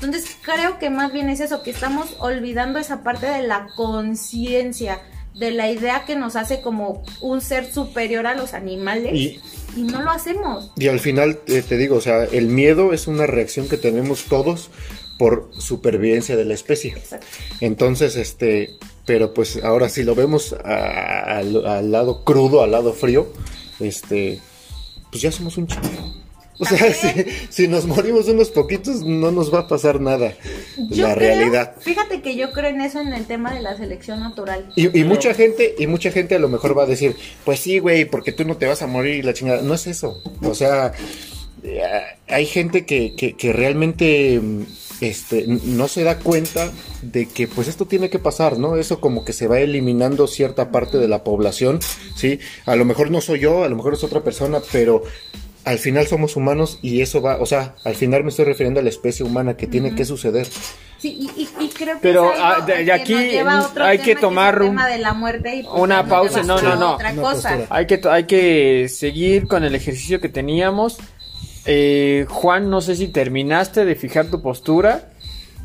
Entonces 0.00 0.36
creo 0.42 0.78
que 0.78 0.90
más 0.90 1.12
bien 1.12 1.28
es 1.28 1.40
eso, 1.40 1.62
que 1.62 1.70
estamos 1.70 2.14
olvidando 2.20 2.78
esa 2.78 3.02
parte 3.02 3.26
de 3.26 3.42
la 3.42 3.66
conciencia, 3.76 5.00
de 5.34 5.50
la 5.50 5.70
idea 5.70 6.04
que 6.04 6.16
nos 6.16 6.36
hace 6.36 6.60
como 6.60 7.02
un 7.20 7.40
ser 7.40 7.72
superior 7.72 8.26
a 8.26 8.34
los 8.34 8.54
animales 8.54 9.12
Y- 9.14 9.40
y, 9.76 9.82
no 9.82 10.02
lo 10.02 10.10
hacemos. 10.10 10.70
Y 10.76 10.88
al 10.88 11.00
final, 11.00 11.40
eh, 11.46 11.62
te 11.68 11.76
digo, 11.76 11.96
o 11.96 12.00
sea, 12.00 12.24
el 12.24 12.46
miedo 12.48 12.92
es 12.92 13.06
una 13.06 13.26
reacción 13.26 13.68
que 13.68 13.76
tenemos 13.76 14.24
todos 14.24 14.70
por 15.18 15.50
supervivencia 15.58 16.36
de 16.36 16.44
la 16.44 16.54
especie. 16.54 16.92
Exacto. 16.92 17.26
Entonces, 17.60 18.14
este, 18.16 18.76
pero 19.04 19.34
pues 19.34 19.62
ahora 19.64 19.88
si 19.88 20.02
lo 20.04 20.14
vemos 20.14 20.52
a- 20.64 21.38
al, 21.38 21.66
al 21.66 21.90
lado 21.92 22.24
crudo, 22.24 22.62
al 22.62 22.70
lado 22.70 22.92
frío, 22.92 23.26
este, 23.80 24.40
pues 25.10 25.22
ya 25.22 25.32
somos 25.32 25.56
un 25.56 25.66
chingo. 25.66 26.17
O 26.58 26.64
sea, 26.64 26.92
si, 26.92 27.08
si 27.50 27.68
nos 27.68 27.86
morimos 27.86 28.26
unos 28.28 28.50
poquitos, 28.50 29.02
no 29.04 29.30
nos 29.30 29.52
va 29.54 29.60
a 29.60 29.68
pasar 29.68 30.00
nada. 30.00 30.34
Yo 30.90 31.06
la 31.08 31.14
creo- 31.14 31.34
realidad. 31.36 31.74
Fíjate 31.80 32.20
que 32.20 32.34
yo 32.36 32.50
creo 32.52 32.70
en 32.70 32.80
eso 32.80 33.00
en 33.00 33.12
el 33.12 33.26
tema 33.26 33.54
de 33.54 33.60
la 33.60 33.76
selección 33.76 34.20
natural. 34.20 34.68
Y, 34.74 34.98
y 34.98 35.04
mucha 35.04 35.34
gente, 35.34 35.74
y 35.78 35.86
mucha 35.86 36.10
gente 36.10 36.34
a 36.34 36.38
lo 36.40 36.48
mejor 36.48 36.76
va 36.76 36.82
a 36.82 36.86
decir, 36.86 37.14
pues 37.44 37.60
sí, 37.60 37.78
güey, 37.78 38.04
porque 38.06 38.32
tú 38.32 38.44
no 38.44 38.56
te 38.56 38.66
vas 38.66 38.82
a 38.82 38.86
morir 38.86 39.14
y 39.16 39.22
la 39.22 39.34
chingada. 39.34 39.62
No 39.62 39.74
es 39.74 39.86
eso. 39.86 40.20
O 40.42 40.54
sea, 40.54 40.92
eh, 41.62 41.82
hay 42.26 42.46
gente 42.46 42.84
que, 42.86 43.14
que, 43.14 43.34
que 43.34 43.52
realmente 43.52 44.40
este, 45.00 45.44
no 45.46 45.86
se 45.86 46.02
da 46.02 46.18
cuenta 46.18 46.72
de 47.02 47.26
que 47.26 47.46
pues 47.46 47.68
esto 47.68 47.86
tiene 47.86 48.10
que 48.10 48.18
pasar, 48.18 48.58
¿no? 48.58 48.74
Eso 48.76 49.00
como 49.00 49.24
que 49.24 49.32
se 49.32 49.46
va 49.46 49.60
eliminando 49.60 50.26
cierta 50.26 50.72
parte 50.72 50.98
de 50.98 51.06
la 51.06 51.22
población, 51.22 51.78
¿sí? 52.16 52.40
A 52.66 52.74
lo 52.74 52.84
mejor 52.84 53.10
no 53.12 53.20
soy 53.20 53.38
yo, 53.38 53.62
a 53.62 53.68
lo 53.68 53.76
mejor 53.76 53.94
es 53.94 54.02
otra 54.02 54.24
persona, 54.24 54.58
pero 54.72 55.02
al 55.68 55.78
final 55.78 56.06
somos 56.06 56.34
humanos 56.36 56.78
y 56.82 57.00
eso 57.02 57.20
va, 57.20 57.36
o 57.40 57.46
sea, 57.46 57.74
al 57.84 57.94
final 57.94 58.22
me 58.24 58.30
estoy 58.30 58.44
refiriendo 58.46 58.80
a 58.80 58.82
la 58.82 58.88
especie 58.88 59.24
humana 59.24 59.56
que 59.56 59.66
tiene 59.66 59.94
que 59.94 60.04
suceder. 60.04 60.46
Sí, 60.98 61.30
y, 61.36 61.42
y- 61.42 61.64
y 61.64 61.68
creo 61.68 61.94
que 61.96 62.00
Pero, 62.02 62.32
es 62.32 62.40
algo 62.40 62.66
de- 62.66 62.76
de 62.78 62.84
que 62.86 62.92
aquí 62.92 63.12
nos 63.14 63.22
lleva 63.24 63.58
a 63.58 63.66
otro 63.66 63.84
hay 63.84 63.98
tema, 63.98 64.04
que 64.06 64.16
tomar 64.16 64.62
un- 64.62 64.68
tema 64.70 64.88
de 64.88 64.98
la 64.98 65.12
muerte 65.14 65.56
y, 65.56 65.62
pues, 65.62 65.74
una 65.80 66.06
pausa. 66.06 66.42
No, 66.42 66.60
no, 66.60 66.74
no. 66.76 66.94
Otra 66.94 67.14
cosa. 67.14 67.58
Hay 67.70 67.86
que, 67.86 68.00
hay 68.10 68.24
que 68.24 68.88
seguir 68.88 69.46
con 69.46 69.62
el 69.62 69.74
ejercicio 69.74 70.20
que 70.20 70.28
teníamos. 70.28 70.96
Eh, 71.66 72.24
Juan, 72.28 72.70
no 72.70 72.80
sé 72.80 72.96
si 72.96 73.08
terminaste 73.08 73.84
de 73.84 73.94
fijar 73.94 74.26
tu 74.26 74.40
postura. 74.42 75.10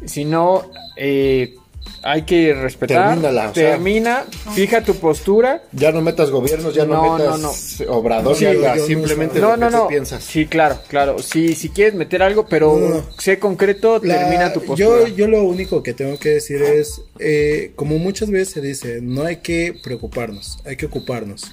Si 0.05 0.25
no, 0.25 0.69
eh, 0.97 1.55
hay 2.03 2.23
que 2.23 2.53
respetar. 2.53 3.09
Termínala, 3.09 3.49
o 3.49 3.53
sea. 3.53 3.71
Termina, 3.71 4.25
fija 4.53 4.83
tu 4.83 4.95
postura. 4.95 5.63
Ya 5.71 5.91
no 5.91 6.01
metas 6.01 6.29
gobiernos, 6.31 6.73
ya 6.75 6.85
no, 6.85 6.93
No, 7.01 7.17
metas 7.17 7.39
no, 7.87 7.93
obrador, 7.93 8.35
Sí, 8.35 8.43
ya 8.43 8.53
yo 8.53 8.75
no 8.75 8.85
simplemente 8.85 9.39
No, 9.39 9.51
lo 9.51 9.57
no, 9.57 9.69
no. 9.69 9.87
piensas. 9.87 10.23
Sí, 10.23 10.45
claro, 10.45 10.77
claro. 10.89 11.19
Si, 11.19 11.55
si 11.55 11.69
quieres 11.69 11.93
meter 11.95 12.21
algo, 12.21 12.45
pero 12.47 12.77
No, 12.77 12.89
no. 12.89 13.05
sé 13.17 13.39
concreto, 13.39 13.99
La- 14.03 14.19
termina 14.19 14.53
tu 14.53 14.59
yo, 14.61 14.67
postura. 14.67 15.07
yo 15.09 15.27
lo 15.27 15.43
único 15.43 15.81
que 15.81 15.93
tengo 15.93 16.19
que 16.19 16.29
decir 16.29 16.61
es, 16.61 17.01
eh, 17.19 17.71
como 17.75 17.97
muchas 17.97 18.29
veces 18.29 18.53
se 18.53 18.61
dice, 18.61 18.99
no 19.01 19.23
hay 19.23 19.37
que 19.37 19.73
preocuparnos, 19.83 20.59
hay 20.65 20.75
que 20.75 20.85
ocuparnos. 20.87 21.43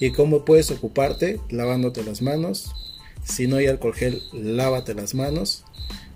¿Y 0.00 0.12
cómo 0.12 0.44
puedes 0.44 0.70
ocuparte? 0.70 1.40
Lavándote 1.50 2.04
las 2.04 2.22
manos. 2.22 2.70
Si 3.24 3.46
no 3.48 3.56
hay 3.56 3.66
alcohol 3.66 3.94
gel, 3.94 4.22
lávate 4.32 4.94
las 4.94 5.14
manos. 5.14 5.64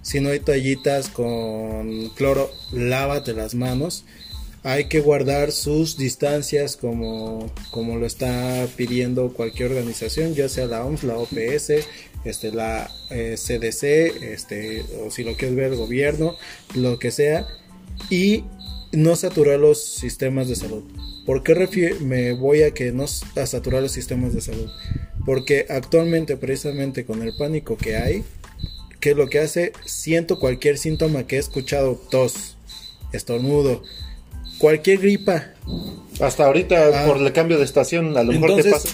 Si 0.03 0.20
no 0.20 0.30
hay 0.30 0.40
toallitas 0.40 1.09
con 1.09 2.09
cloro, 2.11 2.50
lávate 2.72 3.32
las 3.32 3.55
manos. 3.55 4.05
Hay 4.64 4.84
que 4.84 5.00
guardar 5.00 5.50
sus 5.50 5.96
distancias 5.96 6.76
como, 6.76 7.50
como 7.70 7.96
lo 7.96 8.07
está 8.07 8.66
pidiendo 8.76 9.32
cualquier 9.32 9.70
organización, 9.70 10.34
ya 10.34 10.48
sea 10.48 10.66
la 10.66 10.84
OMS, 10.84 11.03
la 11.03 11.16
OPS, 11.16 11.72
este, 12.24 12.53
la 12.53 12.90
eh, 13.11 13.36
CDC, 13.36 14.22
este, 14.22 14.84
o 15.05 15.11
si 15.11 15.24
lo 15.24 15.34
quieres 15.34 15.57
ver 15.57 15.72
el 15.72 15.78
gobierno, 15.78 16.36
lo 16.74 16.98
que 16.98 17.11
sea, 17.11 17.46
y 18.09 18.44
no 18.92 19.16
saturar 19.16 19.59
los 19.59 19.82
sistemas 19.82 20.48
de 20.48 20.57
salud. 20.57 20.84
¿Por 21.26 21.42
qué 21.42 21.96
me 22.00 22.32
voy 22.32 22.62
a 22.62 22.72
que 22.72 22.92
no 22.92 23.05
a 23.05 23.46
saturar 23.46 23.82
los 23.82 23.92
sistemas 23.92 24.34
de 24.34 24.40
salud? 24.40 24.70
Porque 25.24 25.66
actualmente, 25.68 26.36
precisamente 26.36 27.05
con 27.05 27.22
el 27.22 27.32
pánico 27.36 27.76
que 27.76 27.96
hay, 27.96 28.24
¿qué 29.03 29.11
es 29.11 29.16
lo 29.16 29.28
que 29.28 29.40
hace? 29.40 29.72
Siento 29.84 30.38
cualquier 30.38 30.78
síntoma 30.78 31.26
que 31.26 31.36
he 31.36 31.38
escuchado, 31.38 32.00
tos, 32.11 32.57
estornudo, 33.12 33.82
cualquier 34.59 34.98
gripa, 35.00 35.48
Hasta 36.20 36.44
ahorita, 36.46 37.03
Ah. 37.03 37.07
por 37.07 37.16
el 37.18 37.32
cambio 37.32 37.59
de 37.59 37.64
estación, 37.64 38.16
a 38.16 38.22
lo 38.22 38.32
mejor 38.32 38.62
te 38.62 38.70
pasa. 38.70 38.88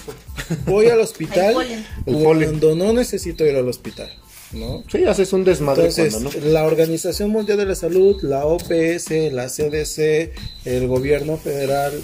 voy 0.67 0.87
al 0.87 1.01
hospital 1.01 1.55
cuando 2.07 2.75
no 2.75 2.93
necesito 2.93 3.45
ir 3.45 3.57
al 3.57 3.69
hospital, 3.69 4.09
¿no? 4.53 4.83
Sí, 4.91 5.05
haces 5.05 5.33
un 5.33 5.45
desmadre 5.45 5.89
Entonces, 5.89 6.15
cuando 6.15 6.31
no. 6.41 6.47
la 6.53 6.65
Organización 6.65 7.31
Mundial 7.31 7.59
de 7.59 7.67
la 7.67 7.75
Salud, 7.75 8.17
la 8.23 8.47
OPS, 8.47 9.11
la 9.33 9.49
CDC, 9.49 10.33
el 10.65 10.87
gobierno 10.87 11.37
federal 11.37 12.01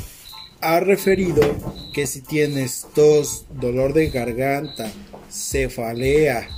ha 0.61 0.80
referido 0.80 1.42
que 1.94 2.07
si 2.07 2.20
tienes 2.20 2.86
tos, 2.94 3.44
dolor 3.61 3.92
de 3.94 4.11
garganta, 4.11 4.90
cefalea, 5.30 6.48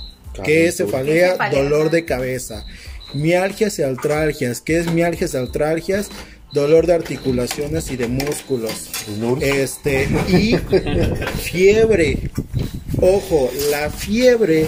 ¿qué 0.43 0.67
es 0.67 0.77
cefalea? 0.77 1.37
Dolor 1.51 1.89
de 1.91 2.05
cabeza, 2.05 2.65
mialgias 3.13 3.79
y 3.79 3.83
artralgias, 3.83 4.61
¿qué 4.61 4.79
es 4.79 4.91
mialgias 4.91 5.33
y 5.33 5.37
artralgias? 5.37 6.09
Dolor 6.53 6.87
de 6.87 6.93
articulaciones 6.93 7.91
y 7.91 7.97
de 7.97 8.07
músculos. 8.07 8.89
Este, 9.41 10.07
y 10.29 10.55
fiebre. 11.41 12.29
Ojo, 13.01 13.51
la 13.69 13.89
fiebre 13.89 14.65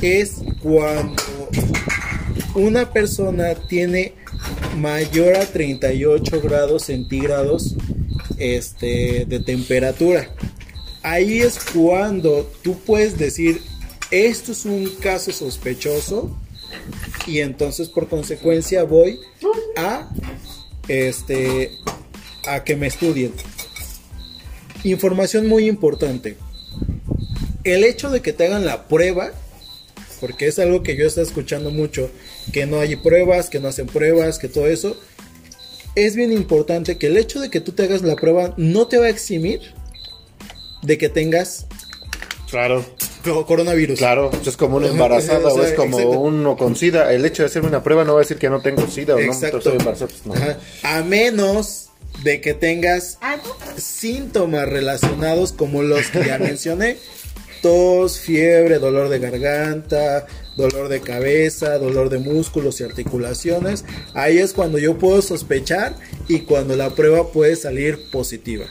es 0.00 0.36
cuando 0.62 1.22
una 2.54 2.90
persona 2.92 3.54
tiene 3.54 4.14
mayor 4.76 5.36
a 5.36 5.46
38 5.46 6.40
grados 6.40 6.84
centígrados 6.84 7.76
este, 8.38 9.26
de 9.26 9.40
temperatura. 9.40 10.28
Ahí 11.02 11.40
es 11.40 11.58
cuando 11.72 12.50
tú 12.62 12.78
puedes 12.80 13.18
decir, 13.18 13.62
esto 14.10 14.52
es 14.52 14.64
un 14.64 14.86
caso 14.96 15.32
sospechoso 15.32 16.36
y 17.26 17.40
entonces 17.40 17.88
por 17.88 18.08
consecuencia 18.08 18.84
voy 18.84 19.20
a 19.76 20.10
este 20.88 21.72
a 22.46 22.64
que 22.64 22.76
me 22.76 22.86
estudien. 22.86 23.32
Información 24.82 25.46
muy 25.46 25.68
importante. 25.68 26.36
El 27.64 27.84
hecho 27.84 28.10
de 28.10 28.22
que 28.22 28.32
te 28.32 28.46
hagan 28.46 28.64
la 28.64 28.88
prueba, 28.88 29.30
porque 30.20 30.46
es 30.46 30.58
algo 30.58 30.82
que 30.82 30.96
yo 30.96 31.06
estoy 31.06 31.24
escuchando 31.24 31.70
mucho, 31.70 32.10
que 32.52 32.66
no 32.66 32.80
hay 32.80 32.96
pruebas, 32.96 33.50
que 33.50 33.60
no 33.60 33.68
hacen 33.68 33.86
pruebas, 33.86 34.38
que 34.38 34.48
todo 34.48 34.66
eso, 34.66 34.98
es 35.94 36.16
bien 36.16 36.32
importante 36.32 36.96
que 36.96 37.08
el 37.08 37.18
hecho 37.18 37.40
de 37.40 37.50
que 37.50 37.60
tú 37.60 37.72
te 37.72 37.82
hagas 37.82 38.02
la 38.02 38.16
prueba 38.16 38.54
no 38.56 38.86
te 38.86 38.96
va 38.98 39.06
a 39.06 39.10
eximir 39.10 39.60
de 40.82 40.96
que 40.96 41.10
tengas 41.10 41.66
Claro, 42.50 42.84
coronavirus. 43.22 43.98
claro. 43.98 44.30
Es 44.44 44.56
como 44.56 44.76
una 44.76 44.88
embarazada 44.88 45.48
O 45.48 45.50
sea, 45.50 45.62
o 45.62 45.64
es 45.64 45.72
como 45.74 45.98
exacto. 45.98 46.20
uno 46.20 46.56
con 46.56 46.76
SIDA. 46.76 47.12
El 47.12 47.24
hecho 47.24 47.42
de 47.42 47.46
hacerme 47.48 47.68
una 47.68 47.82
prueba 47.82 48.04
no 48.04 48.14
va 48.14 48.20
a 48.20 48.22
decir 48.22 48.38
que 48.38 48.48
no 48.50 48.60
tengo 48.60 48.86
SIDA 48.86 49.14
o 49.14 49.18
no 49.20 49.24
Exacto. 49.24 49.58
estoy 49.58 49.76
embarazada. 49.78 50.10
pues 50.10 50.26
no. 50.26 50.34
Ajá. 50.34 50.58
A 50.82 51.02
menos 51.02 51.86
de 52.24 52.40
que 52.40 52.54
tengas 52.54 53.18
síntomas 53.76 54.68
relacionados 54.68 55.52
como 55.52 55.82
los 55.82 56.06
que 56.08 56.24
ya 56.24 56.38
mencioné. 56.38 56.96
Tos, 57.62 58.18
fiebre, 58.20 58.78
dolor 58.78 59.10
de 59.10 59.18
garganta, 59.18 60.26
dolor 60.56 60.88
de 60.88 61.02
cabeza, 61.02 61.76
dolor 61.78 62.08
de 62.08 62.18
músculos 62.18 62.80
y 62.80 62.84
articulaciones. 62.84 63.84
Ahí 64.14 64.38
es 64.38 64.54
cuando 64.54 64.78
yo 64.78 64.96
puedo 64.98 65.20
sospechar 65.20 65.94
y 66.26 66.40
cuando 66.40 66.74
la 66.74 66.90
prueba 66.90 67.32
puede 67.32 67.56
salir 67.56 68.10
positiva. 68.10 68.64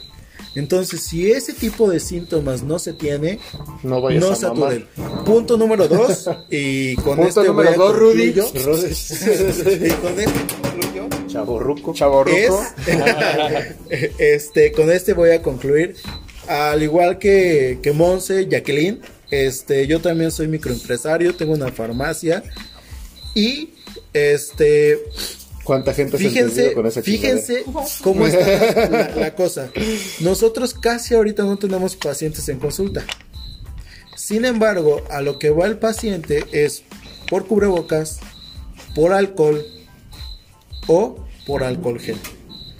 Entonces, 0.55 1.01
si 1.01 1.31
ese 1.31 1.53
tipo 1.53 1.89
de 1.89 1.99
síntomas 1.99 2.63
no 2.63 2.79
se 2.79 2.93
tiene, 2.93 3.39
No 3.83 4.01
vayas 4.01 4.23
no 4.23 4.31
a 4.31 4.35
saturen. 4.35 4.87
Punto 5.25 5.57
número 5.57 5.87
dos. 5.87 6.29
Y 6.49 6.95
con 6.95 7.17
Punto 7.17 7.27
este 7.27 7.43
número 7.43 7.69
voy 7.69 7.73
a 7.73 7.77
dos, 7.77 7.95
Rudy. 7.95 8.23
y 8.29 8.33
con 8.33 10.19
este 10.19 10.39
concluyo 10.61 11.09
Chaborruco. 11.27 11.93
Chavorruco. 11.93 12.63
es, 13.89 14.11
este, 14.17 14.71
con 14.71 14.91
este 14.91 15.13
voy 15.13 15.31
a 15.31 15.41
concluir. 15.41 15.95
Al 16.47 16.81
igual 16.81 17.19
que, 17.19 17.79
que 17.83 17.91
Monse, 17.91 18.47
Jacqueline, 18.49 18.99
este, 19.29 19.85
yo 19.85 20.01
también 20.01 20.31
soy 20.31 20.47
microempresario, 20.47 21.35
tengo 21.35 21.53
una 21.53 21.71
farmacia 21.71 22.43
y 23.35 23.69
este, 24.13 24.99
¿Cuánta 25.69 25.93
gente 25.93 26.17
se 26.17 26.23
fíjense, 26.23 26.49
entendió 26.49 26.73
con 26.73 26.87
esa 26.87 27.03
fíjense 27.03 27.63
cómo 28.01 28.25
está 28.25 28.89
la, 28.89 29.15
la 29.15 29.35
cosa. 29.35 29.69
Nosotros 30.19 30.73
casi 30.73 31.13
ahorita 31.13 31.43
no 31.43 31.59
tenemos 31.59 31.95
pacientes 31.95 32.49
en 32.49 32.57
consulta. 32.57 33.05
Sin 34.15 34.45
embargo, 34.45 35.03
a 35.11 35.21
lo 35.21 35.37
que 35.37 35.51
va 35.51 35.67
el 35.67 35.77
paciente 35.77 36.43
es 36.53 36.81
por 37.29 37.45
cubrebocas, 37.45 38.19
por 38.95 39.13
alcohol 39.13 39.63
o 40.87 41.27
por 41.45 41.63
alcohol 41.63 41.99
gel. 41.99 42.17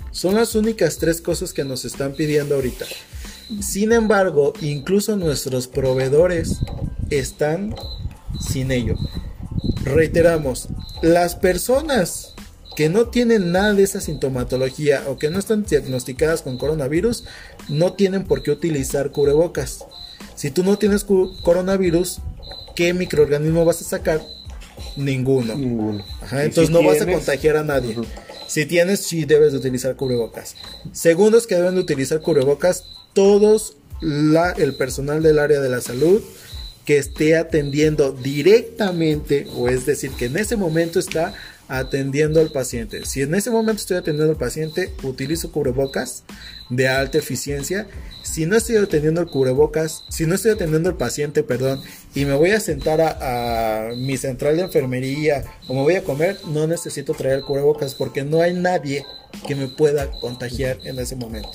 Son 0.10 0.34
las 0.34 0.56
únicas 0.56 0.98
tres 0.98 1.22
cosas 1.22 1.54
que 1.54 1.64
nos 1.64 1.86
están 1.86 2.14
pidiendo 2.14 2.56
ahorita. 2.56 2.88
Sin 3.62 3.92
embargo, 3.92 4.54
incluso 4.62 5.16
nuestros 5.16 5.68
proveedores 5.68 6.58
están 7.12 7.76
sin 8.40 8.72
ello. 8.72 8.96
Reiteramos, 9.84 10.70
las 11.04 11.36
personas 11.36 12.34
que 12.80 12.88
no 12.88 13.10
tienen 13.10 13.52
nada 13.52 13.74
de 13.74 13.84
esa 13.84 14.00
sintomatología 14.00 15.04
o 15.08 15.18
que 15.18 15.30
no 15.30 15.38
están 15.38 15.66
diagnosticadas 15.66 16.44
con 16.44 16.58
coronavirus 16.58 17.26
no 17.68 17.92
tienen 17.92 18.24
por 18.24 18.42
qué 18.42 18.52
utilizar 18.52 19.12
cubrebocas. 19.12 19.84
Si 20.36 20.50
tú 20.50 20.64
no 20.64 20.78
tienes 20.78 21.04
coronavirus, 21.04 22.20
¿qué 22.78 22.94
microorganismo 22.94 23.66
vas 23.66 23.82
a 23.82 23.84
sacar? 23.84 24.22
Ninguno. 24.96 25.56
Ninguno. 25.56 26.06
Ajá, 26.22 26.46
entonces 26.46 26.68
si 26.68 26.74
no 26.74 26.90
vas 26.90 27.02
a 27.02 27.06
contagiar 27.06 27.58
a 27.58 27.66
nadie. 27.66 27.98
Si 28.48 28.66
tienes, 28.66 29.02
sí 29.02 29.26
debes 29.26 29.52
de 29.52 29.58
utilizar 29.58 29.98
cubrebocas. 29.98 30.56
Segundo 30.94 31.38
es 31.38 31.48
que 31.48 31.56
deben 31.56 31.76
de 31.76 31.82
utilizar 31.82 32.22
cubrebocas 32.22 32.86
todos 33.12 33.76
la, 34.00 34.52
el 34.52 34.74
personal 34.74 35.22
del 35.22 35.40
área 35.40 35.60
de 35.60 35.68
la 35.68 35.82
salud 35.82 36.22
que 36.86 36.98
esté 36.98 37.36
atendiendo 37.36 38.14
directamente, 38.14 39.48
o 39.54 39.68
es 39.68 39.86
decir, 39.86 40.12
que 40.12 40.28
en 40.28 40.38
ese 40.38 40.56
momento 40.56 40.98
está 40.98 41.36
atendiendo 41.70 42.42
al 42.42 42.52
paciente. 42.52 43.06
Si 43.06 43.22
en 43.22 43.36
ese 43.36 43.52
momento 43.52 43.80
estoy 43.80 43.98
atendiendo 43.98 44.32
al 44.32 44.38
paciente, 44.38 44.92
utilizo 45.04 45.52
cubrebocas 45.52 46.24
de 46.70 46.88
alta 46.88 47.20
eficiencia. 47.20 47.88
Si 48.24 48.46
no 48.46 48.58
estoy 48.58 48.78
atendiendo 48.78 49.22
el 49.22 49.28
cubrebocas, 49.28 50.04
si 50.10 50.26
no 50.26 50.36
estoy 50.36 50.52
atendiendo 50.52 50.90
al 50.90 50.98
paciente, 50.98 51.44
perdón, 51.44 51.82
y 52.16 52.26
me 52.26 52.34
voy 52.34 52.52
a 52.52 52.60
sentar 52.60 53.00
a, 53.02 53.90
a 53.90 53.96
mi 53.96 54.18
central 54.18 54.58
de 54.58 54.64
enfermería 54.64 55.44
o 55.68 55.76
me 55.76 55.82
voy 55.82 55.96
a 55.96 56.04
comer, 56.04 56.38
no 56.48 56.68
necesito 56.68 57.14
traer 57.14 57.38
el 57.38 57.46
cubrebocas 57.46 57.94
porque 57.94 58.24
no 58.24 58.42
hay 58.42 58.54
nadie 58.54 59.06
que 59.48 59.56
me 59.56 59.68
pueda 59.68 60.10
contagiar 60.12 60.80
en 60.84 61.00
ese 61.00 61.16
momento. 61.16 61.52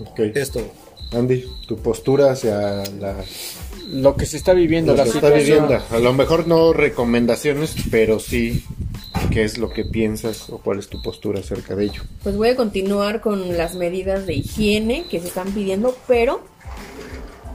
Ok. 0.00 0.20
Es 0.34 0.50
todo. 0.50 0.70
Andy, 1.12 1.44
tu 1.66 1.76
postura 1.76 2.32
hacia 2.32 2.84
la 2.98 3.16
lo 3.88 4.16
que 4.16 4.26
se 4.26 4.36
está 4.36 4.52
viviendo, 4.52 4.92
lo 4.92 4.98
la 4.98 5.06
situación. 5.06 5.66
viviendo. 5.68 5.84
A 5.90 5.98
lo 5.98 6.12
mejor 6.12 6.46
no 6.46 6.72
recomendaciones, 6.72 7.74
pero 7.90 8.18
sí 8.20 8.64
qué 9.30 9.44
es 9.44 9.58
lo 9.58 9.70
que 9.70 9.84
piensas 9.84 10.50
o 10.50 10.58
cuál 10.58 10.78
es 10.78 10.88
tu 10.88 11.00
postura 11.02 11.40
acerca 11.40 11.74
de 11.74 11.84
ello. 11.86 12.02
Pues 12.22 12.36
voy 12.36 12.48
a 12.50 12.56
continuar 12.56 13.20
con 13.20 13.56
las 13.56 13.74
medidas 13.74 14.26
de 14.26 14.34
higiene 14.34 15.04
que 15.10 15.20
se 15.20 15.28
están 15.28 15.50
pidiendo, 15.52 15.96
pero, 16.06 16.42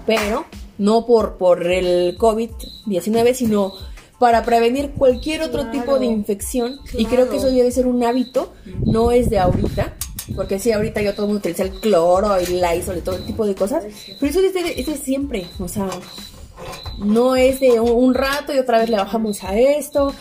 pero, 0.05 0.45
no 0.77 1.05
por, 1.05 1.37
por 1.37 1.65
el 1.67 2.17
COVID-19, 2.17 3.33
sino 3.33 3.73
para 4.19 4.43
prevenir 4.43 4.91
cualquier 4.91 5.41
otro 5.41 5.63
Claro. 5.63 5.79
tipo 5.79 5.99
de 5.99 6.05
infección. 6.05 6.79
Y 6.93 7.05
creo 7.05 7.29
que 7.29 7.37
eso 7.37 7.47
debe 7.51 7.71
ser 7.71 7.87
un 7.87 8.03
hábito, 8.03 8.53
no 8.85 9.11
es 9.11 9.29
de 9.29 9.39
ahorita. 9.39 9.95
Porque 10.35 10.59
sí, 10.59 10.71
ahorita 10.71 11.01
yo 11.01 11.13
todo 11.13 11.25
el 11.25 11.33
mundo 11.33 11.39
utiliza 11.39 11.63
el 11.63 11.71
cloro 11.79 12.39
y 12.39 12.45
Lysol 12.45 12.97
y 12.97 13.01
todo 13.01 13.15
el 13.15 13.25
tipo 13.25 13.45
de 13.45 13.55
cosas. 13.55 13.83
Pero 14.19 14.29
eso 14.29 14.39
es 14.39 14.53
de, 14.53 14.97
siempre. 14.97 15.47
O 15.59 15.67
sea, 15.67 15.89
no 16.99 17.35
es 17.35 17.59
de 17.59 17.79
un, 17.79 17.91
un 17.91 18.13
rato 18.13 18.53
y 18.53 18.59
otra 18.59 18.79
vez 18.79 18.89
le 18.89 18.97
bajamos 18.97 19.43
a 19.43 19.57
esto. 19.57 20.13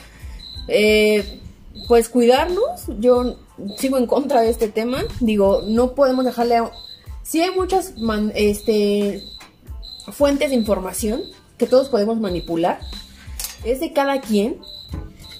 Eh, 0.68 1.40
pues 1.88 2.08
cuidarnos, 2.08 2.82
yo 2.98 3.36
sigo 3.76 3.98
en 3.98 4.06
contra 4.06 4.40
de 4.42 4.50
este 4.50 4.68
tema. 4.68 5.04
Digo, 5.20 5.62
no 5.66 5.94
podemos 5.94 6.24
dejarle 6.24 6.56
a... 6.56 6.70
Sí 7.22 7.40
hay 7.40 7.50
muchas 7.50 7.96
man- 7.98 8.32
este, 8.34 9.22
fuentes 10.12 10.50
de 10.50 10.56
información 10.56 11.22
que 11.58 11.66
todos 11.66 11.88
podemos 11.88 12.18
manipular. 12.18 12.80
Es 13.64 13.80
de 13.80 13.92
cada 13.92 14.20
quien, 14.20 14.58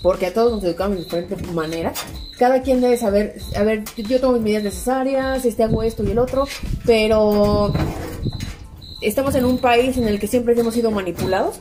porque 0.03 0.26
a 0.26 0.34
todos 0.34 0.53
nos 0.53 0.64
educamos 0.64 0.96
de 0.98 1.05
diferentes 1.05 1.53
maneras. 1.53 1.98
Cada 2.38 2.62
quien 2.62 2.80
debe 2.80 2.96
saber, 2.96 3.36
a 3.57 3.62
ver, 3.62 3.84
yo 3.96 4.20
tomo 4.20 4.34
mis 4.34 4.42
medidas 4.42 4.62
necesarias, 4.64 5.44
este 5.44 5.62
hago 5.64 5.82
esto 5.82 6.03
y 6.05 6.11
el 6.12 6.18
otro, 6.18 6.46
pero 6.86 7.72
estamos 9.01 9.34
en 9.34 9.44
un 9.44 9.59
país 9.59 9.96
en 9.96 10.07
el 10.09 10.18
que 10.18 10.26
siempre 10.26 10.59
hemos 10.59 10.74
sido 10.74 10.90
manipulados, 10.90 11.61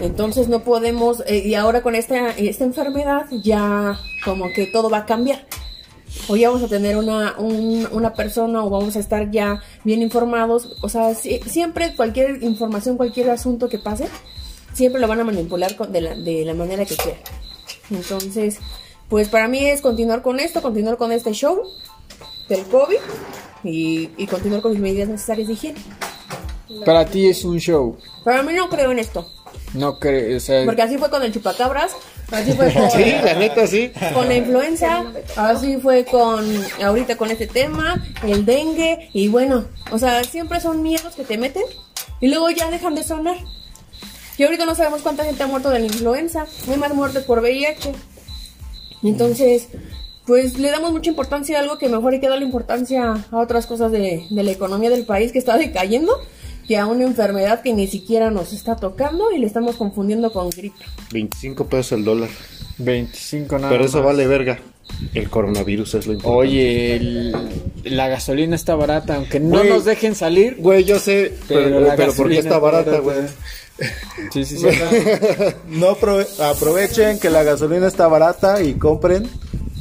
entonces 0.00 0.48
no 0.48 0.60
podemos, 0.62 1.22
eh, 1.26 1.42
y 1.46 1.54
ahora 1.54 1.82
con 1.82 1.94
esta, 1.94 2.30
esta 2.30 2.64
enfermedad 2.64 3.26
ya 3.42 3.98
como 4.24 4.50
que 4.52 4.66
todo 4.66 4.90
va 4.90 4.98
a 4.98 5.06
cambiar. 5.06 5.46
Ya 6.36 6.48
vamos 6.50 6.64
a 6.64 6.68
tener 6.68 6.96
una, 6.96 7.36
un- 7.38 7.86
una 7.92 8.12
persona 8.14 8.64
o 8.64 8.70
vamos 8.70 8.96
a 8.96 8.98
estar 8.98 9.30
ya 9.30 9.62
bien 9.84 10.02
informados. 10.02 10.76
O 10.82 10.88
sea, 10.88 11.14
si- 11.14 11.38
siempre 11.46 11.94
cualquier 11.96 12.42
información, 12.42 12.96
cualquier 12.96 13.30
asunto 13.30 13.68
que 13.68 13.78
pase, 13.78 14.08
siempre 14.74 15.00
lo 15.00 15.06
van 15.08 15.20
a 15.20 15.24
manipular 15.24 15.76
con- 15.76 15.92
de, 15.92 16.00
la, 16.00 16.14
de 16.16 16.44
la 16.44 16.54
manera 16.54 16.84
que 16.84 16.96
quieran. 16.96 17.20
Entonces, 17.90 18.58
pues 19.08 19.28
para 19.28 19.48
mí 19.48 19.66
es 19.66 19.80
continuar 19.80 20.22
con 20.22 20.40
esto, 20.40 20.62
continuar 20.62 20.96
con 20.96 21.12
este 21.12 21.32
show 21.32 21.62
del 22.48 22.64
COVID 22.64 22.98
y, 23.64 24.10
y 24.16 24.26
continuar 24.26 24.62
con 24.62 24.72
mis 24.72 24.80
medidas 24.80 25.08
necesarias 25.08 25.48
de 25.48 25.54
higiene. 25.54 25.80
Para 26.84 27.04
ti 27.04 27.28
es 27.28 27.44
un 27.44 27.58
show. 27.58 27.96
Para 28.24 28.42
mí 28.42 28.52
no 28.52 28.68
creo 28.68 28.92
en 28.92 28.98
esto. 29.00 29.26
No 29.74 29.98
creo, 29.98 30.36
o 30.36 30.40
sea, 30.40 30.64
Porque 30.64 30.82
así 30.82 30.98
fue 30.98 31.10
con 31.10 31.22
el 31.22 31.32
chupacabras, 31.32 31.92
así 32.32 32.52
fue 32.52 32.72
con, 32.74 32.90
Sí, 32.90 33.12
la 33.22 33.34
neta 33.34 33.66
sí. 33.66 33.92
con 34.14 34.26
la 34.28 34.34
influenza, 34.34 35.04
así 35.36 35.76
fue 35.76 36.04
con 36.04 36.44
ahorita 36.82 37.16
con 37.16 37.30
este 37.30 37.46
tema, 37.46 38.04
el 38.24 38.44
dengue, 38.44 39.08
y 39.12 39.28
bueno, 39.28 39.66
o 39.92 39.98
sea, 39.98 40.24
siempre 40.24 40.60
son 40.60 40.82
miedos 40.82 41.14
que 41.14 41.22
te 41.22 41.38
meten 41.38 41.62
y 42.20 42.28
luego 42.28 42.50
ya 42.50 42.70
dejan 42.70 42.94
de 42.96 43.04
sonar. 43.04 43.36
Y 44.40 44.42
ahorita 44.42 44.64
no 44.64 44.74
sabemos 44.74 45.02
cuánta 45.02 45.22
gente 45.26 45.42
ha 45.42 45.46
muerto 45.46 45.68
de 45.68 45.80
la 45.80 45.84
influenza, 45.84 46.46
hay 46.66 46.78
más 46.78 46.94
muertes 46.94 47.24
por 47.24 47.40
VIH. 47.40 47.92
Entonces, 49.02 49.68
pues 50.26 50.58
le 50.58 50.70
damos 50.70 50.92
mucha 50.92 51.10
importancia 51.10 51.58
a 51.58 51.60
algo 51.60 51.76
que 51.76 51.90
mejor 51.90 52.14
hay 52.14 52.20
que 52.20 52.28
darle 52.30 52.46
importancia 52.46 53.22
a 53.30 53.38
otras 53.38 53.66
cosas 53.66 53.92
de, 53.92 54.24
de 54.30 54.42
la 54.42 54.50
economía 54.50 54.88
del 54.88 55.04
país 55.04 55.30
que 55.32 55.38
está 55.38 55.56
decayendo, 55.58 56.16
que 56.66 56.78
a 56.78 56.86
una 56.86 57.04
enfermedad 57.04 57.60
que 57.60 57.74
ni 57.74 57.86
siquiera 57.86 58.30
nos 58.30 58.54
está 58.54 58.76
tocando 58.76 59.30
y 59.30 59.38
le 59.40 59.46
estamos 59.46 59.76
confundiendo 59.76 60.32
con 60.32 60.48
gripe. 60.48 60.86
25 61.12 61.66
pesos 61.66 61.92
el 61.92 62.04
dólar. 62.06 62.30
25 62.78 63.58
nada 63.58 63.68
Pero 63.68 63.84
eso 63.84 63.98
más. 63.98 64.06
vale 64.06 64.26
verga. 64.26 64.58
El 65.12 65.28
coronavirus 65.28 65.96
es 65.96 66.06
lo 66.06 66.14
importante. 66.14 66.38
Oye, 66.48 66.96
el- 66.96 67.32
la 67.84 68.08
gasolina 68.08 68.56
está 68.56 68.74
barata, 68.74 69.16
aunque 69.16 69.38
no 69.38 69.58
Güey. 69.58 69.68
nos 69.68 69.84
dejen 69.84 70.14
salir. 70.14 70.56
Güey, 70.58 70.84
yo 70.84 70.98
sé, 70.98 71.34
pero, 71.46 71.64
Pero 71.78 71.92
pero 71.94 72.14
¿por 72.14 72.28
qué 72.30 72.38
está 72.38 72.58
barata, 72.58 72.98
güey? 73.00 73.18
Sí, 74.32 74.44
sí, 74.44 74.58
sí. 74.58 74.66
No 75.68 75.96
aprove- 75.96 76.28
aprovechen 76.40 77.18
que 77.18 77.30
la 77.30 77.42
gasolina 77.42 77.86
está 77.88 78.06
barata 78.08 78.62
y 78.62 78.74
compren, 78.74 79.28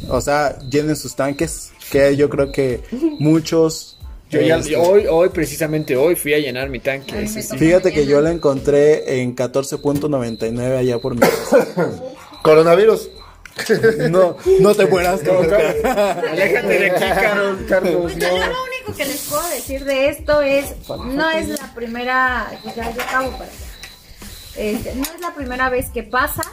o 0.07 0.21
sea, 0.21 0.57
llenen 0.69 0.95
sus 0.95 1.15
tanques, 1.15 1.71
que 1.91 2.15
yo 2.15 2.29
creo 2.29 2.51
que 2.51 2.81
muchos... 3.19 3.97
Yo 4.31 4.41
ya- 4.41 4.57
este, 4.57 4.75
hoy, 4.75 5.05
hoy, 5.09 5.29
precisamente 5.29 5.97
hoy, 5.97 6.15
fui 6.15 6.33
a 6.33 6.37
llenar 6.39 6.69
mi 6.69 6.79
tanque. 6.79 7.13
Ay, 7.15 7.27
sí, 7.27 7.35
me 7.37 7.41
sí. 7.41 7.47
tocó. 7.49 7.59
Fíjate 7.59 7.91
que 7.91 8.05
yo 8.05 8.21
la 8.21 8.31
encontré 8.31 9.21
en 9.21 9.35
14.99 9.35 10.77
allá 10.77 10.99
por 10.99 11.15
mi 11.15 11.21
casa. 11.21 11.67
Coronavirus. 12.41 13.09
No, 14.09 14.37
no 14.61 14.73
te 14.73 14.85
mueras, 14.85 15.19
cabrón. 15.19 15.53
Aléjate 15.83 16.67
de 16.79 16.91
aquí, 16.91 17.03
Carlos. 17.67 18.03
Pues 18.13 18.15
yo 18.15 18.27
lo 18.29 18.45
único 18.63 18.95
que 18.95 19.05
les 19.05 19.17
puedo 19.27 19.49
decir 19.49 19.83
de 19.83 20.07
esto 20.09 20.41
es, 20.41 20.65
no 20.87 21.29
es 21.31 21.49
la 21.49 21.73
primera, 21.75 22.49
pues 22.63 22.75
ya 22.75 22.89
yo 22.95 23.01
acabo 23.01 23.31
para 23.31 23.43
allá. 23.45 23.53
Este, 24.59 24.93
no 24.95 25.03
es 25.03 25.21
la 25.21 25.33
primera 25.33 25.69
vez 25.69 25.89
que 25.89 26.03
pasa, 26.03 26.43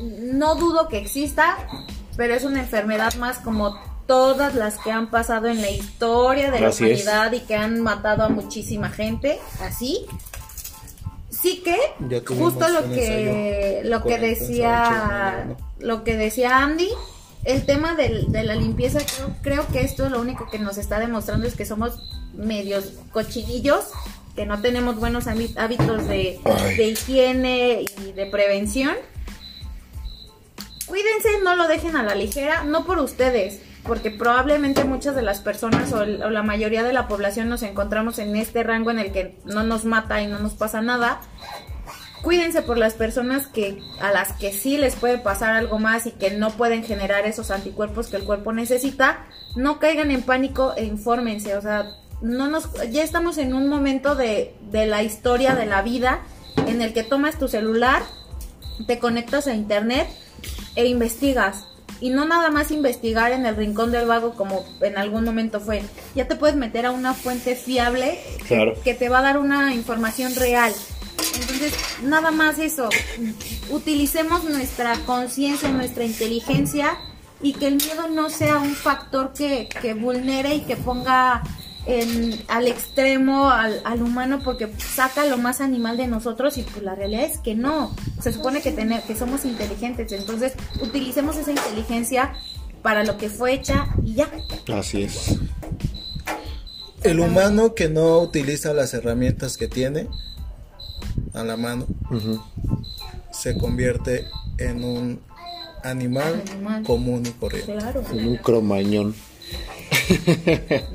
no 0.00 0.54
dudo 0.54 0.88
que 0.88 0.96
exista, 0.96 1.58
pero 2.16 2.34
es 2.34 2.44
una 2.44 2.60
enfermedad 2.60 3.14
más 3.16 3.38
como 3.38 3.78
todas 4.06 4.54
las 4.54 4.78
que 4.78 4.90
han 4.90 5.10
pasado 5.10 5.48
en 5.48 5.60
la 5.60 5.70
historia 5.70 6.50
de 6.50 6.60
la 6.60 6.68
es. 6.68 6.80
humanidad 6.80 7.32
y 7.32 7.40
que 7.40 7.56
han 7.56 7.82
matado 7.82 8.24
a 8.24 8.30
muchísima 8.30 8.88
gente, 8.88 9.38
así. 9.60 10.06
Sí 11.30 11.62
que 11.62 11.76
justo 12.26 12.68
lo 12.68 12.90
que 12.90 13.82
lo 13.84 14.02
que 14.02 14.16
40 14.16 14.26
decía 14.26 15.56
lo 15.78 16.02
que 16.02 16.16
decía 16.16 16.62
Andy 16.62 16.88
el 17.44 17.66
tema 17.66 17.94
de 17.94 18.44
la 18.44 18.54
limpieza 18.54 19.00
creo, 19.00 19.36
creo 19.42 19.66
que 19.68 19.82
esto 19.82 20.08
lo 20.08 20.22
único 20.22 20.48
que 20.48 20.58
nos 20.58 20.78
está 20.78 20.98
demostrando 21.00 21.46
es 21.46 21.54
que 21.54 21.66
somos 21.66 22.00
medios 22.32 22.94
cochinillos 23.12 23.90
que 24.34 24.46
no 24.46 24.60
tenemos 24.60 24.96
buenos 24.96 25.26
hábi- 25.26 25.56
hábitos 25.56 26.06
de, 26.08 26.40
higiene 26.78 27.84
y 28.04 28.12
de 28.12 28.26
prevención 28.26 28.94
cuídense 30.86 31.28
no 31.42 31.56
lo 31.56 31.66
dejen 31.68 31.96
a 31.96 32.02
la 32.02 32.14
ligera 32.14 32.64
no 32.64 32.84
por 32.84 32.98
ustedes 32.98 33.60
porque 33.84 34.10
probablemente 34.10 34.84
muchas 34.84 35.14
de 35.14 35.22
las 35.22 35.40
personas 35.40 35.92
o, 35.92 36.02
el- 36.02 36.22
o 36.22 36.30
la 36.30 36.42
mayoría 36.42 36.82
de 36.82 36.92
la 36.94 37.06
población 37.06 37.48
nos 37.50 37.62
encontramos 37.62 38.18
en 38.18 38.34
este 38.34 38.62
rango 38.62 38.90
en 38.90 38.98
el 38.98 39.12
que 39.12 39.36
no 39.44 39.62
nos 39.62 39.84
mata 39.84 40.22
y 40.22 40.26
no 40.26 40.38
nos 40.38 40.54
pasa 40.54 40.80
nada. 40.80 41.20
Cuídense 42.22 42.62
por 42.62 42.78
las 42.78 42.94
personas 42.94 43.46
que 43.48 43.82
a 44.00 44.10
las 44.10 44.32
que 44.32 44.54
sí 44.54 44.78
les 44.78 44.96
puede 44.96 45.18
pasar 45.18 45.52
algo 45.52 45.78
más 45.78 46.06
y 46.06 46.12
que 46.12 46.30
no 46.30 46.48
pueden 46.52 46.82
generar 46.82 47.26
esos 47.26 47.50
anticuerpos 47.50 48.06
que 48.06 48.16
el 48.16 48.24
cuerpo 48.24 48.54
necesita, 48.54 49.26
no 49.54 49.78
caigan 49.78 50.10
en 50.10 50.22
pánico 50.22 50.72
e 50.78 50.86
infórmense, 50.86 51.54
o 51.54 51.60
sea, 51.60 51.84
no 52.22 52.48
nos 52.48 52.68
ya 52.90 53.02
estamos 53.02 53.38
en 53.38 53.54
un 53.54 53.68
momento 53.68 54.14
de, 54.14 54.54
de 54.70 54.86
la 54.86 55.02
historia 55.02 55.54
de 55.54 55.66
la 55.66 55.82
vida 55.82 56.20
en 56.66 56.82
el 56.82 56.92
que 56.92 57.02
tomas 57.02 57.38
tu 57.38 57.48
celular, 57.48 58.02
te 58.86 58.98
conectas 58.98 59.46
a 59.46 59.54
internet 59.54 60.08
e 60.76 60.86
investigas. 60.86 61.64
Y 62.00 62.10
no 62.10 62.24
nada 62.26 62.50
más 62.50 62.70
investigar 62.70 63.32
en 63.32 63.46
el 63.46 63.56
rincón 63.56 63.92
del 63.92 64.06
vago 64.06 64.34
como 64.34 64.64
en 64.82 64.98
algún 64.98 65.24
momento 65.24 65.60
fue. 65.60 65.82
Ya 66.14 66.26
te 66.26 66.34
puedes 66.36 66.56
meter 66.56 66.86
a 66.86 66.90
una 66.90 67.14
fuente 67.14 67.54
fiable 67.56 68.18
Claro. 68.46 68.74
que 68.82 68.94
te 68.94 69.08
va 69.08 69.20
a 69.20 69.22
dar 69.22 69.38
una 69.38 69.74
información 69.74 70.34
real. 70.34 70.72
Entonces, 71.40 71.72
nada 72.02 72.30
más 72.30 72.58
eso. 72.58 72.88
Utilicemos 73.70 74.44
nuestra 74.44 74.96
conciencia, 75.06 75.68
nuestra 75.70 76.04
inteligencia 76.04 76.98
y 77.40 77.52
que 77.54 77.68
el 77.68 77.76
miedo 77.76 78.08
no 78.08 78.28
sea 78.28 78.58
un 78.58 78.74
factor 78.74 79.32
que, 79.32 79.68
que 79.80 79.94
vulnere 79.94 80.56
y 80.56 80.60
que 80.62 80.76
ponga 80.76 81.42
en- 81.86 82.40
al 82.48 82.66
extremo 82.66 83.50
al, 83.50 83.80
al 83.84 84.02
humano 84.02 84.40
porque 84.44 84.68
saca 84.78 85.24
lo 85.26 85.36
más 85.38 85.60
animal 85.60 85.96
de 85.96 86.06
nosotros 86.06 86.56
y 86.58 86.62
pues 86.62 86.82
la 86.82 86.94
realidad 86.94 87.24
es 87.24 87.38
que 87.38 87.54
no. 87.54 87.94
Se 88.20 88.32
supone 88.32 88.60
que, 88.62 88.72
tener, 88.72 89.02
que 89.02 89.16
somos 89.16 89.44
inteligentes. 89.44 90.10
Entonces, 90.12 90.52
utilicemos 90.80 91.36
esa 91.36 91.50
inteligencia 91.50 92.32
para 92.82 93.04
lo 93.04 93.16
que 93.16 93.28
fue 93.30 93.54
hecha 93.54 93.86
y 94.04 94.14
ya. 94.14 94.28
Así 94.72 95.02
es. 95.02 95.36
El 97.02 97.20
humano 97.20 97.74
que 97.74 97.88
no 97.88 98.18
utiliza 98.20 98.72
las 98.72 98.94
herramientas 98.94 99.56
que 99.58 99.68
tiene 99.68 100.08
a 101.34 101.42
la 101.44 101.56
mano 101.56 101.86
se 103.30 103.58
convierte 103.58 104.26
en 104.58 104.84
un 104.84 105.20
animal 105.82 106.42
Animal. 106.50 106.82
común 106.84 107.24
y 107.26 107.30
corriente. 107.32 107.74
Claro. 107.76 108.02
En 108.10 108.28
un 108.28 108.36
cromañón. 108.38 109.14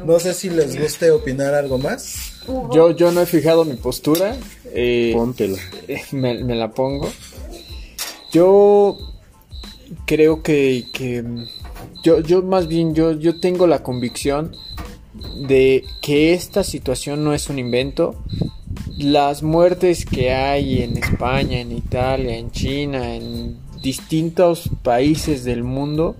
No 0.06 0.20
sé 0.20 0.34
si 0.34 0.50
les 0.50 0.80
guste 0.80 1.12
opinar 1.12 1.54
algo 1.54 1.78
más. 1.78 2.34
Yo, 2.74 2.92
yo 2.92 3.12
no 3.12 3.22
he 3.22 3.26
fijado 3.26 3.66
mi 3.66 3.76
postura. 3.76 4.36
eh, 4.74 5.12
Póntela. 5.14 5.58
me, 6.12 6.44
me 6.44 6.56
la 6.56 6.72
pongo. 6.72 7.10
Yo 8.32 8.98
creo 10.06 10.44
que, 10.44 10.86
que 10.94 11.24
yo, 12.04 12.20
yo 12.22 12.42
más 12.44 12.68
bien 12.68 12.94
yo, 12.94 13.12
yo 13.14 13.40
tengo 13.40 13.66
la 13.68 13.82
convicción 13.82 14.56
de 15.48 15.84
que 16.02 16.34
esta 16.34 16.64
situación 16.64 17.24
no 17.24 17.34
es 17.34 17.50
un 17.50 17.58
invento, 17.60 18.16
las 18.98 19.42
muertes 19.44 20.06
que 20.06 20.32
hay 20.32 20.84
en 20.84 20.98
España, 20.98 21.60
en 21.60 21.72
Italia, 21.72 22.38
en 22.38 22.52
China, 22.52 23.16
en 23.16 23.58
distintos 23.82 24.70
países 24.84 25.44
del 25.44 25.64
mundo 25.64 26.16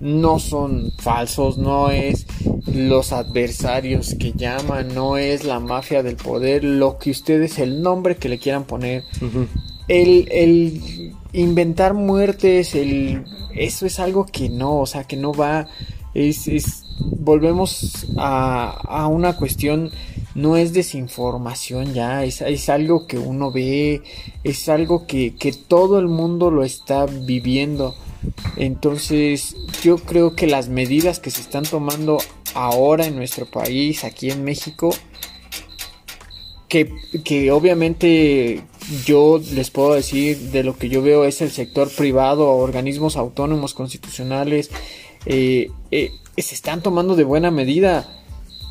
no 0.00 0.38
son 0.38 0.92
falsos, 0.98 1.58
no 1.58 1.90
es 1.90 2.26
los 2.66 3.12
adversarios 3.12 4.14
que 4.18 4.32
llaman, 4.32 4.94
no 4.94 5.16
es 5.16 5.44
la 5.44 5.60
mafia 5.60 6.02
del 6.02 6.16
poder, 6.16 6.64
lo 6.64 6.98
que 6.98 7.10
ustedes, 7.10 7.58
el 7.58 7.82
nombre 7.82 8.16
que 8.16 8.28
le 8.28 8.38
quieran 8.38 8.64
poner. 8.64 9.04
el, 9.88 10.28
el 10.30 11.12
inventar 11.32 11.94
muertes, 11.94 12.74
el, 12.74 13.24
eso 13.54 13.86
es 13.86 13.98
algo 13.98 14.26
que 14.26 14.48
no, 14.48 14.80
o 14.80 14.86
sea, 14.86 15.04
que 15.04 15.16
no 15.16 15.32
va, 15.32 15.66
es, 16.14 16.48
es 16.48 16.84
volvemos 17.00 18.06
a, 18.16 18.70
a 18.70 19.06
una 19.08 19.36
cuestión 19.36 19.90
no 20.38 20.56
es 20.56 20.72
desinformación 20.72 21.94
ya, 21.94 22.24
es, 22.24 22.42
es 22.42 22.68
algo 22.68 23.08
que 23.08 23.18
uno 23.18 23.50
ve, 23.50 24.02
es 24.44 24.68
algo 24.68 25.04
que, 25.04 25.34
que, 25.34 25.50
todo 25.52 25.98
el 25.98 26.06
mundo 26.06 26.52
lo 26.52 26.62
está 26.62 27.06
viviendo. 27.06 27.96
Entonces 28.56 29.56
yo 29.82 29.96
creo 29.98 30.36
que 30.36 30.46
las 30.46 30.68
medidas 30.68 31.18
que 31.18 31.32
se 31.32 31.40
están 31.40 31.64
tomando 31.64 32.18
ahora 32.54 33.06
en 33.06 33.16
nuestro 33.16 33.46
país, 33.46 34.04
aquí 34.04 34.30
en 34.30 34.44
México, 34.44 34.94
que, 36.68 36.88
que 37.24 37.50
obviamente 37.50 38.62
yo 39.04 39.40
les 39.52 39.70
puedo 39.70 39.94
decir 39.94 40.38
de 40.52 40.62
lo 40.62 40.78
que 40.78 40.88
yo 40.88 41.02
veo 41.02 41.24
es 41.24 41.42
el 41.42 41.50
sector 41.50 41.90
privado, 41.90 42.48
organismos 42.48 43.16
autónomos 43.16 43.74
constitucionales, 43.74 44.70
eh, 45.26 45.72
eh, 45.90 46.12
se 46.36 46.54
están 46.54 46.80
tomando 46.80 47.16
de 47.16 47.24
buena 47.24 47.50
medida 47.50 48.17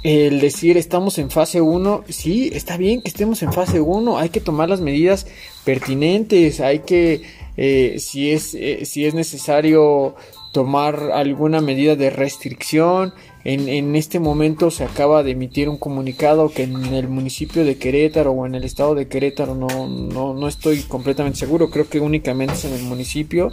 el 0.04 0.40
decir 0.40 0.78
estamos 0.78 1.18
en 1.18 1.30
fase 1.30 1.62
1, 1.62 2.04
sí, 2.10 2.50
está 2.54 2.78
bien 2.78 3.02
que 3.02 3.10
estemos 3.10 3.42
en 3.44 3.52
fase 3.52 3.82
1, 3.82 4.18
hay 4.18 4.30
que 4.30 4.42
tomar 4.42 4.70
las 4.70 4.82
medidas 4.82 5.28
pertinentes, 5.64 6.60
hay 6.60 6.80
que, 6.80 7.24
eh, 7.58 7.98
si, 8.00 8.32
es, 8.32 8.54
eh, 8.54 8.86
si 8.86 9.06
es 9.06 9.14
necesario 9.14 10.16
tomar 10.52 11.12
alguna 11.14 11.62
medida 11.62 11.96
de 11.96 12.10
restricción, 12.10 13.14
en, 13.44 13.70
en, 13.70 13.96
este 13.96 14.20
momento 14.20 14.72
se 14.72 14.84
acaba 14.84 15.24
de 15.24 15.32
emitir 15.32 15.70
un 15.70 15.78
comunicado 15.78 16.50
que 16.50 16.64
en 16.64 16.94
el 16.94 17.08
municipio 17.08 17.64
de 17.64 17.78
Querétaro 17.78 18.32
o 18.32 18.46
en 18.46 18.56
el 18.56 18.64
estado 18.64 18.94
de 18.94 19.08
Querétaro, 19.08 19.56
no, 19.56 19.88
no, 19.88 20.34
no 20.34 20.48
estoy 20.48 20.82
completamente 20.82 21.40
seguro, 21.40 21.70
creo 21.70 21.88
que 21.90 22.00
únicamente 22.00 22.56
es 22.56 22.66
en 22.66 22.74
el 22.74 22.84
municipio, 22.84 23.52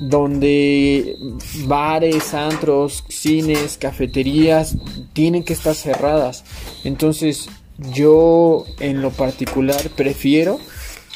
donde 0.00 1.16
bares, 1.66 2.34
antros, 2.34 3.04
cines, 3.08 3.76
cafeterías 3.78 4.76
tienen 5.12 5.44
que 5.44 5.52
estar 5.52 5.74
cerradas. 5.74 6.44
Entonces 6.84 7.48
yo 7.92 8.64
en 8.78 9.02
lo 9.02 9.10
particular 9.10 9.90
prefiero 9.96 10.58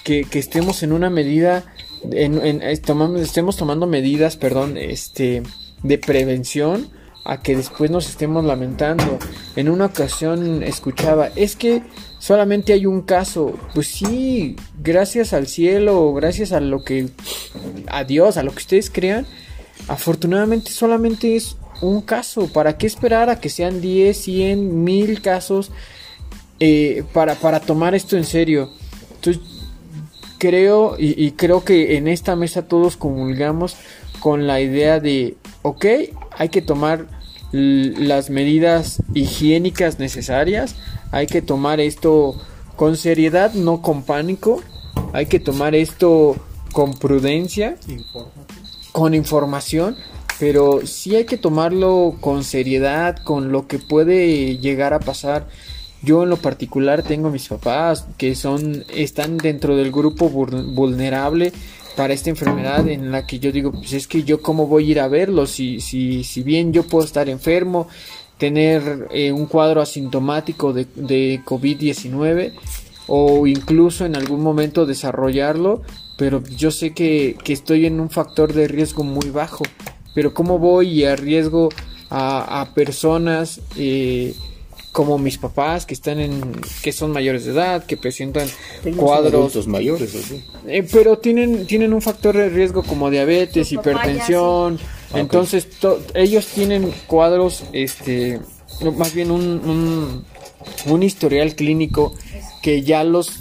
que, 0.04 0.26
estemos 0.32 0.82
en 0.82 0.92
una 0.92 1.10
medida, 1.10 1.64
en, 2.10 2.62
estemos 2.62 3.56
tomando 3.56 3.86
medidas, 3.86 4.36
perdón, 4.36 4.76
este, 4.76 5.42
de 5.82 5.98
prevención 5.98 6.90
a 7.24 7.40
que 7.40 7.56
después 7.56 7.90
nos 7.90 8.08
estemos 8.08 8.44
lamentando. 8.44 9.18
En 9.56 9.70
una 9.70 9.86
ocasión 9.86 10.62
escuchaba, 10.62 11.30
es 11.36 11.56
que 11.56 11.82
solamente 12.24 12.72
hay 12.72 12.86
un 12.86 13.02
caso. 13.02 13.54
Pues 13.74 13.88
sí, 13.88 14.56
gracias 14.82 15.34
al 15.34 15.46
cielo, 15.46 16.14
gracias 16.14 16.52
a 16.52 16.60
lo 16.60 16.82
que, 16.82 17.10
a 17.86 18.04
Dios, 18.04 18.38
a 18.38 18.42
lo 18.42 18.52
que 18.52 18.60
ustedes 18.60 18.88
crean, 18.88 19.26
afortunadamente 19.88 20.70
solamente 20.70 21.36
es 21.36 21.58
un 21.82 22.00
caso. 22.00 22.50
¿Para 22.50 22.78
qué 22.78 22.86
esperar 22.86 23.28
a 23.28 23.40
que 23.40 23.50
sean 23.50 23.82
10, 23.82 24.16
100, 24.16 24.84
1000 24.84 25.20
casos 25.20 25.70
eh, 26.60 27.04
para, 27.12 27.34
para 27.34 27.60
tomar 27.60 27.94
esto 27.94 28.16
en 28.16 28.24
serio? 28.24 28.70
Entonces, 29.16 29.42
creo 30.38 30.96
y, 30.98 31.22
y 31.22 31.32
creo 31.32 31.62
que 31.62 31.98
en 31.98 32.08
esta 32.08 32.36
mesa 32.36 32.66
todos 32.66 32.96
comulgamos 32.96 33.76
con 34.20 34.46
la 34.46 34.62
idea 34.62 34.98
de, 34.98 35.36
ok, 35.60 35.84
hay 36.38 36.48
que 36.48 36.62
tomar 36.62 37.06
las 37.54 38.30
medidas 38.30 39.00
higiénicas 39.14 40.00
necesarias, 40.00 40.74
hay 41.12 41.28
que 41.28 41.40
tomar 41.40 41.78
esto 41.78 42.34
con 42.74 42.96
seriedad, 42.96 43.52
no 43.54 43.80
con 43.80 44.02
pánico, 44.02 44.60
hay 45.12 45.26
que 45.26 45.38
tomar 45.38 45.76
esto 45.76 46.34
con 46.72 46.98
prudencia, 46.98 47.76
con 48.90 49.14
información, 49.14 49.96
pero 50.40 50.84
sí 50.84 51.14
hay 51.14 51.26
que 51.26 51.38
tomarlo 51.38 52.16
con 52.20 52.42
seriedad, 52.42 53.18
con 53.22 53.52
lo 53.52 53.68
que 53.68 53.78
puede 53.78 54.58
llegar 54.58 54.92
a 54.92 54.98
pasar. 54.98 55.46
Yo 56.02 56.24
en 56.24 56.30
lo 56.30 56.38
particular 56.38 57.04
tengo 57.04 57.30
mis 57.30 57.46
papás 57.46 58.06
que 58.18 58.34
son 58.34 58.84
están 58.92 59.38
dentro 59.38 59.76
del 59.76 59.92
grupo 59.92 60.28
vulnerable 60.28 61.52
para 61.96 62.14
esta 62.14 62.30
enfermedad 62.30 62.88
en 62.88 63.12
la 63.12 63.26
que 63.26 63.38
yo 63.38 63.52
digo, 63.52 63.72
pues 63.72 63.92
es 63.92 64.06
que 64.06 64.24
yo 64.24 64.42
cómo 64.42 64.66
voy 64.66 64.88
a 64.88 64.90
ir 64.92 65.00
a 65.00 65.08
verlo 65.08 65.46
si, 65.46 65.80
si, 65.80 66.24
si 66.24 66.42
bien 66.42 66.72
yo 66.72 66.84
puedo 66.84 67.04
estar 67.04 67.28
enfermo, 67.28 67.88
tener 68.38 69.08
eh, 69.10 69.32
un 69.32 69.46
cuadro 69.46 69.80
asintomático 69.80 70.72
de, 70.72 70.86
de 70.96 71.40
COVID-19 71.44 72.52
o 73.06 73.46
incluso 73.46 74.06
en 74.06 74.16
algún 74.16 74.42
momento 74.42 74.86
desarrollarlo, 74.86 75.82
pero 76.16 76.42
yo 76.56 76.70
sé 76.70 76.92
que, 76.92 77.36
que, 77.44 77.52
estoy 77.52 77.86
en 77.86 78.00
un 78.00 78.10
factor 78.10 78.52
de 78.52 78.66
riesgo 78.66 79.04
muy 79.04 79.30
bajo, 79.30 79.64
pero 80.14 80.32
cómo 80.32 80.58
voy 80.58 80.88
y 80.88 81.04
arriesgo 81.04 81.68
a, 82.10 82.60
a 82.60 82.74
personas 82.74 83.60
eh, 83.76 84.34
como 84.94 85.18
mis 85.18 85.38
papás 85.38 85.86
que 85.86 85.92
están 85.92 86.20
en 86.20 86.52
que 86.80 86.92
son 86.92 87.10
mayores 87.10 87.44
de 87.44 87.50
edad 87.50 87.84
que 87.84 87.96
presentan 87.96 88.46
cuadros. 88.96 89.66
mayores 89.66 90.14
así. 90.14 90.44
Eh, 90.68 90.86
pero 90.88 91.18
tienen 91.18 91.66
tienen 91.66 91.92
un 91.92 92.00
factor 92.00 92.36
de 92.36 92.48
riesgo 92.48 92.84
como 92.84 93.10
diabetes 93.10 93.72
hipertensión. 93.72 94.78
entonces 95.12 95.66
ellos 96.14 96.46
tienen 96.46 96.94
cuadros 97.08 97.64
este 97.72 98.38
más 98.96 99.12
bien 99.12 99.32
un, 99.32 99.42
un, 99.42 100.24
un 100.86 101.02
historial 101.02 101.56
clínico 101.56 102.14
que 102.62 102.82
ya 102.82 103.02
los 103.02 103.32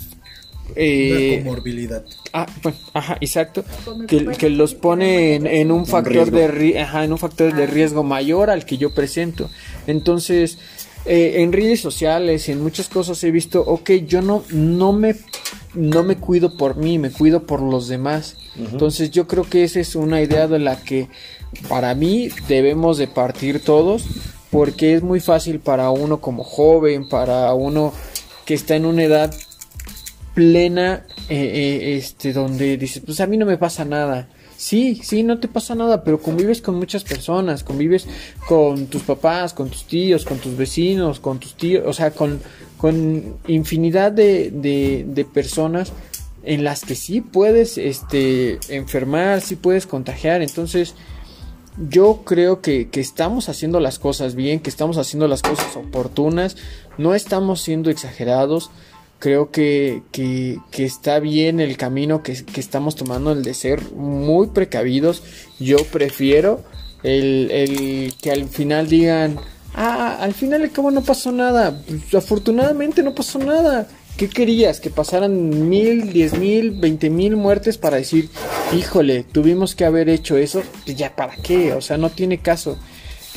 eh, 0.76 1.42
comorbilidad. 1.44 2.04
Ah, 2.32 2.48
bueno, 2.64 2.78
ajá, 2.94 3.18
exacto. 3.22 3.64
Que, 4.08 4.26
que 4.26 4.50
los 4.50 4.74
pone 4.74 5.36
en, 5.36 5.46
en 5.46 5.72
un 5.72 5.86
factor 5.86 6.32
de 6.32 6.80
ajá, 6.80 7.04
en 7.04 7.12
un 7.12 7.20
factor 7.20 7.54
de 7.54 7.68
riesgo 7.68 8.02
mayor 8.02 8.50
al 8.50 8.66
que 8.66 8.78
yo 8.80 8.92
presento. 8.92 9.52
Entonces, 9.86 10.58
eh, 11.06 11.42
en 11.42 11.52
redes 11.52 11.82
sociales, 11.82 12.48
en 12.50 12.62
muchas 12.62 12.88
cosas 12.88 13.24
he 13.24 13.32
visto, 13.32 13.62
ok, 13.62 13.92
yo 14.08 14.22
no, 14.22 14.44
no, 14.52 14.94
me, 14.94 15.16
no 15.74 16.04
me 16.04 16.18
cuido 16.18 16.56
por 16.56 16.78
mí, 16.78 16.98
me 16.98 17.12
cuido 17.12 17.46
por 17.46 17.62
los 17.62 17.88
demás. 17.88 18.38
Entonces 18.56 19.10
yo 19.12 19.28
creo 19.28 19.44
que 19.44 19.64
esa 19.64 19.80
es 19.80 19.96
una 19.96 20.22
idea 20.22 20.48
de 20.48 20.60
la 20.60 20.82
que 20.82 21.10
para 21.68 21.96
mí 21.96 22.30
debemos 22.48 22.98
de 22.98 23.08
partir 23.08 23.60
todos, 23.60 24.06
porque 24.52 24.94
es 24.94 25.02
muy 25.02 25.20
fácil 25.20 25.60
para 25.60 25.90
uno 25.90 26.22
como 26.22 26.44
joven, 26.44 27.10
para 27.10 27.54
uno 27.54 27.94
que 28.46 28.54
está 28.54 28.76
en 28.76 28.86
una 28.86 29.04
edad 29.04 29.34
plena, 30.34 31.06
eh, 31.30 31.36
eh, 31.36 31.96
este, 31.98 32.34
donde 32.34 32.78
dices, 32.78 33.02
pues 33.06 33.20
a 33.20 33.28
mí 33.28 33.38
no 33.38 33.46
me 33.46 33.58
pasa 33.58 33.86
nada. 33.86 34.30
Sí, 34.58 35.00
sí, 35.04 35.24
no 35.24 35.40
te 35.40 35.48
pasa 35.48 35.76
nada, 35.76 36.04
pero 36.04 36.22
convives 36.22 36.62
con 36.62 36.76
muchas 36.76 37.04
personas, 37.04 37.64
convives 37.64 38.08
con 38.48 38.88
tus 38.88 39.02
papás, 39.04 39.54
con 39.54 39.70
tus 39.70 39.86
tíos, 39.86 40.26
con 40.26 40.38
tus 40.38 40.56
vecinos, 40.56 41.20
con 41.20 41.40
tus 41.40 41.56
tíos, 41.56 41.84
o 41.86 41.94
sea, 41.94 42.12
con, 42.12 42.40
con 42.78 43.38
infinidad 43.48 44.12
de, 44.12 44.52
de, 44.52 45.06
de 45.08 45.26
personas 45.26 45.92
en 46.44 46.64
las 46.64 46.82
que 46.84 46.96
sí 46.96 47.22
puedes 47.22 47.78
este, 47.78 48.60
enfermar, 48.70 49.42
sí 49.42 49.56
puedes 49.56 49.88
contagiar. 49.88 50.42
Entonces, 50.42 50.94
yo 51.90 52.22
creo 52.24 52.62
que, 52.62 52.90
que, 52.90 53.00
estamos 53.00 53.50
haciendo 53.50 53.80
las 53.80 53.98
cosas 53.98 54.36
bien, 54.36 54.60
que 54.60 54.70
estamos 54.70 54.98
haciendo 54.98 55.28
las 55.28 55.42
cosas 55.42 55.76
oportunas, 55.76 56.56
no 56.98 57.16
estamos 57.16 57.62
siendo 57.62 57.90
exagerados 57.90 58.70
creo 59.24 59.52
que, 59.52 60.04
que, 60.12 60.60
está 60.84 61.20
bien 61.22 61.62
el 61.62 61.78
camino 61.78 62.24
que, 62.24 62.44
que, 62.44 62.60
estamos 62.60 62.98
tomando, 62.98 63.32
el 63.32 63.42
de 63.42 63.54
ser 63.54 63.94
muy 63.94 64.48
precavidos. 64.48 65.24
Yo 65.62 65.78
prefiero 65.78 66.62
el, 67.04 67.50
el 67.50 68.14
que 68.22 68.32
al 68.32 68.50
final 68.50 68.90
digan, 68.90 69.40
ah, 69.76 70.18
al 70.20 70.34
final 70.34 70.70
cabo 70.72 70.92
no 70.92 71.04
pasó 71.04 71.32
nada. 71.32 71.82
Pues, 71.88 72.14
afortunadamente 72.16 73.02
no 73.02 73.16
pasó 73.16 73.40
nada. 73.40 73.88
¿Qué 74.18 74.28
querías? 74.28 74.82
¿Que 74.82 74.90
pasaran 74.90 75.70
mil, 75.70 76.12
diez 76.12 76.38
mil, 76.38 76.72
veinte 76.72 77.10
mil 77.10 77.38
muertes 77.38 77.78
para 77.78 77.96
decir, 77.96 78.30
híjole, 78.78 79.24
tuvimos 79.24 79.74
que 79.74 79.86
haber 79.86 80.10
hecho 80.10 80.36
eso? 80.36 80.64
Pues 80.84 80.98
ya, 80.98 81.16
¿para 81.16 81.38
qué? 81.38 81.72
O 81.72 81.80
sea, 81.80 81.98
no 81.98 82.10
tiene 82.10 82.40
caso. 82.40 82.78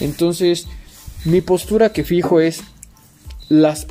Entonces, 0.01 0.67
mi 1.25 1.43
postura 1.43 1.93
que 1.93 2.03
fijo 2.03 2.41
es 2.41 2.63
las 3.49 3.87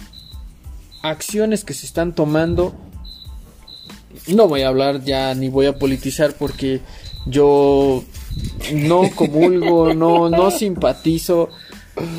acciones 1.09 1.63
que 1.63 1.73
se 1.73 1.85
están 1.85 2.13
tomando. 2.13 2.75
No 4.27 4.47
voy 4.47 4.61
a 4.61 4.69
hablar 4.69 5.03
ya 5.03 5.33
ni 5.35 5.49
voy 5.49 5.65
a 5.65 5.77
politizar 5.77 6.33
porque 6.33 6.81
yo 7.25 8.03
no 8.73 9.09
comulgo, 9.15 9.93
no, 9.95 10.29
no 10.29 10.51
simpatizo 10.51 11.49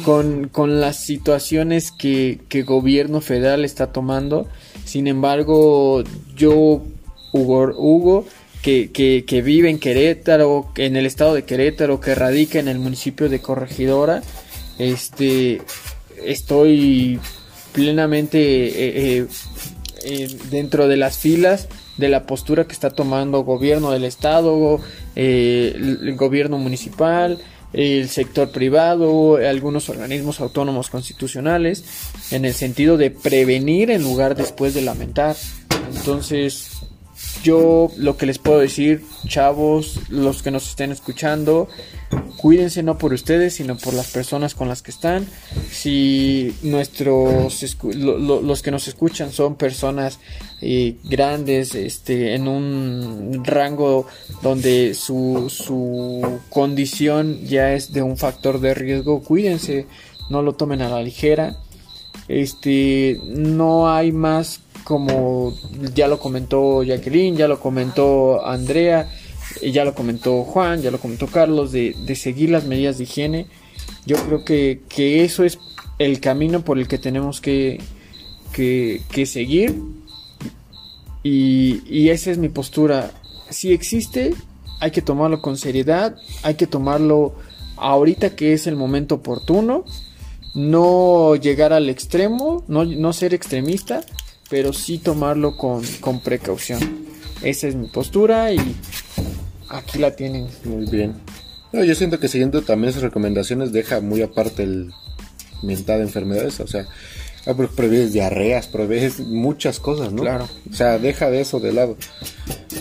con, 0.04 0.48
con 0.48 0.80
las 0.80 0.96
situaciones 0.96 1.92
que, 1.92 2.40
que 2.48 2.62
gobierno 2.62 3.20
federal 3.20 3.64
está 3.64 3.92
tomando. 3.92 4.46
Sin 4.84 5.06
embargo, 5.06 6.02
yo, 6.36 6.82
Hugo, 7.32 7.72
Hugo 7.76 8.26
que, 8.62 8.90
que, 8.90 9.24
que 9.24 9.42
vive 9.42 9.70
en 9.70 9.78
Querétaro, 9.78 10.72
en 10.76 10.96
el 10.96 11.06
estado 11.06 11.34
de 11.34 11.44
Querétaro, 11.44 12.00
que 12.00 12.14
radica 12.14 12.58
en 12.58 12.68
el 12.68 12.78
municipio 12.78 13.28
de 13.28 13.40
Corregidora, 13.40 14.22
este, 14.78 15.62
estoy 16.24 17.20
plenamente 17.76 18.38
eh, 18.38 19.18
eh, 19.18 19.26
eh, 20.04 20.36
dentro 20.50 20.88
de 20.88 20.96
las 20.96 21.18
filas 21.18 21.68
de 21.98 22.08
la 22.08 22.24
postura 22.24 22.66
que 22.66 22.72
está 22.72 22.88
tomando 22.88 23.44
gobierno 23.44 23.90
del 23.90 24.04
estado, 24.04 24.80
eh, 25.14 25.74
el, 25.76 26.16
gobierno 26.16 26.56
municipal, 26.56 27.38
el 27.74 28.08
sector 28.08 28.50
privado, 28.50 29.36
algunos 29.36 29.90
organismos 29.90 30.40
autónomos 30.40 30.88
constitucionales, 30.88 31.84
en 32.30 32.46
el 32.46 32.54
sentido 32.54 32.96
de 32.96 33.10
prevenir 33.10 33.90
en 33.90 34.02
lugar 34.02 34.36
después 34.36 34.72
de 34.72 34.80
lamentar. 34.80 35.36
Entonces, 35.94 36.75
yo 37.42 37.90
lo 37.96 38.16
que 38.16 38.26
les 38.26 38.38
puedo 38.38 38.58
decir, 38.58 39.02
chavos, 39.26 40.00
los 40.08 40.42
que 40.42 40.50
nos 40.50 40.68
estén 40.68 40.92
escuchando, 40.92 41.68
cuídense 42.36 42.82
no 42.82 42.98
por 42.98 43.12
ustedes, 43.12 43.54
sino 43.54 43.76
por 43.76 43.94
las 43.94 44.08
personas 44.08 44.54
con 44.54 44.68
las 44.68 44.82
que 44.82 44.90
están. 44.90 45.26
Si 45.70 46.54
nuestros 46.62 47.62
lo- 47.94 48.42
los 48.42 48.62
que 48.62 48.70
nos 48.70 48.88
escuchan 48.88 49.32
son 49.32 49.54
personas 49.56 50.18
eh, 50.60 50.96
grandes, 51.04 51.74
este, 51.74 52.34
en 52.34 52.48
un 52.48 53.42
rango 53.44 54.06
donde 54.42 54.94
su, 54.94 55.48
su 55.50 56.38
condición 56.50 57.40
ya 57.46 57.72
es 57.74 57.92
de 57.92 58.02
un 58.02 58.16
factor 58.16 58.60
de 58.60 58.74
riesgo, 58.74 59.22
cuídense, 59.22 59.86
no 60.30 60.42
lo 60.42 60.54
tomen 60.54 60.82
a 60.82 60.88
la 60.88 61.02
ligera. 61.02 61.56
Este, 62.28 63.20
no 63.24 63.88
hay 63.92 64.10
más 64.10 64.60
como 64.86 65.52
ya 65.96 66.06
lo 66.06 66.20
comentó 66.20 66.84
Jacqueline, 66.84 67.36
ya 67.36 67.48
lo 67.48 67.58
comentó 67.58 68.46
Andrea, 68.46 69.10
y 69.60 69.72
ya 69.72 69.84
lo 69.84 69.96
comentó 69.96 70.44
Juan, 70.44 70.80
ya 70.80 70.92
lo 70.92 70.98
comentó 71.00 71.26
Carlos, 71.26 71.72
de, 71.72 71.96
de 72.06 72.14
seguir 72.14 72.50
las 72.50 72.66
medidas 72.66 72.96
de 72.96 73.02
higiene. 73.04 73.46
Yo 74.06 74.16
creo 74.16 74.44
que, 74.44 74.82
que 74.88 75.24
eso 75.24 75.42
es 75.42 75.58
el 75.98 76.20
camino 76.20 76.64
por 76.64 76.78
el 76.78 76.86
que 76.86 76.98
tenemos 76.98 77.40
que, 77.40 77.80
que, 78.52 79.02
que 79.10 79.26
seguir. 79.26 79.74
Y, 81.24 81.82
y 81.86 82.10
esa 82.10 82.30
es 82.30 82.38
mi 82.38 82.48
postura. 82.48 83.10
Si 83.50 83.72
existe, 83.72 84.34
hay 84.78 84.92
que 84.92 85.02
tomarlo 85.02 85.42
con 85.42 85.56
seriedad, 85.56 86.16
hay 86.44 86.54
que 86.54 86.68
tomarlo 86.68 87.34
ahorita 87.76 88.36
que 88.36 88.52
es 88.52 88.68
el 88.68 88.76
momento 88.76 89.16
oportuno, 89.16 89.84
no 90.54 91.34
llegar 91.34 91.72
al 91.72 91.90
extremo, 91.90 92.62
no, 92.68 92.84
no 92.84 93.12
ser 93.12 93.34
extremista, 93.34 94.04
pero 94.48 94.72
sí 94.72 94.98
tomarlo 94.98 95.56
con, 95.56 95.82
con 96.00 96.20
precaución. 96.20 97.06
Esa 97.42 97.68
es 97.68 97.74
mi 97.74 97.88
postura 97.88 98.52
y 98.52 98.58
aquí 99.68 99.98
la 99.98 100.14
tienen. 100.16 100.48
Muy 100.64 100.86
bien. 100.86 101.14
No, 101.72 101.84
yo 101.84 101.94
siento 101.94 102.18
que 102.18 102.28
siguiendo 102.28 102.62
también 102.62 102.90
esas 102.90 103.02
recomendaciones 103.02 103.72
deja 103.72 104.00
muy 104.00 104.22
aparte 104.22 104.62
el 104.62 104.92
mental 105.62 105.98
de 105.98 106.04
enfermedades, 106.04 106.60
o 106.60 106.66
sea, 106.66 106.86
ah, 107.46 107.54
pues 107.54 107.70
prevés 107.70 108.12
diarreas, 108.12 108.68
prevés 108.68 109.20
muchas 109.20 109.80
cosas, 109.80 110.12
¿no? 110.12 110.22
Claro. 110.22 110.48
O 110.70 110.74
sea, 110.74 110.98
deja 110.98 111.30
de 111.30 111.40
eso 111.40 111.60
de 111.60 111.72
lado. 111.72 111.96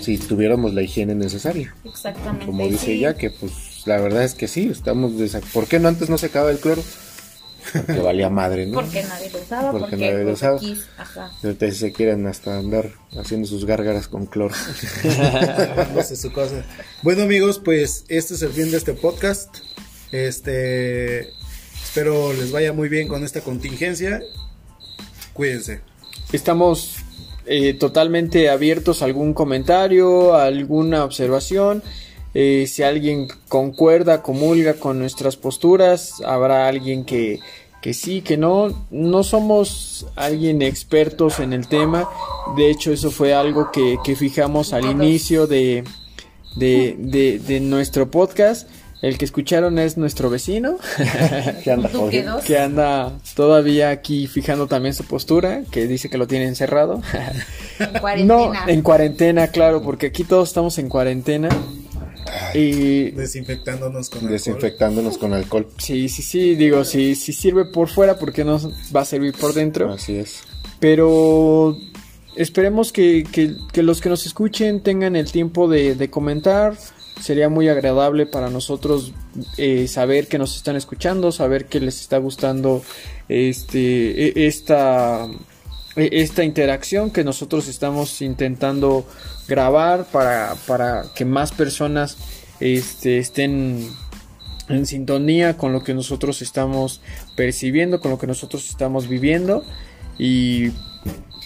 Si 0.02 0.18
tuviéramos 0.18 0.74
la 0.74 0.84
higiene 0.84 1.16
necesaria. 1.16 1.74
Exactamente. 1.84 2.46
Como 2.46 2.68
dice 2.68 2.86
sí. 2.86 2.92
ella, 2.94 3.16
que 3.16 3.32
pues 3.32 3.52
la 3.86 4.00
verdad 4.00 4.24
es 4.24 4.34
que 4.34 4.48
sí, 4.48 4.70
estamos 4.72 5.14
¿Por 5.54 5.68
qué 5.68 5.80
no 5.80 5.88
antes 5.88 6.10
no 6.10 6.18
se 6.18 6.28
acaba 6.28 6.52
el 6.52 6.60
cloro? 6.60 6.84
Porque 7.74 8.02
valía 8.02 8.30
madre, 8.30 8.66
¿no? 8.66 8.76
Porque 8.82 9.04
nadie 9.04 9.30
lo 9.32 9.40
usaba, 9.40 9.72
Porque 9.72 9.88
porque, 9.92 10.12
nadie 10.12 10.24
lo 10.24 10.32
usaba. 10.34 10.60
ajá. 10.98 11.32
Ahorita 11.44 11.66
si 11.72 11.78
se 11.78 11.92
quieren 11.92 12.26
hasta 12.28 12.58
andar 12.58 12.92
haciendo 13.18 13.48
sus 13.48 13.66
gárgaras 13.66 14.08
con 14.08 14.26
cloro. 14.26 14.56
No 15.96 16.04
sé 16.04 16.16
su 16.16 16.32
cosa. 16.32 16.64
Bueno 17.02 17.24
amigos, 17.24 17.60
pues 17.64 18.06
este 18.08 18.34
es 18.36 18.42
el 18.42 18.52
fin 18.52 18.72
de 18.72 18.78
este 18.78 18.94
podcast. 18.94 19.58
Este 20.12 21.30
espero 21.84 22.34
les 22.34 22.52
vaya 22.52 22.74
muy 22.74 22.90
bien 22.90 23.08
con 23.08 23.24
esta 23.24 23.42
contingencia. 23.42 24.22
Cuídense. 25.34 25.82
Estamos 26.32 26.96
eh, 27.46 27.74
totalmente 27.74 28.50
abiertos 28.50 29.02
a 29.02 29.06
algún 29.06 29.34
comentario, 29.34 30.36
a 30.36 30.46
alguna 30.46 31.04
observación. 31.04 31.84
Eh, 32.38 32.68
si 32.68 32.84
alguien 32.84 33.30
concuerda, 33.48 34.22
comulga 34.22 34.74
con 34.74 35.00
nuestras 35.00 35.38
posturas, 35.38 36.22
habrá 36.26 36.68
alguien 36.68 37.06
que, 37.06 37.40
que 37.82 37.94
sí, 37.94 38.22
que 38.22 38.36
no. 38.36 38.88
No 38.92 39.24
somos 39.24 40.06
alguien 40.18 40.62
expertos 40.62 41.40
en 41.40 41.54
el 41.54 41.68
tema. 41.70 42.10
De 42.58 42.70
hecho, 42.70 42.92
eso 42.92 43.10
fue 43.10 43.34
algo 43.34 43.72
que, 43.72 43.98
que 44.04 44.18
fijamos 44.18 44.74
al 44.74 44.84
inicio 44.84 45.48
de, 45.48 45.86
de, 46.58 46.96
de, 47.00 47.40
de 47.40 47.60
nuestro 47.62 48.12
podcast. 48.12 48.68
El 49.02 49.18
que 49.18 49.26
escucharon 49.26 49.80
es 49.80 49.98
nuestro 49.98 50.30
vecino. 50.30 50.78
¿Qué 51.64 51.72
anda 51.72 51.90
que 52.46 52.58
anda 52.58 53.14
todavía 53.36 53.92
aquí 53.92 54.28
fijando 54.28 54.68
también 54.68 54.94
su 54.94 55.06
postura, 55.06 55.62
que 55.72 55.88
dice 55.88 56.10
que 56.10 56.18
lo 56.18 56.28
tiene 56.28 56.48
encerrado. 56.48 57.02
En 57.80 57.94
no, 57.94 58.00
cuarentena. 58.02 58.64
en 58.68 58.82
cuarentena, 58.82 59.48
claro, 59.50 59.82
porque 59.84 60.08
aquí 60.08 60.24
todos 60.24 60.50
estamos 60.50 60.80
en 60.80 60.90
cuarentena. 60.90 61.50
Y 62.54 63.12
Desinfectándonos 63.12 64.10
con 64.10 64.20
alcohol. 64.20 64.32
Desinfectándonos 64.32 65.18
con 65.18 65.34
alcohol. 65.34 65.68
sí, 65.78 66.10
sí, 66.10 66.22
sí, 66.22 66.56
digo, 66.56 66.84
si, 66.86 67.16
si 67.16 67.34
sirve 67.34 67.66
por 67.66 67.88
fuera, 67.90 68.18
¿por 68.18 68.32
qué 68.34 68.44
no 68.44 68.60
va 68.96 69.02
a 69.02 69.06
servir 69.06 69.34
por 69.34 69.54
dentro? 69.54 69.92
Así 69.94 70.16
es. 70.16 70.44
Pero 70.80 71.78
esperemos 72.36 72.92
que, 72.92 73.24
que- 73.32 73.56
que 73.72 73.84
los 73.84 74.02
que 74.02 74.10
nos 74.10 74.26
escuchen 74.26 74.82
tengan 74.82 75.16
el 75.16 75.32
tiempo 75.32 75.68
de, 75.68 75.96
de 75.96 76.10
comentar. 76.10 76.78
Sería 77.22 77.48
muy 77.48 77.70
agradable 77.70 78.26
para 78.26 78.50
nosotros 78.50 79.14
eh, 79.58 79.88
saber 79.88 80.28
que 80.28 80.38
nos 80.38 80.56
están 80.58 80.76
escuchando, 80.76 81.32
saber 81.32 81.66
que 81.68 81.80
les 81.80 82.02
está 82.02 82.18
gustando 82.18 82.82
este 83.30 84.28
e- 84.42 84.48
esta 84.48 85.26
esta 85.96 86.44
interacción 86.44 87.12
que 87.12 87.24
nosotros 87.24 87.68
estamos 87.68 88.22
intentando 88.22 89.08
grabar 89.48 90.06
para, 90.06 90.56
para 90.68 91.06
que 91.16 91.26
más 91.26 91.52
personas 91.52 92.18
este, 92.60 93.18
estén 93.18 93.90
en 94.68 94.86
sintonía 94.86 95.58
con 95.58 95.72
lo 95.74 95.84
que 95.84 95.94
nosotros 95.94 96.42
estamos 96.42 97.02
percibiendo, 97.36 98.00
con 98.00 98.12
lo 98.12 98.18
que 98.18 98.28
nosotros 98.28 98.70
estamos 98.70 99.08
viviendo 99.08 99.64
y 100.18 100.72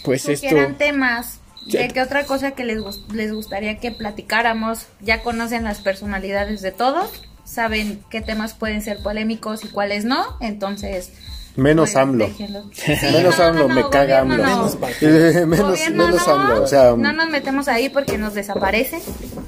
pues 0.04 0.28
esto 0.30 0.47
Sugieran 0.47 0.78
temas. 0.78 1.39
Sí. 1.66 1.78
¿De 1.78 1.89
qué 1.89 2.02
otra 2.02 2.26
cosa 2.26 2.52
que 2.52 2.64
les, 2.64 2.80
les 3.14 3.34
gustaría 3.34 3.78
que 3.78 3.91
platicáramos? 3.91 4.88
Ya 5.02 5.22
conocen 5.22 5.66
las 5.66 5.80
personalidades 5.80 6.62
de 6.62 6.72
todos, 6.72 7.12
saben 7.43 8.02
qué 8.10 8.22
temas 8.22 8.54
pueden 8.54 8.82
ser 8.82 9.04
polémicos 9.04 9.64
y 9.66 9.68
cuáles 9.68 10.06
no, 10.06 10.38
entonces... 10.39 11.12
Menos 11.60 11.89
pues, 11.91 11.95
AMLO. 11.97 12.28
déjenlo. 12.28 12.64
Menos 13.12 13.38
no, 13.38 13.43
AMLO, 13.45 13.68
no, 13.68 13.76
me 13.76 13.89
caga 13.89 14.20
AMLO. 14.20 14.38
no. 14.38 14.68
Eh, 15.01 15.45
menos 15.47 15.80
menos 15.80 16.28
no, 16.28 16.34
AMLO. 16.34 16.64
O 16.64 16.68
sea, 16.68 16.95
no 16.97 17.14
nos 17.14 17.30
metemos 17.30 17.68
ahí 17.68 17.89
porque 17.89 18.18
nos 18.18 18.34
desaparece. 18.34 18.99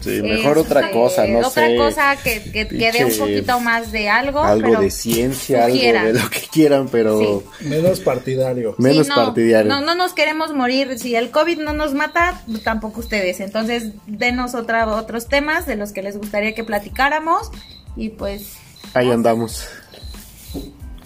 sí, 0.02 0.22
mejor 0.22 0.58
otra 0.58 0.82
Este, 0.82 0.94
cosa, 0.94 1.26
no 1.28 1.40
otra 1.40 1.68
sé. 1.68 1.78
cosa 1.78 2.16
que, 2.24 2.42
que, 2.52 2.68
que 2.68 2.92
dé 2.92 3.06
un 3.06 3.18
poquito 3.18 3.60
más 3.60 3.92
de 3.92 4.10
algo. 4.10 4.42
algo 4.44 4.68
pero 4.70 4.82
de 4.82 4.92
ciencia, 4.92 5.68
sugieran. 5.68 6.08
algo 6.08 6.18
de 6.20 6.24
lo 6.26 6.30
que 6.30 6.42
quieran, 6.52 6.88
pero 6.92 7.44
Menos 7.62 8.00
partidario. 8.02 8.76
menos 8.78 9.08
Sí, 9.08 9.10
no, 9.10 9.16
partidario. 9.16 9.70
No, 9.72 9.82
no 9.82 9.96
nos 9.96 10.14
queremos 10.14 10.54
morir. 10.54 11.00
Si 11.00 11.16
el 11.16 11.32
COVID 11.32 11.60
no 11.60 11.74
nos 11.74 11.94
mata, 11.94 12.42
tampoco 12.64 13.00
ustedes. 13.00 13.40
Entonces, 13.40 13.92
denos 14.08 14.56
otra, 14.56 14.88
otros 14.88 15.28
temas 15.28 15.66
de 15.66 15.76
los 15.76 15.92
que 15.92 16.02
les 16.02 16.18
gustaría 16.18 16.54
que 16.54 16.64
platicáramos. 16.64 17.50
Y 17.96 18.10
pues, 18.10 18.54
Ahí 18.94 19.10
andamos. 19.12 19.66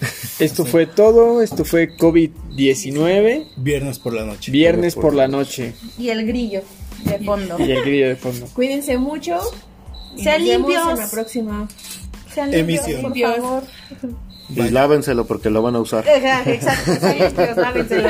esto 0.38 0.64
fue 0.66 0.86
todo, 0.86 1.40
esto 1.42 1.64
fue 1.64 1.96
COVID-19, 1.96 3.46
Viernes 3.56 3.98
por 3.98 4.12
la 4.14 4.24
noche. 4.24 4.50
viernes 4.52 4.94
por 4.94 5.14
la 5.14 5.28
noche 5.28 5.74
y 5.98 6.08
el 6.10 6.26
grillo 6.26 6.62
de 7.04 7.18
fondo. 7.20 7.56
y 7.58 7.70
el 7.70 7.82
grillo 7.82 8.08
de 8.08 8.16
fondo. 8.16 8.46
Cuídense 8.54 8.98
mucho. 8.98 9.38
y 10.16 10.22
Sean 10.24 10.40
nos 10.40 10.48
vemos 10.48 10.68
limpios. 10.70 10.90
en 10.90 10.96
la 10.98 11.10
próxima. 11.10 11.68
Sean 12.34 12.50
limpios, 12.50 12.86
Emisión. 12.86 13.02
por 13.12 13.18
favor. 13.18 13.62
Y 14.48 14.70
lávenselo 14.70 15.26
porque 15.26 15.50
lo 15.50 15.60
van 15.62 15.74
a 15.74 15.80
usar. 15.80 16.04
Exacto, 16.06 17.60
lávenselo. 17.60 18.08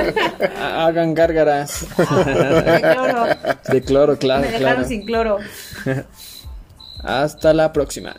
Hagan 0.60 1.14
gárgaras 1.14 1.86
De 1.96 2.80
cloro. 2.82 3.24
de 3.72 3.82
cloro, 3.82 4.18
claro, 4.18 4.40
Me 4.42 4.46
dejaron 4.48 4.74
claro. 4.74 4.88
sin 4.88 5.04
cloro. 5.06 5.38
Hasta 7.02 7.52
la 7.54 7.72
próxima. 7.72 8.16